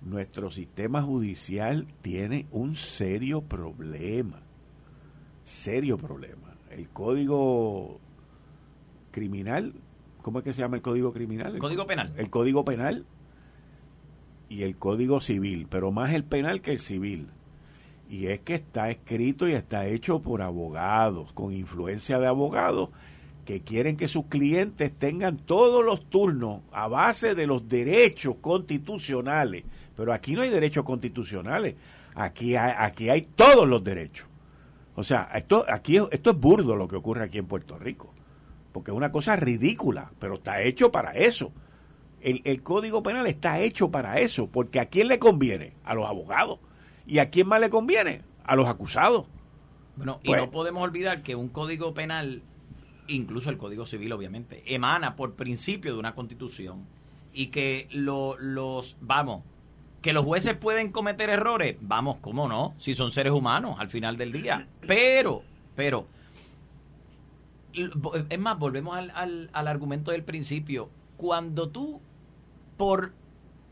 nuestro 0.00 0.50
sistema 0.50 1.02
judicial 1.02 1.86
tiene 2.00 2.46
un 2.50 2.76
serio 2.76 3.42
problema, 3.42 4.40
serio 5.44 5.98
problema. 5.98 6.56
El 6.70 6.88
código 6.88 8.00
criminal, 9.10 9.74
¿cómo 10.22 10.38
es 10.38 10.44
que 10.44 10.52
se 10.52 10.62
llama 10.62 10.76
el 10.76 10.82
código 10.82 11.12
criminal? 11.12 11.54
El 11.54 11.60
Código 11.60 11.86
penal. 11.86 12.12
El 12.16 12.30
código 12.30 12.64
penal 12.64 13.04
y 14.48 14.64
el 14.64 14.76
código 14.76 15.20
civil, 15.20 15.66
pero 15.70 15.92
más 15.92 16.12
el 16.12 16.24
penal 16.24 16.60
que 16.60 16.72
el 16.72 16.78
civil. 16.78 17.28
Y 18.10 18.26
es 18.26 18.40
que 18.40 18.54
está 18.54 18.90
escrito 18.90 19.48
y 19.48 19.52
está 19.52 19.86
hecho 19.86 20.20
por 20.20 20.42
abogados, 20.42 21.32
con 21.32 21.54
influencia 21.54 22.18
de 22.18 22.26
abogados, 22.26 22.90
que 23.46 23.62
quieren 23.62 23.96
que 23.96 24.08
sus 24.08 24.26
clientes 24.26 24.92
tengan 24.98 25.38
todos 25.38 25.84
los 25.84 26.04
turnos 26.08 26.60
a 26.70 26.86
base 26.86 27.34
de 27.34 27.46
los 27.46 27.68
derechos 27.68 28.36
constitucionales. 28.42 29.64
Pero 29.96 30.12
aquí 30.12 30.34
no 30.34 30.42
hay 30.42 30.50
derechos 30.50 30.84
constitucionales, 30.84 31.74
aquí 32.14 32.54
hay, 32.54 32.74
aquí 32.76 33.08
hay 33.08 33.22
todos 33.22 33.66
los 33.66 33.82
derechos. 33.82 34.26
O 34.94 35.02
sea, 35.02 35.30
esto, 35.34 35.64
aquí, 35.68 35.96
esto 36.10 36.30
es 36.30 36.36
burdo 36.36 36.76
lo 36.76 36.86
que 36.86 36.96
ocurre 36.96 37.24
aquí 37.24 37.38
en 37.38 37.46
Puerto 37.46 37.78
Rico, 37.78 38.12
porque 38.72 38.90
es 38.90 38.96
una 38.96 39.12
cosa 39.12 39.36
ridícula, 39.36 40.12
pero 40.18 40.34
está 40.34 40.62
hecho 40.62 40.90
para 40.92 41.12
eso. 41.12 41.52
El, 42.20 42.40
el 42.44 42.62
Código 42.62 43.02
Penal 43.02 43.26
está 43.26 43.58
hecho 43.60 43.90
para 43.90 44.20
eso, 44.20 44.46
porque 44.46 44.78
¿a 44.80 44.86
quién 44.86 45.08
le 45.08 45.18
conviene? 45.18 45.72
A 45.84 45.94
los 45.94 46.08
abogados. 46.08 46.58
¿Y 47.06 47.18
a 47.18 47.30
quién 47.30 47.48
más 47.48 47.60
le 47.60 47.68
conviene? 47.70 48.22
A 48.44 48.54
los 48.56 48.68
acusados. 48.68 49.26
Bueno, 49.96 50.20
y 50.22 50.28
Pues- 50.28 50.40
no 50.40 50.50
podemos 50.50 50.82
olvidar 50.82 51.22
que 51.22 51.34
un 51.34 51.48
código 51.48 51.94
penal, 51.94 52.42
incluso 53.08 53.50
el 53.50 53.58
código 53.58 53.86
civil, 53.86 54.12
obviamente, 54.12 54.62
emana 54.72 55.16
por 55.16 55.34
principio 55.34 55.92
de 55.92 55.98
una 55.98 56.14
constitución 56.14 56.86
y 57.34 57.46
que 57.48 57.88
lo- 57.90 58.36
los, 58.38 58.96
vamos, 59.00 59.42
que 60.00 60.12
los 60.12 60.24
jueces 60.24 60.54
pueden 60.56 60.90
cometer 60.92 61.28
errores, 61.28 61.76
vamos, 61.80 62.16
¿cómo 62.20 62.46
no? 62.48 62.74
Si 62.78 62.94
son 62.94 63.10
seres 63.10 63.32
humanos 63.32 63.76
al 63.80 63.88
final 63.88 64.16
del 64.16 64.32
día. 64.32 64.66
Pero, 64.86 65.42
pero, 65.74 66.06
es 67.74 68.38
más, 68.38 68.58
volvemos 68.58 68.96
al, 68.96 69.50
al, 69.52 69.68
argumento 69.68 70.10
del 70.10 70.24
principio. 70.24 70.90
Cuando 71.16 71.68
tú, 71.68 72.00
por 72.76 73.12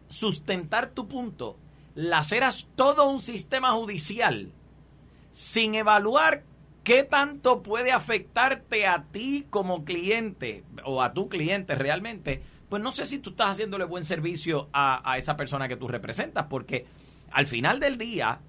sustentar 0.08 0.90
tu 0.90 1.08
punto, 1.08 1.56
laceras 1.94 2.66
todo 2.76 3.08
un 3.08 3.20
sistema 3.20 3.72
judicial 3.72 4.52
sin 5.30 5.74
evaluar 5.74 6.44
qué 6.84 7.02
tanto 7.04 7.62
puede 7.62 7.92
afectarte 7.92 8.86
a 8.86 9.04
ti 9.04 9.46
como 9.50 9.84
cliente 9.84 10.64
o 10.84 11.02
a 11.02 11.12
tu 11.12 11.28
cliente 11.28 11.74
realmente, 11.74 12.42
pues 12.68 12.82
no 12.82 12.92
sé 12.92 13.06
si 13.06 13.18
tú 13.18 13.30
estás 13.30 13.50
haciéndole 13.50 13.84
buen 13.84 14.04
servicio 14.04 14.68
a, 14.72 15.10
a 15.10 15.18
esa 15.18 15.36
persona 15.36 15.68
que 15.68 15.76
tú 15.76 15.88
representas, 15.88 16.46
porque 16.48 16.86
al 17.30 17.46
final 17.46 17.80
del 17.80 17.98
día, 17.98 18.40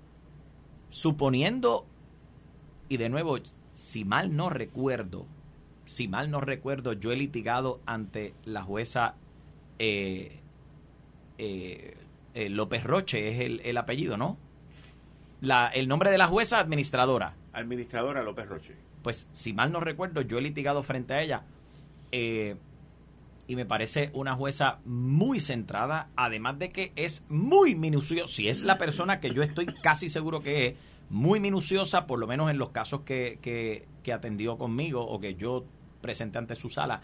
suponiendo, 0.90 1.86
y 2.88 2.98
de 2.98 3.10
nuevo, 3.10 3.38
si 3.74 4.06
mal 4.06 4.36
no 4.36 4.50
recuerdo, 4.50 5.26
si 5.92 6.08
mal 6.08 6.32
no 6.32 6.40
recuerdo, 6.40 6.94
yo 6.94 7.12
he 7.12 7.18
litigado 7.18 7.82
ante 7.86 8.34
la 8.46 8.64
jueza 8.64 9.16
eh, 9.78 10.40
eh, 11.38 11.98
eh, 12.34 12.50
López 12.50 12.86
Roche, 12.86 13.28
es 13.28 13.42
el, 13.42 13.60
el 13.66 13.78
apellido, 13.78 14.16
¿no? 14.16 14.38
La, 15.42 15.68
el 15.68 15.90
nombre 15.90 16.10
de 16.10 16.18
la 16.18 16.28
jueza 16.28 16.60
administradora. 16.60 17.36
Administradora 17.52 18.24
López 18.24 18.48
Roche. 18.48 18.76
Pues, 19.04 19.28
si 19.34 19.52
mal 19.52 19.74
no 19.74 19.82
recuerdo, 19.82 20.22
yo 20.22 20.38
he 20.38 20.42
litigado 20.42 20.82
frente 20.82 21.14
a 21.14 21.22
ella. 21.22 21.44
eh, 22.12 22.56
y 23.48 23.58
me 23.58 23.66
parece 23.66 24.12
una 24.14 24.34
jueza 24.36 24.80
muy 24.86 25.42
centrada, 25.42 26.08
además 26.16 26.58
de 26.58 26.72
que 26.72 26.94
es 26.96 27.26
muy 27.28 27.76
minuciosa. 27.76 28.34
Si 28.34 28.48
es 28.48 28.64
la 28.64 28.78
persona 28.78 29.20
que 29.20 29.34
yo 29.34 29.44
estoy 29.44 29.66
casi 29.66 30.08
seguro 30.08 30.42
que 30.42 30.68
es, 30.68 30.76
muy 31.10 31.42
minuciosa, 31.42 32.08
por 32.08 32.20
lo 32.20 32.28
menos 32.28 32.50
en 32.50 32.58
los 32.58 32.70
casos 32.70 33.02
que, 33.02 33.40
que, 33.42 33.86
que 34.04 34.14
atendió 34.14 34.58
conmigo 34.58 35.06
o 35.06 35.20
que 35.20 35.36
yo 35.36 35.66
presenté 36.02 36.38
ante 36.38 36.56
su 36.56 36.70
sala. 36.70 37.02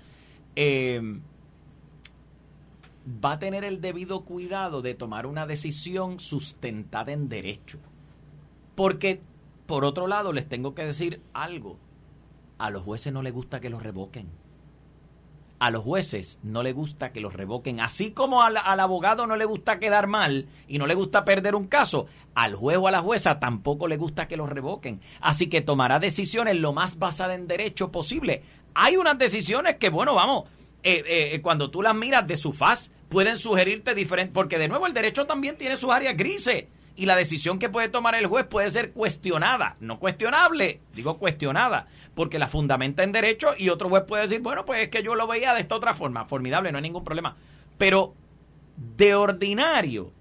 eh, 0.55 1.01
va 3.07 3.33
a 3.33 3.39
tener 3.39 3.63
el 3.63 3.79
debido 3.79 4.25
cuidado 4.25 4.81
de 4.81 4.93
tomar 4.93 5.25
una 5.27 5.45
decisión 5.45 6.19
sustentada 6.19 7.13
en 7.13 7.29
derecho. 7.29 7.79
Porque, 8.75 9.21
por 9.65 9.85
otro 9.85 10.07
lado, 10.07 10.33
les 10.33 10.47
tengo 10.47 10.75
que 10.75 10.85
decir 10.85 11.21
algo. 11.33 11.77
A 12.57 12.69
los 12.69 12.83
jueces 12.83 13.13
no 13.13 13.21
les 13.21 13.33
gusta 13.33 13.59
que 13.59 13.69
los 13.69 13.81
revoquen. 13.81 14.27
A 15.59 15.71
los 15.71 15.83
jueces 15.83 16.37
no 16.43 16.61
les 16.61 16.75
gusta 16.75 17.11
que 17.11 17.21
los 17.21 17.33
revoquen. 17.33 17.79
Así 17.79 18.11
como 18.11 18.43
al, 18.43 18.57
al 18.57 18.79
abogado 18.79 19.25
no 19.25 19.37
le 19.37 19.45
gusta 19.45 19.79
quedar 19.79 20.07
mal 20.07 20.47
y 20.67 20.77
no 20.77 20.85
le 20.85 20.93
gusta 20.93 21.25
perder 21.25 21.55
un 21.55 21.67
caso, 21.67 22.05
al 22.35 22.53
juez 22.55 22.77
o 22.77 22.87
a 22.87 22.91
la 22.91 23.01
jueza 23.01 23.39
tampoco 23.39 23.87
le 23.87 23.97
gusta 23.97 24.27
que 24.27 24.37
los 24.37 24.49
revoquen. 24.49 25.01
Así 25.19 25.47
que 25.47 25.61
tomará 25.61 25.97
decisiones 25.99 26.57
lo 26.57 26.73
más 26.73 26.99
basadas 26.99 27.37
en 27.37 27.47
derecho 27.47 27.91
posible. 27.91 28.43
Hay 28.79 28.95
unas 28.95 29.17
decisiones 29.17 29.77
que, 29.77 29.89
bueno, 29.89 30.13
vamos, 30.13 30.43
eh, 30.83 31.03
eh, 31.07 31.41
cuando 31.41 31.71
tú 31.71 31.81
las 31.81 31.95
miras 31.95 32.27
de 32.27 32.35
su 32.35 32.53
faz, 32.53 32.91
pueden 33.09 33.39
sugerirte 33.39 33.95
diferente, 33.95 34.31
porque 34.31 34.59
de 34.59 34.67
nuevo 34.67 34.85
el 34.85 34.93
derecho 34.93 35.25
también 35.25 35.57
tiene 35.57 35.77
sus 35.77 35.91
áreas 35.91 36.15
grises 36.15 36.65
y 36.95 37.07
la 37.07 37.15
decisión 37.15 37.57
que 37.57 37.69
puede 37.69 37.89
tomar 37.89 38.13
el 38.13 38.27
juez 38.27 38.45
puede 38.45 38.69
ser 38.69 38.91
cuestionada, 38.91 39.73
no 39.79 39.97
cuestionable, 39.97 40.79
digo 40.93 41.17
cuestionada, 41.17 41.87
porque 42.13 42.37
la 42.37 42.47
fundamenta 42.47 43.03
en 43.03 43.13
derecho 43.13 43.49
y 43.57 43.69
otro 43.69 43.89
juez 43.89 44.03
puede 44.03 44.23
decir, 44.23 44.41
bueno, 44.41 44.63
pues 44.63 44.83
es 44.83 44.89
que 44.89 45.01
yo 45.01 45.15
lo 45.15 45.25
veía 45.25 45.55
de 45.55 45.61
esta 45.61 45.75
otra 45.75 45.95
forma, 45.95 46.25
formidable, 46.25 46.71
no 46.71 46.77
hay 46.77 46.83
ningún 46.83 47.03
problema. 47.03 47.35
Pero 47.79 48.13
de 48.95 49.15
ordinario, 49.15 50.11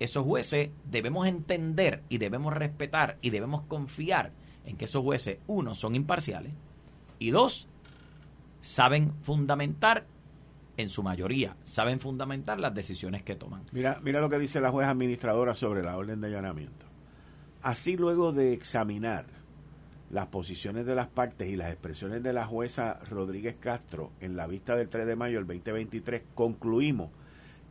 esos 0.00 0.24
jueces 0.24 0.70
debemos 0.84 1.28
entender 1.28 2.02
y 2.08 2.18
debemos 2.18 2.54
respetar 2.54 3.18
y 3.22 3.30
debemos 3.30 3.62
confiar 3.68 4.32
en 4.66 4.76
que 4.76 4.86
esos 4.86 5.04
jueces, 5.04 5.38
uno, 5.46 5.76
son 5.76 5.94
imparciales 5.94 6.52
y 7.18 7.30
dos, 7.30 7.68
saben 8.60 9.12
fundamentar, 9.22 10.06
en 10.76 10.90
su 10.90 11.02
mayoría, 11.02 11.56
saben 11.64 11.98
fundamentar 11.98 12.60
las 12.60 12.74
decisiones 12.74 13.22
que 13.22 13.34
toman. 13.34 13.64
Mira, 13.72 13.98
mira 14.02 14.20
lo 14.20 14.28
que 14.28 14.38
dice 14.38 14.60
la 14.60 14.70
jueza 14.70 14.90
administradora 14.90 15.54
sobre 15.54 15.82
la 15.82 15.96
orden 15.96 16.20
de 16.20 16.28
allanamiento. 16.28 16.86
Así 17.62 17.96
luego 17.96 18.32
de 18.32 18.52
examinar 18.52 19.26
las 20.10 20.28
posiciones 20.28 20.86
de 20.86 20.94
las 20.94 21.08
partes 21.08 21.48
y 21.48 21.56
las 21.56 21.70
expresiones 21.70 22.22
de 22.22 22.32
la 22.32 22.46
jueza 22.46 23.00
Rodríguez 23.10 23.56
Castro 23.56 24.12
en 24.20 24.36
la 24.36 24.46
vista 24.46 24.76
del 24.76 24.88
3 24.88 25.06
de 25.06 25.16
mayo 25.16 25.38
del 25.38 25.46
2023, 25.46 26.22
concluimos 26.34 27.10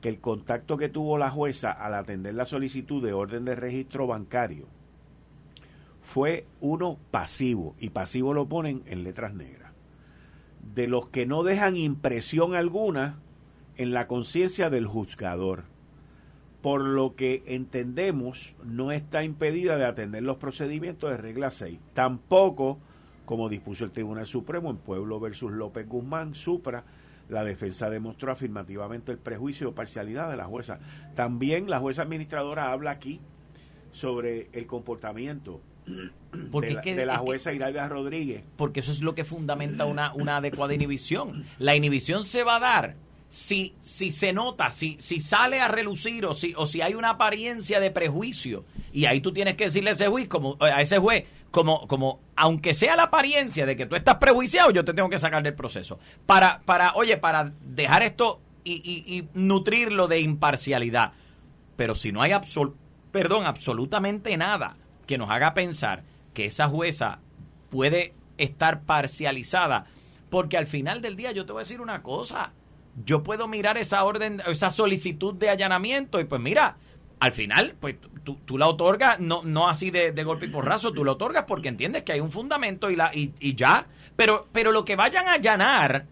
que 0.01 0.09
el 0.09 0.19
contacto 0.19 0.77
que 0.77 0.89
tuvo 0.89 1.17
la 1.17 1.31
jueza 1.31 1.71
al 1.71 1.95
atender 1.95 2.35
la 2.35 2.45
solicitud 2.45 3.03
de 3.03 3.13
orden 3.13 3.45
de 3.45 3.55
registro 3.55 4.05
bancario 4.05 4.67
fue 6.07 6.45
uno 6.61 6.97
pasivo, 7.11 7.75
y 7.79 7.89
pasivo 7.89 8.33
lo 8.33 8.47
ponen 8.47 8.81
en 8.85 9.03
letras 9.03 9.33
negras, 9.33 9.73
de 10.73 10.87
los 10.87 11.09
que 11.09 11.25
no 11.25 11.43
dejan 11.43 11.75
impresión 11.75 12.55
alguna 12.55 13.19
en 13.75 13.91
la 13.91 14.07
conciencia 14.07 14.69
del 14.69 14.87
juzgador, 14.87 15.65
por 16.61 16.79
lo 16.79 17.17
que 17.17 17.43
entendemos 17.45 18.55
no 18.63 18.93
está 18.93 19.25
impedida 19.25 19.75
de 19.75 19.83
atender 19.83 20.23
los 20.23 20.37
procedimientos 20.37 21.09
de 21.11 21.17
regla 21.17 21.51
6, 21.51 21.77
tampoco 21.93 22.79
como 23.25 23.49
dispuso 23.49 23.83
el 23.83 23.91
Tribunal 23.91 24.27
Supremo 24.27 24.69
en 24.69 24.77
Pueblo 24.77 25.19
versus 25.19 25.51
López 25.51 25.89
Guzmán, 25.89 26.35
Supra, 26.35 26.85
la 27.27 27.43
defensa 27.43 27.89
demostró 27.89 28.31
afirmativamente 28.31 29.11
el 29.11 29.17
prejuicio 29.17 29.69
o 29.69 29.75
parcialidad 29.75 30.29
de 30.29 30.37
la 30.37 30.45
jueza. 30.45 30.79
También 31.15 31.69
la 31.69 31.79
jueza 31.79 32.03
administradora 32.03 32.71
habla 32.71 32.91
aquí 32.91 33.19
sobre 33.91 34.47
el 34.53 34.67
comportamiento 34.67 35.59
Porque 36.51 36.67
de, 36.67 36.71
es 36.71 36.75
la, 36.77 36.81
que- 36.81 36.95
de 36.95 37.05
la 37.05 37.13
es 37.13 37.19
que- 37.19 37.25
jueza 37.25 37.53
Iraida 37.53 37.87
Rodríguez. 37.87 38.43
porque 38.57 38.81
eso 38.81 38.91
es 38.91 39.01
lo 39.01 39.15
que 39.15 39.23
fundamenta 39.25 39.85
una, 39.85 40.13
una 40.13 40.37
adecuada 40.37 40.73
inhibición. 40.73 41.45
La 41.57 41.75
inhibición 41.75 42.25
se 42.25 42.43
va 42.43 42.57
a 42.57 42.59
dar 42.59 42.95
si, 43.29 43.73
si 43.81 44.11
se 44.11 44.33
nota, 44.33 44.69
si, 44.71 44.95
si 44.99 45.19
sale 45.19 45.59
a 45.59 45.67
relucir 45.67 46.25
o 46.25 46.33
si, 46.33 46.53
o 46.55 46.65
si 46.65 46.81
hay 46.81 46.93
una 46.93 47.11
apariencia 47.11 47.79
de 47.79 47.91
prejuicio. 47.91 48.65
Y 48.93 49.05
ahí 49.05 49.19
tú 49.21 49.33
tienes 49.33 49.55
que 49.55 49.65
decirle 49.65 49.89
a 49.89 49.93
ese 49.93 50.07
juez, 50.07 50.27
como, 50.27 50.57
a 50.59 50.81
ese 50.81 50.97
juez, 50.99 51.25
como, 51.51 51.87
como, 51.87 52.19
aunque 52.35 52.73
sea 52.73 52.95
la 52.95 53.03
apariencia 53.03 53.65
de 53.65 53.75
que 53.75 53.85
tú 53.85 53.95
estás 53.95 54.15
prejuiciado, 54.15 54.71
yo 54.71 54.85
te 54.85 54.93
tengo 54.93 55.09
que 55.09 55.19
sacar 55.19 55.41
del 55.43 55.55
proceso. 55.55 55.97
Para, 56.25 56.61
para, 56.65 56.93
oye, 56.93 57.17
para 57.17 57.53
dejar 57.61 58.03
esto 58.03 58.41
y, 58.63 58.73
y- 58.73 59.17
y 59.17 59.27
nutrirlo 59.33 60.07
de 60.07 60.19
imparcialidad. 60.19 61.13
Pero 61.75 61.95
si 61.95 62.11
no 62.11 62.21
hay 62.21 62.31
absol- 62.31 62.73
perdón, 63.11 63.45
absolutamente 63.45 64.35
nada 64.37 64.77
que 65.07 65.17
nos 65.17 65.31
haga 65.31 65.53
pensar 65.53 66.03
que 66.33 66.45
esa 66.45 66.67
jueza 66.67 67.19
puede 67.69 68.13
estar 68.37 68.81
parcializada, 68.81 69.85
porque 70.29 70.57
al 70.57 70.67
final 70.67 71.01
del 71.01 71.15
día 71.15 71.31
yo 71.31 71.45
te 71.45 71.53
voy 71.53 71.61
a 71.61 71.63
decir 71.63 71.81
una 71.81 72.03
cosa, 72.03 72.53
yo 73.03 73.23
puedo 73.23 73.47
mirar 73.47 73.77
esa 73.77 74.03
orden, 74.03 74.41
esa 74.47 74.69
solicitud 74.69 75.33
de 75.33 75.49
allanamiento 75.49 76.19
y 76.19 76.25
pues 76.25 76.41
mira, 76.41 76.77
al 77.19 77.31
final, 77.31 77.75
pues 77.79 77.95
tú, 78.23 78.35
tú 78.45 78.57
la 78.57 78.67
otorgas, 78.67 79.19
no, 79.19 79.41
no 79.43 79.67
así 79.67 79.89
de, 79.89 80.11
de, 80.11 80.23
golpe 80.23 80.45
y 80.45 80.49
porrazo, 80.49 80.91
tú 80.91 81.03
la 81.03 81.13
otorgas 81.13 81.45
porque 81.47 81.69
entiendes 81.69 82.03
que 82.03 82.11
hay 82.11 82.19
un 82.19 82.31
fundamento 82.31 82.91
y, 82.91 82.95
la, 82.95 83.11
y, 83.13 83.33
y 83.39 83.55
ya. 83.55 83.87
Pero, 84.15 84.47
pero 84.51 84.71
lo 84.71 84.85
que 84.85 84.95
vayan 84.95 85.27
a 85.27 85.33
allanar 85.33 86.05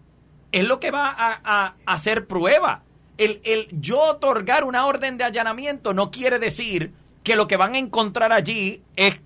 es 0.50 0.66
lo 0.66 0.80
que 0.80 0.90
va 0.90 1.10
a, 1.10 1.40
a, 1.44 1.74
a 1.86 1.92
hacer 1.92 2.26
prueba. 2.26 2.82
El, 3.18 3.40
el 3.44 3.68
yo 3.70 4.00
otorgar 4.00 4.64
una 4.64 4.84
orden 4.86 5.16
de 5.16 5.24
allanamiento 5.24 5.94
no 5.94 6.10
quiere 6.10 6.38
decir 6.38 6.92
que 7.26 7.34
lo 7.34 7.48
que 7.48 7.56
van 7.56 7.74
a 7.74 7.78
encontrar 7.78 8.30
allí 8.30 8.84
es, 8.94 9.16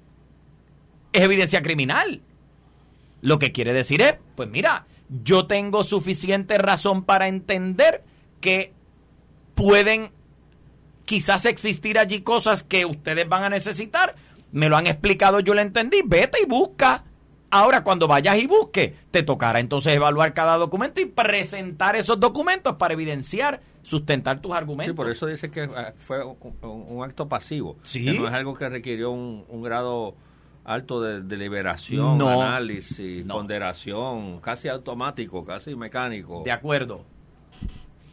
es 1.12 1.20
evidencia 1.20 1.60
criminal. 1.60 2.22
Lo 3.20 3.38
que 3.38 3.52
quiere 3.52 3.74
decir 3.74 4.00
es, 4.00 4.14
pues 4.36 4.48
mira, 4.48 4.86
yo 5.22 5.46
tengo 5.46 5.84
suficiente 5.84 6.56
razón 6.56 7.04
para 7.04 7.28
entender 7.28 8.02
que 8.40 8.72
pueden 9.54 10.12
quizás 11.04 11.44
existir 11.44 11.98
allí 11.98 12.22
cosas 12.22 12.64
que 12.64 12.86
ustedes 12.86 13.28
van 13.28 13.44
a 13.44 13.50
necesitar. 13.50 14.14
Me 14.50 14.70
lo 14.70 14.78
han 14.78 14.86
explicado, 14.86 15.40
yo 15.40 15.52
lo 15.52 15.60
entendí. 15.60 16.00
Vete 16.02 16.38
y 16.42 16.46
busca. 16.46 17.04
Ahora, 17.50 17.84
cuando 17.84 18.08
vayas 18.08 18.38
y 18.38 18.46
busques, 18.46 18.94
te 19.10 19.22
tocará 19.22 19.60
entonces 19.60 19.92
evaluar 19.92 20.32
cada 20.32 20.56
documento 20.56 21.02
y 21.02 21.04
presentar 21.04 21.96
esos 21.96 22.18
documentos 22.18 22.76
para 22.76 22.94
evidenciar, 22.94 23.60
sustentar 23.82 24.40
tus 24.40 24.52
argumentos. 24.52 24.92
Sí, 24.92 24.96
por 24.96 25.10
eso 25.10 25.26
dice 25.26 25.50
que 25.50 25.68
fue 25.98 26.22
un, 26.24 26.36
un 26.62 27.04
acto 27.04 27.28
pasivo. 27.28 27.76
Sí. 27.82 28.04
Que 28.04 28.18
no 28.18 28.28
es 28.28 28.34
algo 28.34 28.54
que 28.54 28.68
requirió 28.68 29.10
un, 29.10 29.44
un 29.48 29.62
grado 29.62 30.14
alto 30.64 31.00
de 31.00 31.22
deliberación, 31.22 32.18
No. 32.18 32.42
análisis, 32.42 33.24
No. 33.24 33.34
ponderación, 33.34 34.40
casi 34.40 34.68
automático, 34.68 35.44
casi 35.44 35.74
mecánico. 35.74 36.42
De 36.44 36.52
acuerdo. 36.52 37.04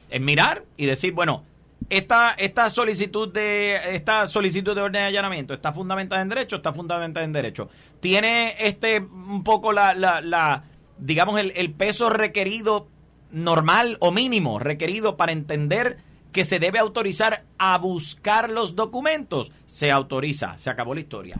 En 0.10 0.24
mirar 0.24 0.64
y 0.78 0.86
decir, 0.86 1.14
bueno, 1.14 1.44
esta, 1.90 2.32
esta 2.32 2.70
solicitud 2.70 3.32
de 3.32 3.76
esta 3.96 4.26
solicitud 4.28 4.74
de 4.74 4.82
orden 4.82 5.02
de 5.02 5.08
allanamiento 5.08 5.54
está 5.54 5.74
fundamentada 5.74 6.22
en 6.22 6.30
derecho, 6.30 6.56
está 6.58 6.72
fundamentada 6.74 7.26
en 7.26 7.34
derecho. 7.34 7.70
Tiene 8.00 8.56
este 8.60 9.00
un 9.00 9.44
poco 9.44 9.74
la, 9.74 9.94
la, 9.94 10.22
la 10.22 10.64
digamos 10.98 11.40
el, 11.40 11.52
el 11.56 11.74
peso 11.74 12.10
requerido 12.10 12.88
normal 13.32 13.98
o 14.00 14.12
mínimo 14.12 14.60
requerido 14.60 15.18
para 15.18 15.32
entender 15.32 15.98
que 16.32 16.46
se 16.46 16.60
debe 16.60 16.80
autorizar 16.80 17.46
a 17.58 17.78
buscar 17.78 18.50
los 18.50 18.76
documentos, 18.76 19.52
se 19.66 19.92
autoriza, 19.92 20.58
se 20.58 20.70
acabó 20.70 20.94
la 20.94 21.02
historia. 21.02 21.38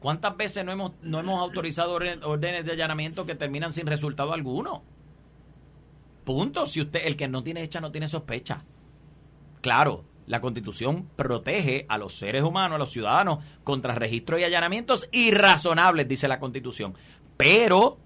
¿Cuántas 0.00 0.36
veces 0.36 0.64
no 0.64 0.72
hemos, 0.72 0.92
no 1.02 1.20
hemos 1.20 1.40
autorizado 1.40 1.94
órdenes 1.94 2.64
de 2.64 2.72
allanamiento 2.72 3.24
que 3.24 3.36
terminan 3.36 3.72
sin 3.72 3.86
resultado 3.86 4.32
alguno? 4.32 4.82
Punto. 6.24 6.66
Si 6.66 6.80
usted, 6.80 7.06
el 7.06 7.16
que 7.16 7.28
no 7.28 7.44
tiene 7.44 7.62
hecha, 7.62 7.80
no 7.80 7.92
tiene 7.92 8.08
sospecha. 8.08 8.64
Claro, 9.60 10.04
la 10.26 10.40
constitución 10.40 11.08
protege 11.14 11.86
a 11.88 11.98
los 11.98 12.14
seres 12.14 12.42
humanos, 12.42 12.76
a 12.76 12.78
los 12.78 12.90
ciudadanos, 12.90 13.44
contra 13.62 13.94
registros 13.94 14.40
y 14.40 14.44
allanamientos 14.44 15.06
irrazonables, 15.12 16.08
dice 16.08 16.26
la 16.26 16.40
constitución. 16.40 16.94
Pero, 17.36 17.98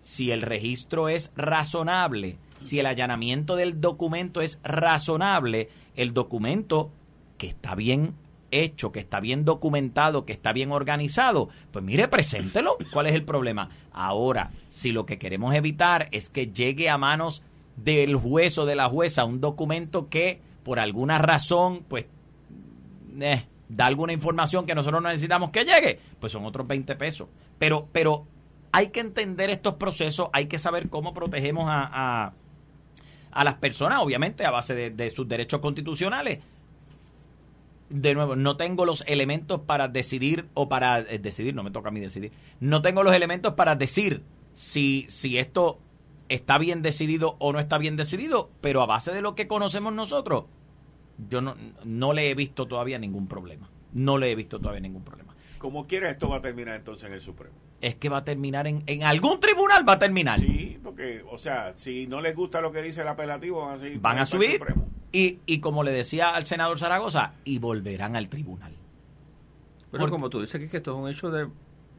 si 0.00 0.30
el 0.30 0.42
registro 0.42 1.08
es 1.08 1.32
razonable, 1.36 2.38
si 2.58 2.78
el 2.78 2.86
allanamiento 2.86 3.56
del 3.56 3.80
documento 3.80 4.40
es 4.40 4.58
razonable, 4.62 5.68
el 5.96 6.12
documento 6.12 6.90
que 7.36 7.48
está 7.48 7.74
bien 7.74 8.14
hecho, 8.50 8.92
que 8.92 9.00
está 9.00 9.20
bien 9.20 9.44
documentado, 9.44 10.24
que 10.24 10.32
está 10.32 10.52
bien 10.52 10.72
organizado, 10.72 11.48
pues 11.70 11.84
mire, 11.84 12.08
preséntelo. 12.08 12.76
¿Cuál 12.92 13.06
es 13.06 13.14
el 13.14 13.24
problema? 13.24 13.70
Ahora, 13.92 14.52
si 14.68 14.92
lo 14.92 15.06
que 15.06 15.18
queremos 15.18 15.54
evitar 15.54 16.08
es 16.12 16.30
que 16.30 16.48
llegue 16.48 16.88
a 16.88 16.98
manos 16.98 17.42
del 17.76 18.16
juez 18.16 18.58
o 18.58 18.66
de 18.66 18.74
la 18.74 18.88
jueza 18.88 19.24
un 19.24 19.40
documento 19.40 20.08
que 20.08 20.40
por 20.62 20.80
alguna 20.80 21.18
razón, 21.18 21.84
pues, 21.88 22.06
eh, 23.20 23.44
da 23.68 23.86
alguna 23.86 24.12
información 24.12 24.66
que 24.66 24.74
nosotros 24.74 25.02
no 25.02 25.08
necesitamos 25.08 25.50
que 25.50 25.64
llegue, 25.64 25.98
pues 26.20 26.32
son 26.32 26.44
otros 26.44 26.66
20 26.66 26.94
pesos. 26.96 27.28
Pero, 27.58 27.88
pero 27.92 28.26
hay 28.72 28.88
que 28.88 29.00
entender 29.00 29.50
estos 29.50 29.74
procesos, 29.74 30.28
hay 30.32 30.46
que 30.46 30.58
saber 30.58 30.88
cómo 30.88 31.14
protegemos 31.14 31.66
a, 31.68 32.32
a, 33.30 33.44
las 33.44 33.54
personas, 33.54 34.00
obviamente, 34.00 34.44
a 34.44 34.50
base 34.50 34.74
de, 34.74 34.90
de 34.90 35.10
sus 35.10 35.28
derechos 35.28 35.60
constitucionales. 35.60 36.40
De 37.88 38.14
nuevo, 38.14 38.36
no 38.36 38.56
tengo 38.56 38.84
los 38.84 39.02
elementos 39.06 39.60
para 39.62 39.88
decidir 39.88 40.46
o 40.54 40.68
para 40.68 41.00
eh, 41.00 41.18
decidir, 41.18 41.54
no 41.54 41.62
me 41.62 41.70
toca 41.70 41.88
a 41.88 41.92
mí 41.92 42.00
decidir, 42.00 42.32
no 42.60 42.82
tengo 42.82 43.02
los 43.02 43.14
elementos 43.14 43.54
para 43.54 43.76
decir 43.76 44.22
si, 44.52 45.06
si 45.08 45.38
esto 45.38 45.78
está 46.28 46.58
bien 46.58 46.82
decidido 46.82 47.36
o 47.38 47.52
no 47.52 47.60
está 47.60 47.78
bien 47.78 47.96
decidido, 47.96 48.50
pero 48.60 48.82
a 48.82 48.86
base 48.86 49.12
de 49.12 49.22
lo 49.22 49.34
que 49.34 49.46
conocemos 49.46 49.94
nosotros, 49.94 50.44
yo 51.30 51.40
no, 51.40 51.56
no 51.84 52.12
le 52.12 52.30
he 52.30 52.34
visto 52.34 52.68
todavía 52.68 52.98
ningún 52.98 53.26
problema. 53.26 53.70
No 53.92 54.18
le 54.18 54.30
he 54.30 54.34
visto 54.34 54.58
todavía 54.58 54.80
ningún 54.80 55.02
problema. 55.02 55.27
Como 55.58 55.86
quiera, 55.86 56.10
esto 56.10 56.28
va 56.28 56.36
a 56.36 56.42
terminar 56.42 56.76
entonces 56.76 57.06
en 57.06 57.12
el 57.14 57.20
Supremo. 57.20 57.54
Es 57.80 57.94
que 57.96 58.08
va 58.08 58.18
a 58.18 58.24
terminar 58.24 58.66
en, 58.66 58.82
en 58.86 59.02
algún 59.04 59.38
tribunal, 59.40 59.88
va 59.88 59.94
a 59.94 59.98
terminar. 59.98 60.38
Sí, 60.40 60.78
porque, 60.82 61.24
o 61.30 61.38
sea, 61.38 61.72
si 61.76 62.06
no 62.06 62.20
les 62.20 62.34
gusta 62.34 62.60
lo 62.60 62.72
que 62.72 62.82
dice 62.82 63.02
el 63.02 63.08
apelativo, 63.08 63.64
van 63.66 63.74
a 63.74 63.78
seguir. 63.78 64.00
Van 64.00 64.18
a 64.18 64.26
subir 64.26 64.58
Supremo. 64.58 64.88
y, 65.12 65.38
y 65.46 65.60
como 65.60 65.82
le 65.84 65.92
decía 65.92 66.30
al 66.34 66.44
senador 66.44 66.78
Zaragoza, 66.78 67.34
y 67.44 67.58
volverán 67.58 68.16
al 68.16 68.28
tribunal. 68.28 68.72
Pero 69.90 70.00
Porque- 70.02 70.10
como 70.10 70.28
tú 70.30 70.40
dices, 70.40 70.70
que 70.70 70.76
esto 70.76 70.92
es 70.92 70.96
un 70.96 71.08
hecho 71.08 71.30
de 71.30 71.48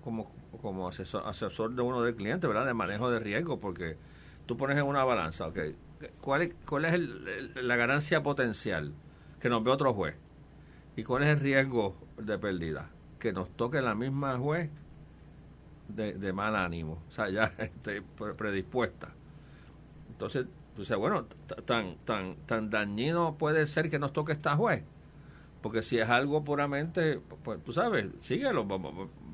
como, 0.03 0.31
como 0.61 0.87
asesor, 0.87 1.23
asesor 1.25 1.73
de 1.75 1.81
uno 1.81 2.01
del 2.01 2.15
cliente, 2.15 2.45
¿verdad? 2.47 2.65
De 2.65 2.73
manejo 2.73 3.09
de 3.09 3.19
riesgo, 3.19 3.59
porque 3.59 3.97
tú 4.45 4.57
pones 4.57 4.77
en 4.77 4.83
una 4.83 5.03
balanza, 5.03 5.47
ok, 5.47 5.59
¿cuál 6.21 6.41
es, 6.43 6.53
cuál 6.67 6.85
es 6.85 6.93
el- 6.93 7.27
el- 7.55 7.67
la 7.67 7.75
ganancia 7.77 8.21
potencial 8.23 8.93
que 9.39 9.49
nos 9.49 9.63
ve 9.63 9.71
otro 9.71 9.93
juez? 9.93 10.15
¿Y 10.95 11.03
cuál 11.03 11.23
es 11.23 11.29
el 11.29 11.39
riesgo 11.39 11.95
de 12.17 12.37
pérdida? 12.37 12.89
Que 13.19 13.33
nos 13.33 13.49
toque 13.49 13.81
la 13.81 13.95
misma 13.95 14.37
juez 14.37 14.69
de, 15.87 16.13
de 16.13 16.33
mal 16.33 16.55
ánimo, 16.55 16.99
o 17.07 17.11
sea, 17.11 17.29
ya 17.29 17.53
este, 17.57 18.01
pre- 18.01 18.33
predispuesta. 18.33 19.09
Entonces, 20.09 20.45
tú 20.75 20.81
dices, 20.81 20.97
bueno, 20.97 21.25
tan, 21.65 21.97
tan, 22.05 22.35
tan 22.45 22.69
dañino 22.69 23.35
puede 23.37 23.65
ser 23.67 23.89
que 23.89 23.99
nos 23.99 24.13
toque 24.13 24.33
esta 24.33 24.55
juez. 24.55 24.83
Porque 25.61 25.81
si 25.81 25.97
es 25.99 26.07
algo 26.09 26.43
puramente, 26.43 27.19
pues 27.43 27.61
tú 27.63 27.73
sabes, 27.73 28.07
síguelo, 28.21 28.65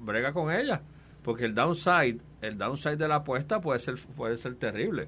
brega 0.01 0.33
con 0.33 0.51
ella. 0.51 0.81
Porque 1.23 1.45
el 1.45 1.53
downside, 1.53 2.19
el 2.41 2.57
downside 2.57 2.97
de 2.97 3.07
la 3.07 3.15
apuesta 3.17 3.61
puede 3.61 3.79
ser, 3.79 3.95
puede 4.15 4.38
ser 4.38 4.55
terrible. 4.55 5.07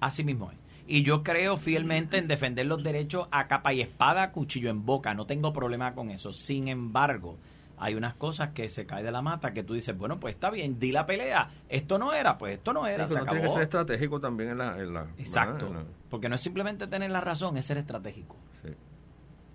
Así 0.00 0.24
mismo 0.24 0.50
es. 0.50 0.58
Y 0.86 1.02
yo 1.02 1.22
creo 1.22 1.56
fielmente 1.56 2.18
en 2.18 2.28
defender 2.28 2.66
los 2.66 2.82
derechos 2.82 3.26
a 3.30 3.46
capa 3.48 3.72
y 3.72 3.80
espada, 3.80 4.32
cuchillo 4.32 4.68
en 4.70 4.84
boca. 4.84 5.14
No 5.14 5.26
tengo 5.26 5.52
problema 5.52 5.94
con 5.94 6.10
eso. 6.10 6.32
Sin 6.34 6.68
embargo, 6.68 7.38
hay 7.78 7.94
unas 7.94 8.14
cosas 8.14 8.50
que 8.50 8.68
se 8.68 8.84
cae 8.86 9.02
de 9.02 9.10
la 9.10 9.22
mata 9.22 9.52
que 9.54 9.62
tú 9.62 9.72
dices, 9.74 9.96
bueno, 9.96 10.20
pues 10.20 10.34
está 10.34 10.50
bien, 10.50 10.78
di 10.78 10.92
la 10.92 11.06
pelea. 11.06 11.50
Esto 11.70 11.98
no 11.98 12.12
era, 12.12 12.36
pues 12.36 12.54
esto 12.58 12.72
no 12.74 12.86
era, 12.86 13.08
Sí, 13.08 13.14
se 13.14 13.20
tiene 13.24 13.40
que 13.42 13.48
ser 13.48 13.62
estratégico 13.62 14.20
también 14.20 14.50
en 14.50 14.58
la... 14.58 14.78
en 14.78 14.92
la- 14.92 15.06
Exacto. 15.16 15.72
Porque 16.10 16.28
no 16.28 16.34
es 16.34 16.40
simplemente 16.42 16.86
tener 16.86 17.10
la 17.10 17.20
razón, 17.22 17.56
es 17.56 17.64
ser 17.64 17.78
estratégico. 17.78 18.36
sí. 18.62 18.70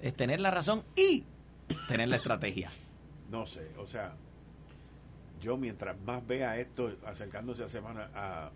Es 0.01 0.13
tener 0.15 0.39
la 0.39 0.49
razón 0.49 0.83
y 0.95 1.25
tener 1.89 2.07
la 2.09 2.15
estrategia. 2.15 2.71
No 3.29 3.45
sé, 3.45 3.69
o 3.77 3.85
sea, 3.85 4.13
yo 5.41 5.57
mientras 5.57 5.95
más 6.01 6.25
vea 6.25 6.57
esto 6.57 6.91
acercándose 7.05 7.63
a 7.63 7.67
semana 7.67 8.09
a- 8.15 8.49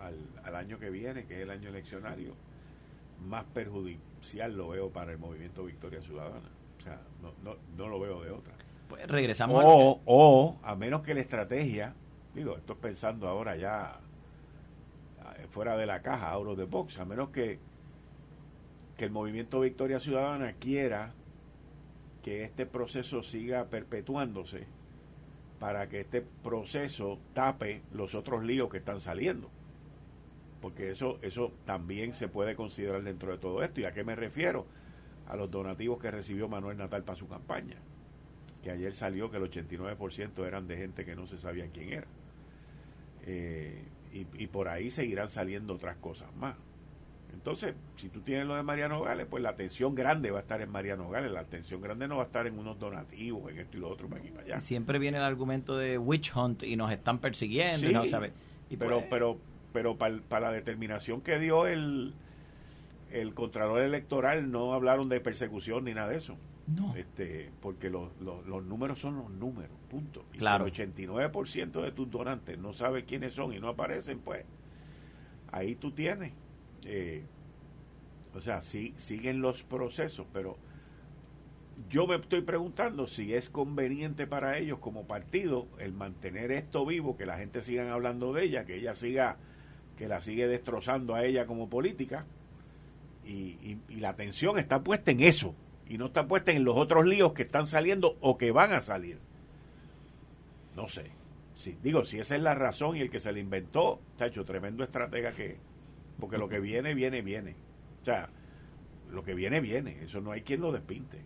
al, 0.00 0.16
al 0.44 0.56
año 0.56 0.78
que 0.78 0.90
viene, 0.90 1.26
que 1.26 1.36
es 1.36 1.40
el 1.40 1.50
año 1.50 1.68
eleccionario, 1.68 2.34
más 3.26 3.44
perjudicial 3.44 4.56
lo 4.56 4.68
veo 4.68 4.90
para 4.90 5.12
el 5.12 5.18
movimiento 5.18 5.64
Victoria 5.64 6.00
Ciudadana. 6.02 6.50
O 6.78 6.82
sea, 6.82 7.00
no, 7.22 7.32
no, 7.42 7.56
no 7.76 7.88
lo 7.88 7.98
veo 8.00 8.22
de 8.22 8.30
otra. 8.30 8.54
Pues 8.88 9.06
regresamos 9.08 9.64
a 9.64 9.66
O, 9.66 10.00
o, 10.04 10.58
a 10.62 10.74
menos 10.76 11.02
que 11.02 11.14
la 11.14 11.20
estrategia, 11.20 11.94
digo, 12.34 12.56
estoy 12.56 12.76
pensando 12.76 13.26
ahora 13.28 13.56
ya 13.56 13.98
eh, 15.38 15.46
fuera 15.50 15.76
de 15.76 15.86
la 15.86 16.02
caja, 16.02 16.30
out 16.30 16.46
of 16.46 16.56
the 16.56 16.64
box, 16.64 16.98
a 16.98 17.04
menos 17.04 17.30
que, 17.30 17.58
que 18.96 19.04
el 19.04 19.10
movimiento 19.10 19.60
Victoria 19.60 19.98
Ciudadana 19.98 20.52
quiera 20.52 21.12
que 22.22 22.44
este 22.44 22.66
proceso 22.66 23.22
siga 23.22 23.66
perpetuándose 23.66 24.66
para 25.58 25.88
que 25.88 26.00
este 26.00 26.22
proceso 26.22 27.18
tape 27.34 27.82
los 27.92 28.14
otros 28.14 28.44
líos 28.44 28.68
que 28.68 28.78
están 28.78 29.00
saliendo. 29.00 29.50
Porque 30.60 30.90
eso, 30.90 31.18
eso 31.22 31.52
también 31.64 32.14
se 32.14 32.28
puede 32.28 32.56
considerar 32.56 33.02
dentro 33.02 33.32
de 33.32 33.38
todo 33.38 33.62
esto. 33.62 33.80
¿Y 33.80 33.84
a 33.84 33.92
qué 33.92 34.04
me 34.04 34.16
refiero? 34.16 34.66
A 35.28 35.36
los 35.36 35.50
donativos 35.50 36.00
que 36.00 36.10
recibió 36.10 36.48
Manuel 36.48 36.76
Natal 36.78 37.02
para 37.04 37.16
su 37.18 37.28
campaña 37.28 37.76
que 38.66 38.72
ayer 38.72 38.92
salió 38.92 39.30
que 39.30 39.36
el 39.36 39.44
89% 39.44 40.44
eran 40.44 40.66
de 40.66 40.76
gente 40.76 41.04
que 41.04 41.14
no 41.14 41.28
se 41.28 41.38
sabía 41.38 41.68
quién 41.72 41.92
era. 41.92 42.06
Eh, 43.24 43.80
y, 44.12 44.26
y 44.42 44.46
por 44.48 44.66
ahí 44.66 44.90
seguirán 44.90 45.30
saliendo 45.30 45.74
otras 45.74 45.96
cosas 45.98 46.34
más. 46.34 46.56
Entonces, 47.32 47.74
si 47.94 48.08
tú 48.08 48.22
tienes 48.22 48.44
lo 48.44 48.56
de 48.56 48.64
Mariano 48.64 49.02
Gales, 49.02 49.26
pues 49.30 49.40
la 49.40 49.50
atención 49.50 49.94
grande 49.94 50.32
va 50.32 50.38
a 50.38 50.42
estar 50.42 50.60
en 50.62 50.70
Mariano 50.70 51.08
Gales, 51.10 51.30
la 51.30 51.40
atención 51.40 51.80
grande 51.80 52.08
no 52.08 52.16
va 52.16 52.24
a 52.24 52.26
estar 52.26 52.48
en 52.48 52.58
unos 52.58 52.76
donativos, 52.80 53.48
en 53.52 53.58
esto 53.58 53.76
y 53.76 53.80
lo 53.80 53.88
otro, 53.88 54.08
para 54.08 54.20
aquí 54.20 54.30
para 54.30 54.42
allá. 54.44 54.60
Siempre 54.60 54.98
viene 54.98 55.18
el 55.18 55.22
argumento 55.24 55.76
de 55.76 55.96
witch 55.98 56.34
hunt 56.34 56.64
y 56.64 56.74
nos 56.74 56.90
están 56.90 57.20
persiguiendo, 57.20 57.88
y 57.88 57.92
no 57.92 58.04
sabe. 58.06 58.32
Y 58.68 58.76
pero, 58.76 58.96
pues- 58.96 59.06
pero, 59.10 59.38
pero 59.76 59.98
para, 59.98 60.40
la 60.40 60.52
determinación 60.52 61.20
que 61.20 61.38
dio 61.38 61.66
el, 61.66 62.14
el 63.10 63.34
Contralor 63.34 63.82
Electoral 63.82 64.50
no 64.50 64.72
hablaron 64.72 65.10
de 65.10 65.20
persecución 65.20 65.84
ni 65.84 65.92
nada 65.92 66.08
de 66.08 66.16
eso. 66.16 66.38
No. 66.66 66.96
Este, 66.96 67.50
porque 67.60 67.90
los, 67.90 68.08
los, 68.22 68.64
números 68.64 68.98
son 68.98 69.18
los 69.18 69.28
números, 69.28 69.76
punto. 69.90 70.24
Y 70.32 70.38
claro. 70.38 70.66
si 70.72 70.80
el 70.80 70.94
89% 70.94 71.82
de 71.82 71.92
tus 71.92 72.10
donantes 72.10 72.58
no 72.58 72.72
sabe 72.72 73.04
quiénes 73.04 73.34
son 73.34 73.52
y 73.52 73.60
no 73.60 73.68
aparecen, 73.68 74.18
pues 74.20 74.46
ahí 75.52 75.74
tú 75.74 75.90
tienes. 75.90 76.32
Eh, 76.86 77.22
o 78.34 78.40
sea, 78.40 78.62
sí, 78.62 78.94
siguen 78.96 79.42
los 79.42 79.62
procesos, 79.62 80.26
pero 80.32 80.56
yo 81.90 82.06
me 82.06 82.16
estoy 82.16 82.40
preguntando 82.40 83.06
si 83.08 83.34
es 83.34 83.50
conveniente 83.50 84.26
para 84.26 84.56
ellos 84.56 84.78
como 84.78 85.06
partido 85.06 85.68
el 85.78 85.92
mantener 85.92 86.50
esto 86.50 86.86
vivo, 86.86 87.18
que 87.18 87.26
la 87.26 87.36
gente 87.36 87.60
siga 87.60 87.92
hablando 87.92 88.32
de 88.32 88.44
ella, 88.44 88.64
que 88.64 88.76
ella 88.76 88.94
siga, 88.94 89.36
que 89.96 90.08
la 90.08 90.20
sigue 90.20 90.46
destrozando 90.46 91.14
a 91.14 91.24
ella 91.24 91.46
como 91.46 91.68
política, 91.68 92.26
y, 93.24 93.78
y 93.88 93.96
la 93.96 94.10
atención 94.10 94.58
está 94.58 94.82
puesta 94.82 95.10
en 95.10 95.20
eso, 95.20 95.54
y 95.88 95.98
no 95.98 96.06
está 96.06 96.26
puesta 96.26 96.52
en 96.52 96.64
los 96.64 96.76
otros 96.76 97.06
líos 97.06 97.32
que 97.32 97.42
están 97.42 97.66
saliendo 97.66 98.16
o 98.20 98.38
que 98.38 98.52
van 98.52 98.72
a 98.72 98.80
salir. 98.80 99.18
No 100.76 100.88
sé. 100.88 101.10
Sí, 101.54 101.78
digo, 101.82 102.04
si 102.04 102.18
esa 102.18 102.36
es 102.36 102.42
la 102.42 102.54
razón 102.54 102.96
y 102.96 103.00
el 103.00 103.08
que 103.08 103.18
se 103.18 103.32
le 103.32 103.40
inventó, 103.40 104.00
está 104.12 104.26
hecho 104.26 104.44
tremendo 104.44 104.84
estratega 104.84 105.32
que 105.32 105.56
porque 106.18 106.38
lo 106.38 106.48
que 106.48 106.60
viene, 106.60 106.94
viene, 106.94 107.22
viene. 107.22 107.56
O 108.02 108.04
sea, 108.04 108.28
lo 109.10 109.22
que 109.22 109.34
viene, 109.34 109.60
viene. 109.60 110.02
Eso 110.02 110.20
no 110.20 110.32
hay 110.32 110.42
quien 110.42 110.60
lo 110.60 110.72
despinte. 110.72 111.20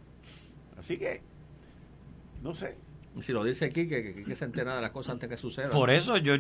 Así 0.76 0.98
que, 0.98 1.22
no 2.42 2.54
sé. 2.54 2.76
Si 3.20 3.32
lo 3.32 3.44
dice 3.44 3.66
aquí, 3.66 3.88
que, 3.88 4.22
que, 4.24 4.36
se 4.36 4.44
entera 4.44 4.76
de 4.76 4.82
las 4.82 4.90
cosas 4.92 5.14
antes 5.14 5.28
que 5.28 5.36
sucedan. 5.36 5.70
Por 5.70 5.90
eso 5.90 6.16
yo, 6.16 6.34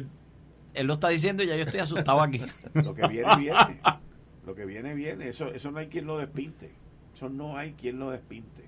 él 0.74 0.86
lo 0.86 0.94
está 0.94 1.08
diciendo 1.08 1.42
y 1.42 1.46
ya 1.46 1.56
yo 1.56 1.64
estoy 1.64 1.80
asustado 1.80 2.20
aquí. 2.20 2.40
lo 2.74 2.94
que 2.94 3.08
viene, 3.08 3.36
viene. 3.36 3.80
Lo 4.46 4.54
que 4.54 4.64
viene, 4.64 4.94
viene. 4.94 5.28
Eso, 5.28 5.48
eso 5.48 5.70
no 5.70 5.78
hay 5.78 5.88
quien 5.88 6.06
lo 6.06 6.18
despinte. 6.18 6.70
Eso 7.14 7.28
no 7.28 7.56
hay 7.56 7.72
quien 7.72 7.98
lo 7.98 8.10
despinte. 8.10 8.64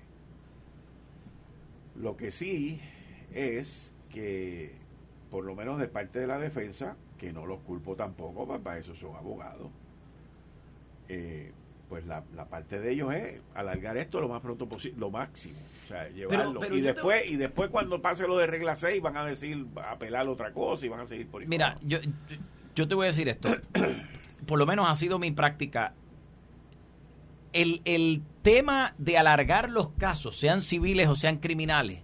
Lo 1.95 2.17
que 2.17 2.31
sí 2.31 2.81
es 3.33 3.91
que, 4.09 4.73
por 5.29 5.45
lo 5.45 5.55
menos 5.55 5.79
de 5.79 5.87
parte 5.87 6.19
de 6.19 6.27
la 6.27 6.39
defensa, 6.39 6.95
que 7.17 7.31
no 7.31 7.45
los 7.45 7.59
culpo 7.61 7.95
tampoco, 7.95 8.47
para 8.59 8.77
eso 8.77 8.95
son 8.95 9.15
abogados, 9.15 9.69
eh, 11.07 11.51
pues 11.93 12.07
la, 12.07 12.23
parte 12.49 12.79
de 12.79 12.91
ellos 12.91 13.13
es 13.13 13.39
alargar 13.53 13.97
esto 13.97 14.19
lo 14.19 14.27
más 14.27 14.41
pronto 14.41 14.67
posible, 14.67 14.97
lo 14.97 15.11
máximo, 15.11 15.59
o 15.83 15.87
sea, 15.87 16.09
llevarlo. 16.09 16.59
y 16.75 16.81
después 16.81 17.29
y 17.29 17.35
después 17.35 17.69
cuando 17.69 18.01
pase 18.01 18.27
lo 18.27 18.35
de 18.35 18.47
regla 18.47 18.75
6 18.75 18.99
van 18.99 19.15
a 19.15 19.23
decir, 19.23 19.67
a 19.75 19.91
apelar 19.91 20.27
otra 20.27 20.51
cosa 20.53 20.87
y 20.87 20.89
van 20.89 21.01
a 21.01 21.05
seguir 21.05 21.27
por 21.27 21.43
ahí. 21.43 21.47
Mira, 21.47 21.77
yo, 21.83 21.99
yo 22.73 22.87
te 22.87 22.95
voy 22.95 23.03
a 23.03 23.07
decir 23.09 23.29
esto, 23.29 23.55
por 24.47 24.57
lo 24.57 24.65
menos 24.65 24.89
ha 24.89 24.95
sido 24.95 25.19
mi 25.19 25.29
práctica 25.29 25.93
el, 27.51 27.83
el 27.85 28.23
tema 28.41 28.95
de 28.97 29.19
alargar 29.19 29.69
los 29.69 29.89
casos, 29.89 30.35
sean 30.35 30.63
civiles 30.63 31.07
o 31.09 31.15
sean 31.15 31.37
criminales, 31.37 31.99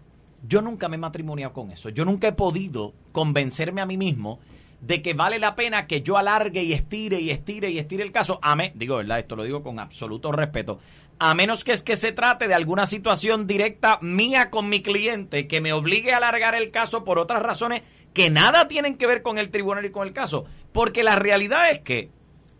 yo 0.48 0.62
nunca 0.62 0.88
me 0.88 0.98
he 0.98 1.00
matrimoniado 1.00 1.52
con 1.52 1.72
eso. 1.72 1.90
Yo 1.90 2.06
nunca 2.06 2.28
he 2.28 2.34
podido 2.34 2.94
convencerme 3.12 3.82
a 3.82 3.88
mí 3.88 3.98
mismo 3.98 4.40
de 4.82 5.02
que 5.02 5.14
vale 5.14 5.40
la 5.40 5.56
pena 5.56 5.88
que 5.88 6.02
yo 6.02 6.18
alargue 6.18 6.64
y 6.64 6.74
estire 6.74 7.20
y 7.20 7.32
estire 7.32 7.70
y 7.70 7.80
estire 7.80 8.04
el 8.04 8.12
caso. 8.12 8.40
A 8.42 8.56
me, 8.56 8.72
digo, 8.76 8.98
¿verdad? 8.98 9.20
Esto 9.20 9.36
lo 9.36 9.44
digo 9.44 9.64
con 9.64 9.80
absoluto 9.80 10.32
respeto. 10.32 10.80
A 11.20 11.34
menos 11.34 11.64
que 11.64 11.74
es 11.74 11.84
que 11.84 11.98
se 11.98 12.14
trate 12.14 12.48
de 12.48 12.54
alguna 12.54 12.86
situación 12.86 13.46
directa 13.46 14.00
mía 14.02 14.50
con 14.50 14.70
mi 14.70 14.82
cliente 14.82 15.48
que 15.48 15.60
me 15.60 15.74
obligue 15.74 16.14
a 16.14 16.18
alargar 16.18 16.56
el 16.56 16.72
caso 16.72 17.04
por 17.04 17.20
otras 17.20 17.44
razones 17.44 17.82
que 18.14 18.30
nada 18.30 18.68
tienen 18.68 18.96
que 18.96 19.06
ver 19.06 19.22
con 19.22 19.38
el 19.38 19.50
tribunal 19.50 19.86
y 19.86 19.92
con 19.92 20.08
el 20.08 20.14
caso. 20.14 20.46
Porque 20.72 21.04
la 21.04 21.16
realidad 21.16 21.72
es 21.72 21.80
que 21.80 22.10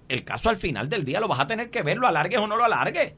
el 0.10 0.24
caso 0.24 0.50
al 0.50 0.58
final 0.58 0.90
del 0.90 1.06
día 1.06 1.20
lo 1.20 1.28
vas 1.28 1.40
a 1.40 1.48
tener 1.48 1.70
que 1.70 1.84
ver, 1.84 1.98
lo 1.98 2.08
alargues 2.08 2.40
o 2.40 2.48
no 2.48 2.58
lo 2.58 2.66
alargues. 2.66 3.14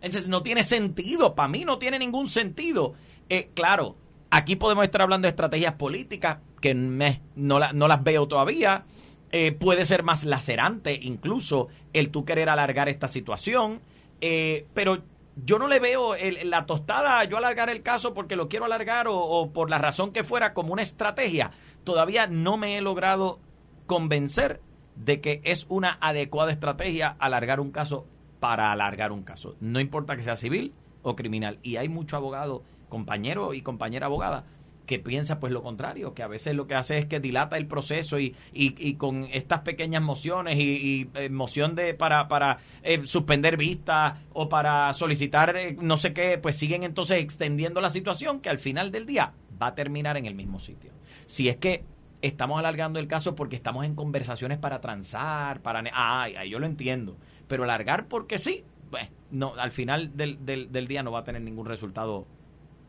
Entonces 0.00 0.28
no 0.28 0.42
tiene 0.42 0.62
sentido, 0.62 1.34
para 1.34 1.48
mí 1.48 1.64
no 1.64 1.78
tiene 1.78 1.98
ningún 1.98 2.28
sentido. 2.28 2.94
Eh, 3.28 3.50
claro, 3.54 3.96
aquí 4.30 4.54
podemos 4.54 4.84
estar 4.84 5.02
hablando 5.02 5.26
de 5.26 5.30
estrategias 5.30 5.74
políticas 5.74 6.38
que 6.64 6.72
no, 6.74 7.60
no 7.74 7.88
las 7.88 8.02
veo 8.02 8.26
todavía. 8.26 8.86
Eh, 9.32 9.52
puede 9.52 9.84
ser 9.84 10.02
más 10.02 10.24
lacerante 10.24 10.98
incluso 11.02 11.68
el 11.92 12.08
tú 12.08 12.24
querer 12.24 12.48
alargar 12.48 12.88
esta 12.88 13.06
situación. 13.06 13.82
Eh, 14.22 14.66
pero 14.72 15.02
yo 15.36 15.58
no 15.58 15.68
le 15.68 15.78
veo 15.78 16.14
la 16.44 16.64
tostada, 16.64 17.22
yo 17.24 17.36
alargar 17.36 17.68
el 17.68 17.82
caso 17.82 18.14
porque 18.14 18.34
lo 18.34 18.48
quiero 18.48 18.64
alargar 18.64 19.08
o, 19.08 19.14
o 19.14 19.52
por 19.52 19.68
la 19.68 19.76
razón 19.76 20.10
que 20.10 20.24
fuera 20.24 20.54
como 20.54 20.72
una 20.72 20.80
estrategia. 20.80 21.50
Todavía 21.84 22.28
no 22.28 22.56
me 22.56 22.78
he 22.78 22.80
logrado 22.80 23.40
convencer 23.84 24.62
de 24.96 25.20
que 25.20 25.42
es 25.44 25.66
una 25.68 25.98
adecuada 26.00 26.50
estrategia 26.50 27.14
alargar 27.18 27.60
un 27.60 27.72
caso 27.72 28.06
para 28.40 28.72
alargar 28.72 29.12
un 29.12 29.22
caso. 29.22 29.54
No 29.60 29.80
importa 29.80 30.16
que 30.16 30.22
sea 30.22 30.36
civil 30.36 30.72
o 31.02 31.14
criminal. 31.14 31.58
Y 31.62 31.76
hay 31.76 31.90
mucho 31.90 32.16
abogado, 32.16 32.62
compañero 32.88 33.52
y 33.52 33.60
compañera 33.60 34.06
abogada, 34.06 34.46
que 34.86 34.98
piensa 34.98 35.40
pues 35.40 35.52
lo 35.52 35.62
contrario, 35.62 36.14
que 36.14 36.22
a 36.22 36.28
veces 36.28 36.54
lo 36.54 36.66
que 36.66 36.74
hace 36.74 36.98
es 36.98 37.06
que 37.06 37.20
dilata 37.20 37.56
el 37.56 37.66
proceso 37.66 38.18
y, 38.18 38.34
y, 38.52 38.94
con 38.94 39.28
estas 39.32 39.60
pequeñas 39.60 40.02
mociones 40.02 40.58
y, 40.58 41.08
eh, 41.14 41.28
moción 41.30 41.74
de 41.74 41.94
para, 41.94 42.28
para 42.28 42.58
eh, 42.82 43.02
suspender 43.04 43.56
vistas 43.56 44.18
o 44.32 44.48
para 44.48 44.92
solicitar 44.94 45.56
eh, 45.56 45.76
no 45.80 45.96
sé 45.96 46.12
qué, 46.12 46.38
pues 46.38 46.56
siguen 46.56 46.82
entonces 46.82 47.20
extendiendo 47.20 47.80
la 47.80 47.90
situación 47.90 48.40
que 48.40 48.50
al 48.50 48.58
final 48.58 48.90
del 48.90 49.06
día 49.06 49.32
va 49.60 49.68
a 49.68 49.74
terminar 49.74 50.16
en 50.16 50.26
el 50.26 50.34
mismo 50.34 50.60
sitio. 50.60 50.92
Si 51.26 51.48
es 51.48 51.56
que 51.56 51.84
estamos 52.22 52.58
alargando 52.58 52.98
el 52.98 53.06
caso 53.06 53.34
porque 53.34 53.56
estamos 53.56 53.84
en 53.84 53.94
conversaciones 53.94 54.58
para 54.58 54.80
transar, 54.80 55.60
para... 55.60 55.82
Ay, 55.92 56.50
yo 56.50 56.58
lo 56.58 56.66
entiendo. 56.66 57.16
Pero 57.48 57.64
alargar 57.64 58.06
porque 58.06 58.38
sí, 58.38 58.64
pues, 58.90 59.08
no, 59.30 59.54
al 59.56 59.72
final 59.72 60.16
del, 60.16 60.44
del, 60.44 60.86
día 60.86 61.02
no 61.02 61.12
va 61.12 61.20
a 61.20 61.24
tener 61.24 61.42
ningún 61.42 61.66
resultado 61.66 62.26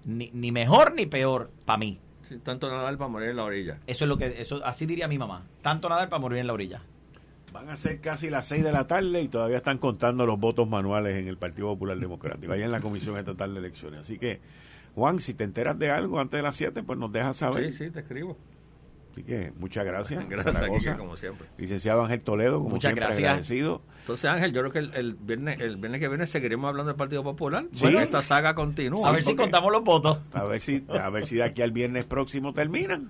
ni, 0.06 0.30
ni 0.34 0.52
mejor 0.52 0.94
ni 0.96 1.06
peor 1.06 1.52
para 1.66 1.78
mí. 1.78 2.00
tanto 2.44 2.70
nadar 2.70 2.98
para 2.98 3.10
morir 3.10 3.30
en 3.30 3.38
la 3.38 3.44
orilla. 3.44 3.80
Eso 3.88 4.06
es 4.06 4.10
lo 4.10 4.18
que, 4.18 4.42
eso, 4.42 4.64
así 4.64 4.86
diría 4.86 5.08
mi 5.08 5.18
mamá. 5.18 5.46
Tanto 5.62 5.90
nadar 5.90 6.10
para 6.10 6.20
morir 6.20 6.40
en 6.40 6.48
la 6.48 6.54
orilla. 6.54 6.82
Van 7.52 7.70
a 7.70 7.78
ser 7.78 8.02
casi 8.02 8.30
las 8.30 8.48
6 8.48 8.64
de 8.64 8.72
la 8.72 8.86
tarde 8.86 9.22
y 9.22 9.28
todavía 9.30 9.58
están 9.58 9.78
contando 9.78 10.26
los 10.26 10.40
votos 10.40 10.68
manuales 10.68 11.16
en 11.16 11.28
el 11.28 11.38
Partido 11.38 11.68
Popular 11.68 11.98
Democrático, 11.98 12.52
ahí 12.52 12.62
en 12.62 12.72
la 12.72 12.82
Comisión 12.82 13.18
Estatal 13.18 13.54
de 13.54 13.60
Elecciones. 13.60 14.02
Así 14.02 14.18
que, 14.20 14.42
Juan, 14.94 15.22
si 15.22 15.34
te 15.34 15.46
enteras 15.46 15.80
de 15.80 15.90
algo 15.90 16.20
antes 16.20 16.38
de 16.38 16.44
las 16.44 16.56
7, 16.56 16.84
pues 16.84 17.00
nos 17.00 17.12
dejas 17.12 17.38
saber. 17.38 17.72
Sí, 17.72 17.86
sí, 17.86 17.92
te 17.92 18.02
escribo. 18.02 18.38
Así 19.16 19.24
que 19.24 19.54
muchas 19.58 19.86
gracias. 19.86 20.26
Gracias, 20.30 20.98
como 20.98 21.16
siempre. 21.16 21.48
Licenciado 21.58 22.04
Ángel 22.04 22.20
Toledo, 22.20 22.58
como 22.58 22.72
muchas 22.72 22.90
siempre, 22.90 23.06
gracias. 23.06 23.30
agradecido. 23.30 23.82
Entonces, 24.02 24.26
Ángel, 24.26 24.52
yo 24.52 24.60
creo 24.60 24.72
que 24.74 25.00
el, 25.00 25.14
viernes, 25.14 25.62
el 25.62 25.78
viernes 25.78 26.02
que 26.02 26.10
viene 26.10 26.28
seguiremos 26.28 26.68
hablando 26.68 26.90
del 26.90 26.98
Partido 26.98 27.24
Popular. 27.24 27.66
Bueno, 27.80 28.02
esta 28.02 28.22
saga 28.22 28.54
continúa. 28.54 29.08
A 29.08 29.14
ver 29.14 29.24
si 29.24 29.34
contamos 29.34 29.72
los 29.72 29.86
votos. 29.86 30.20
A 30.34 30.44
ver 30.44 30.60
si, 30.60 30.86
a 30.90 31.10
ver 31.10 31.24
si 31.24 31.38
de 31.38 31.44
aquí 31.44 31.62
al 31.62 31.72
viernes 31.72 32.04
próximo 32.04 32.54
terminan. 32.54 33.10